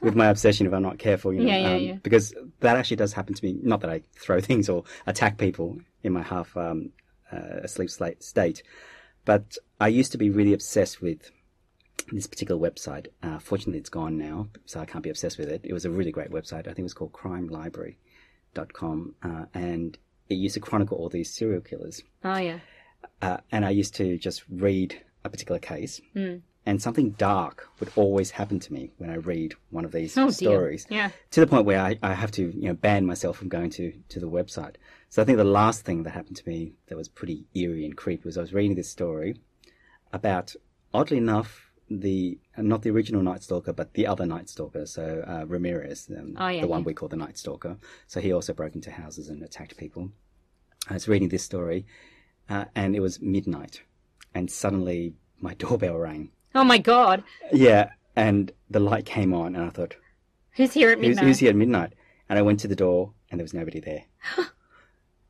with 0.00 0.14
my 0.14 0.26
obsession 0.26 0.66
if 0.68 0.72
I'm 0.72 0.82
not 0.82 0.98
careful. 0.98 1.32
You 1.32 1.40
know, 1.40 1.46
Yeah, 1.46 1.58
yeah, 1.58 1.74
um, 1.74 1.82
yeah. 1.82 1.94
Because 2.02 2.32
that 2.60 2.76
actually 2.76 2.96
does 2.98 3.12
happen 3.12 3.34
to 3.34 3.44
me. 3.44 3.56
Not 3.60 3.80
that 3.80 3.90
I 3.90 4.02
throw 4.20 4.40
things 4.40 4.68
or 4.68 4.84
attack 5.06 5.36
people 5.38 5.78
in 6.04 6.12
my 6.12 6.22
half 6.22 6.56
um, 6.56 6.90
uh, 7.32 7.60
asleep 7.62 7.88
sla- 7.88 8.22
state, 8.22 8.62
but 9.24 9.56
I 9.80 9.88
used 9.88 10.12
to 10.12 10.18
be 10.18 10.30
really 10.30 10.52
obsessed 10.52 11.02
with 11.02 11.30
this 12.12 12.26
particular 12.26 12.60
website. 12.60 13.08
Uh, 13.22 13.38
fortunately, 13.38 13.78
it's 13.78 13.88
gone 13.90 14.16
now, 14.16 14.48
so 14.64 14.80
I 14.80 14.84
can't 14.86 15.02
be 15.02 15.10
obsessed 15.10 15.38
with 15.38 15.48
it. 15.48 15.62
It 15.64 15.72
was 15.72 15.84
a 15.84 15.90
really 15.90 16.12
great 16.12 16.30
website. 16.30 16.60
I 16.60 16.72
think 16.74 16.80
it 16.80 16.82
was 16.84 16.94
called 16.94 17.12
crimelibrary.com, 17.12 19.14
uh, 19.22 19.44
and 19.54 19.98
it 20.28 20.34
used 20.34 20.54
to 20.54 20.60
chronicle 20.60 20.98
all 20.98 21.08
these 21.08 21.32
serial 21.32 21.60
killers. 21.60 22.02
Oh 22.24 22.36
yeah. 22.36 22.58
Uh, 23.22 23.38
and 23.52 23.64
I 23.64 23.70
used 23.70 23.94
to 23.96 24.18
just 24.18 24.42
read 24.50 25.00
a 25.24 25.28
particular 25.28 25.58
case, 25.58 26.00
Hmm. 26.14 26.36
and 26.64 26.80
something 26.82 27.10
dark 27.10 27.68
would 27.80 27.90
always 27.96 28.32
happen 28.32 28.58
to 28.60 28.72
me 28.72 28.92
when 28.98 29.10
I 29.10 29.16
read 29.16 29.54
one 29.70 29.84
of 29.84 29.92
these 29.92 30.16
Oh 30.18 30.24
dear. 30.26 30.32
stories 30.32 30.86
Yeah. 30.90 31.10
to 31.30 31.40
the 31.40 31.46
point 31.46 31.64
where 31.64 31.80
I, 31.80 31.98
I 32.02 32.14
have 32.14 32.30
to 32.32 32.42
you 32.42 32.68
know 32.68 32.74
ban 32.74 33.06
myself 33.06 33.36
from 33.38 33.48
going 33.48 33.70
to 33.70 33.92
to 34.10 34.20
the 34.20 34.28
website. 34.28 34.74
So 35.08 35.22
I 35.22 35.24
think 35.24 35.38
the 35.38 35.44
last 35.44 35.84
thing 35.84 36.02
that 36.02 36.10
happened 36.10 36.36
to 36.36 36.48
me 36.48 36.72
that 36.88 36.96
was 36.96 37.08
pretty 37.08 37.44
eerie 37.54 37.84
and 37.84 37.96
creepy 37.96 38.24
was 38.24 38.36
I 38.36 38.42
was 38.42 38.52
reading 38.52 38.74
this 38.74 38.90
story 38.90 39.36
about 40.12 40.54
oddly 40.92 41.16
enough 41.18 41.70
the 41.88 42.38
not 42.58 42.82
the 42.82 42.90
original 42.90 43.22
Night 43.22 43.42
Stalker 43.42 43.72
but 43.72 43.94
the 43.94 44.06
other 44.06 44.26
Night 44.26 44.48
Stalker, 44.48 44.86
so 44.86 45.24
uh, 45.26 45.44
Ramirez, 45.46 46.10
um, 46.16 46.34
Oh, 46.38 46.48
yeah, 46.48 46.60
the 46.62 46.66
one 46.66 46.80
yeah. 46.80 46.86
we 46.86 46.94
call 46.94 47.08
the 47.08 47.16
Night 47.16 47.38
Stalker. 47.38 47.76
So 48.08 48.20
he 48.20 48.32
also 48.32 48.52
broke 48.52 48.74
into 48.74 48.90
houses 48.90 49.28
and 49.28 49.42
attacked 49.42 49.76
people. 49.76 50.10
I 50.88 50.94
was 50.94 51.06
reading 51.08 51.28
this 51.28 51.44
story, 51.44 51.86
uh, 52.50 52.64
and 52.74 52.96
it 52.96 53.00
was 53.00 53.20
midnight, 53.20 53.82
and 54.34 54.50
suddenly 54.50 55.14
my 55.40 55.54
doorbell 55.58 55.96
rang. 55.96 56.30
Oh 56.54 56.64
my 56.64 56.78
God. 56.78 57.22
Yeah, 57.52 57.90
and 58.16 58.50
the 58.68 58.80
light 58.80 59.06
came 59.06 59.32
on, 59.32 59.54
and 59.54 59.64
I 59.64 59.70
thought, 59.70 59.94
Who's 60.56 60.72
here 60.72 60.90
at 60.90 60.98
who's, 60.98 61.08
midnight? 61.08 61.24
who's 61.24 61.38
here 61.38 61.50
at 61.50 61.56
midnight? 61.56 61.92
And 62.28 62.38
I 62.38 62.42
went 62.42 62.58
to 62.60 62.68
the 62.68 62.74
door, 62.76 63.12
and 63.30 63.38
there 63.38 63.44
was 63.44 63.54
nobody 63.54 63.78
there. 63.78 64.04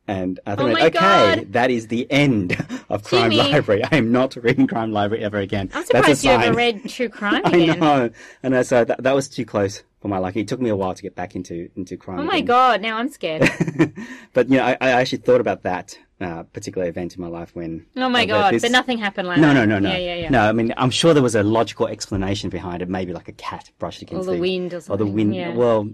and 0.07 0.39
I 0.45 0.55
thought, 0.55 0.69
Oh 0.69 0.73
okay, 0.73 0.89
God. 0.89 1.51
that 1.53 1.69
is 1.69 1.87
the 1.87 2.09
end 2.11 2.53
of 2.89 3.03
Crime 3.03 3.31
Jimmy. 3.31 3.51
Library. 3.51 3.83
I 3.83 3.97
am 3.97 4.11
not 4.11 4.35
reading 4.37 4.65
Crime 4.67 4.91
Library 4.91 5.23
ever 5.23 5.37
again. 5.37 5.69
I'm 5.73 5.83
That's 5.83 5.89
a 5.89 6.15
surprised 6.15 6.23
you 6.25 6.31
ever 6.31 6.53
read 6.55 6.89
true 6.89 7.09
crime 7.09 7.41
I 7.45 7.65
know, 7.75 8.09
and 8.43 8.65
so 8.65 8.83
that, 8.85 9.03
that 9.03 9.13
was 9.15 9.27
too 9.29 9.45
close 9.45 9.83
for 10.01 10.07
my 10.07 10.17
liking. 10.19 10.43
It 10.43 10.47
took 10.47 10.61
me 10.61 10.69
a 10.69 10.75
while 10.75 10.93
to 10.93 11.01
get 11.01 11.15
back 11.15 11.35
into 11.35 11.69
into 11.75 11.97
crime. 11.97 12.19
Oh 12.19 12.23
my 12.23 12.35
again. 12.37 12.45
God. 12.45 12.81
Now 12.81 12.97
I'm 12.97 13.09
scared. 13.09 13.49
but 14.33 14.49
you 14.49 14.57
know, 14.57 14.63
I, 14.65 14.77
I 14.79 14.89
actually 14.91 15.19
thought 15.19 15.41
about 15.41 15.63
that 15.63 15.97
uh, 16.21 16.43
particular 16.43 16.87
event 16.87 17.15
in 17.15 17.21
my 17.21 17.27
life 17.27 17.55
when. 17.55 17.85
Oh 17.97 18.07
my 18.09 18.23
uh, 18.23 18.27
God. 18.27 18.53
this- 18.53 18.61
But 18.61 18.71
nothing 18.71 18.97
happened 18.99 19.27
like 19.27 19.39
No, 19.39 19.47
that. 19.53 19.53
no, 19.53 19.65
no, 19.65 19.79
no. 19.79 19.89
Yeah, 19.91 19.97
yeah, 19.97 20.15
yeah. 20.15 20.29
No, 20.29 20.41
I 20.47 20.51
mean, 20.51 20.73
I'm 20.77 20.91
sure 20.91 21.13
there 21.13 21.23
was 21.23 21.35
a 21.35 21.43
logical 21.43 21.87
explanation 21.87 22.49
behind 22.49 22.81
it. 22.81 22.89
Maybe 22.89 23.11
like 23.13 23.27
a 23.27 23.33
cat 23.33 23.71
brushed 23.79 24.01
against 24.03 24.27
Or 24.29 24.33
the 24.35 24.39
wind 24.39 24.73
or 24.73 24.77
or 24.77 24.79
the 24.79 24.85
something, 24.85 25.13
wind. 25.13 25.35
yeah. 25.35 25.53
Well, 25.55 25.89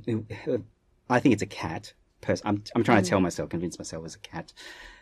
I 1.10 1.20
think 1.20 1.34
it's 1.34 1.42
a 1.42 1.48
cat. 1.48 1.94
Pers- 2.24 2.42
I'm 2.46 2.64
I'm 2.76 2.84
trying 2.84 3.02
to 3.04 3.08
Mm. 3.08 3.10
tell 3.10 3.20
myself, 3.20 3.50
convince 3.50 3.78
myself 3.78 4.04
as 4.06 4.16
a 4.16 4.20
cat, 4.20 4.52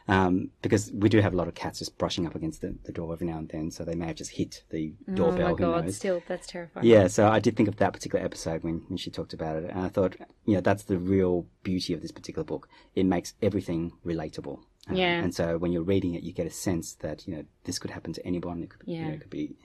um, 0.08 0.50
because 0.62 0.92
we 0.94 1.08
do 1.10 1.22
have 1.22 1.34
a 1.34 1.38
lot 1.38 1.48
of 1.48 1.54
cats 1.56 1.80
just 1.80 1.98
brushing 1.98 2.26
up 2.28 2.36
against 2.36 2.62
the, 2.62 2.76
the 2.86 2.92
door 2.92 3.14
every 3.14 3.28
now 3.28 3.38
and 3.38 3.48
then. 3.50 3.72
So 3.72 3.84
they 3.86 3.96
may 3.96 4.08
have 4.08 4.16
just 4.16 4.32
hit 4.32 4.64
the 4.72 4.94
doorbell. 5.14 5.48
Oh 5.48 5.52
my 5.52 5.58
God. 5.58 5.94
Still, 5.94 6.22
that's 6.28 6.48
terrifying. 6.48 6.86
Yeah, 6.86 7.08
so 7.08 7.28
I 7.28 7.40
did 7.40 7.56
think 7.56 7.70
of 7.70 7.78
that 7.78 7.94
particular 7.94 8.24
episode 8.26 8.64
when, 8.64 8.84
when 8.88 8.98
she 8.98 9.10
talked 9.12 9.34
about 9.34 9.56
it, 9.58 9.70
and 9.70 9.80
I 9.80 9.90
thought, 9.90 10.16
you 10.46 10.56
know, 10.56 10.62
that's 10.62 10.84
the 10.84 10.98
real 10.98 11.46
beauty 11.64 11.94
of 11.94 12.02
this 12.02 12.12
particular 12.12 12.44
book. 12.44 12.68
It 12.96 13.06
makes 13.06 13.34
everything 13.42 13.94
relatable. 14.06 14.60
Um, 14.88 14.96
Yeah. 14.96 15.22
And 15.24 15.34
so 15.36 15.58
when 15.60 15.72
you're 15.72 15.84
reading 15.84 16.16
it, 16.16 16.24
you 16.24 16.34
get 16.34 16.48
a 16.48 16.52
sense 16.52 16.94
that 16.96 17.28
you 17.28 17.36
know 17.36 17.44
this 17.66 17.78
could 17.78 17.92
happen 17.92 18.14
to 18.14 18.26
anyone. 18.26 18.64
It 18.64 18.70
could, 18.72 18.82
you 18.88 19.02
know, 19.02 19.08
Yeah. 19.10 19.14
it 19.14 19.22
could 19.22 19.30
be, 19.30 19.56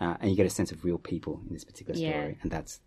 uh, 0.00 0.16
and 0.20 0.30
you 0.30 0.36
get 0.36 0.46
a 0.46 0.50
sense 0.50 0.72
of 0.72 0.84
real 0.84 0.98
people 0.98 1.40
in 1.46 1.52
this 1.52 1.64
particular 1.64 1.94
story, 1.98 2.10
Yeah. 2.12 2.34
and 2.42 2.50
that's 2.50 2.80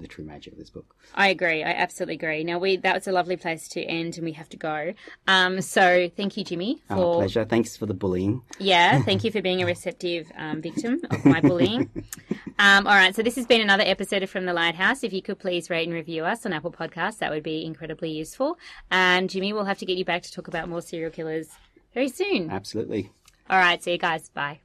the 0.00 0.06
true 0.06 0.24
magic 0.24 0.52
of 0.52 0.58
this 0.58 0.70
book. 0.70 0.94
I 1.14 1.28
agree. 1.28 1.62
I 1.62 1.70
absolutely 1.70 2.14
agree. 2.14 2.44
Now 2.44 2.58
we 2.58 2.76
that 2.76 2.94
was 2.94 3.06
a 3.08 3.12
lovely 3.12 3.36
place 3.36 3.68
to 3.68 3.82
end, 3.82 4.16
and 4.16 4.24
we 4.24 4.32
have 4.32 4.48
to 4.50 4.56
go. 4.56 4.94
Um, 5.26 5.60
so 5.60 6.08
thank 6.16 6.36
you, 6.36 6.44
Jimmy, 6.44 6.82
Our 6.90 6.96
for 6.96 7.14
pleasure. 7.16 7.44
Thanks 7.44 7.76
for 7.76 7.86
the 7.86 7.94
bullying. 7.94 8.42
yeah, 8.58 9.02
thank 9.08 9.24
you 9.24 9.30
for 9.30 9.42
being 9.42 9.62
a 9.62 9.66
receptive 9.66 10.30
um, 10.36 10.60
victim 10.62 11.00
of 11.10 11.24
my 11.24 11.40
bullying. 11.40 11.90
Um, 12.58 12.86
all 12.86 12.94
right, 12.94 13.14
so 13.14 13.22
this 13.22 13.36
has 13.36 13.46
been 13.46 13.60
another 13.60 13.82
episode 13.86 14.22
of 14.22 14.30
From 14.30 14.46
the 14.46 14.52
Lighthouse. 14.54 15.04
If 15.04 15.12
you 15.12 15.20
could 15.22 15.38
please 15.38 15.68
rate 15.68 15.86
and 15.86 15.94
review 15.94 16.24
us 16.24 16.46
on 16.46 16.52
Apple 16.54 16.72
Podcasts, 16.72 17.18
that 17.18 17.30
would 17.30 17.42
be 17.42 17.64
incredibly 17.64 18.10
useful. 18.10 18.58
And 18.90 19.28
Jimmy, 19.28 19.52
we'll 19.52 19.64
have 19.66 19.78
to 19.78 19.86
get 19.86 19.98
you 19.98 20.04
back 20.06 20.22
to 20.22 20.32
talk 20.32 20.48
about 20.48 20.68
more 20.68 20.80
serial 20.80 21.10
killers 21.10 21.48
very 21.92 22.08
soon. 22.08 22.50
Absolutely. 22.50 23.10
All 23.50 23.58
right, 23.58 23.82
see 23.82 23.92
you 23.92 23.98
guys. 23.98 24.28
Bye. 24.30 24.60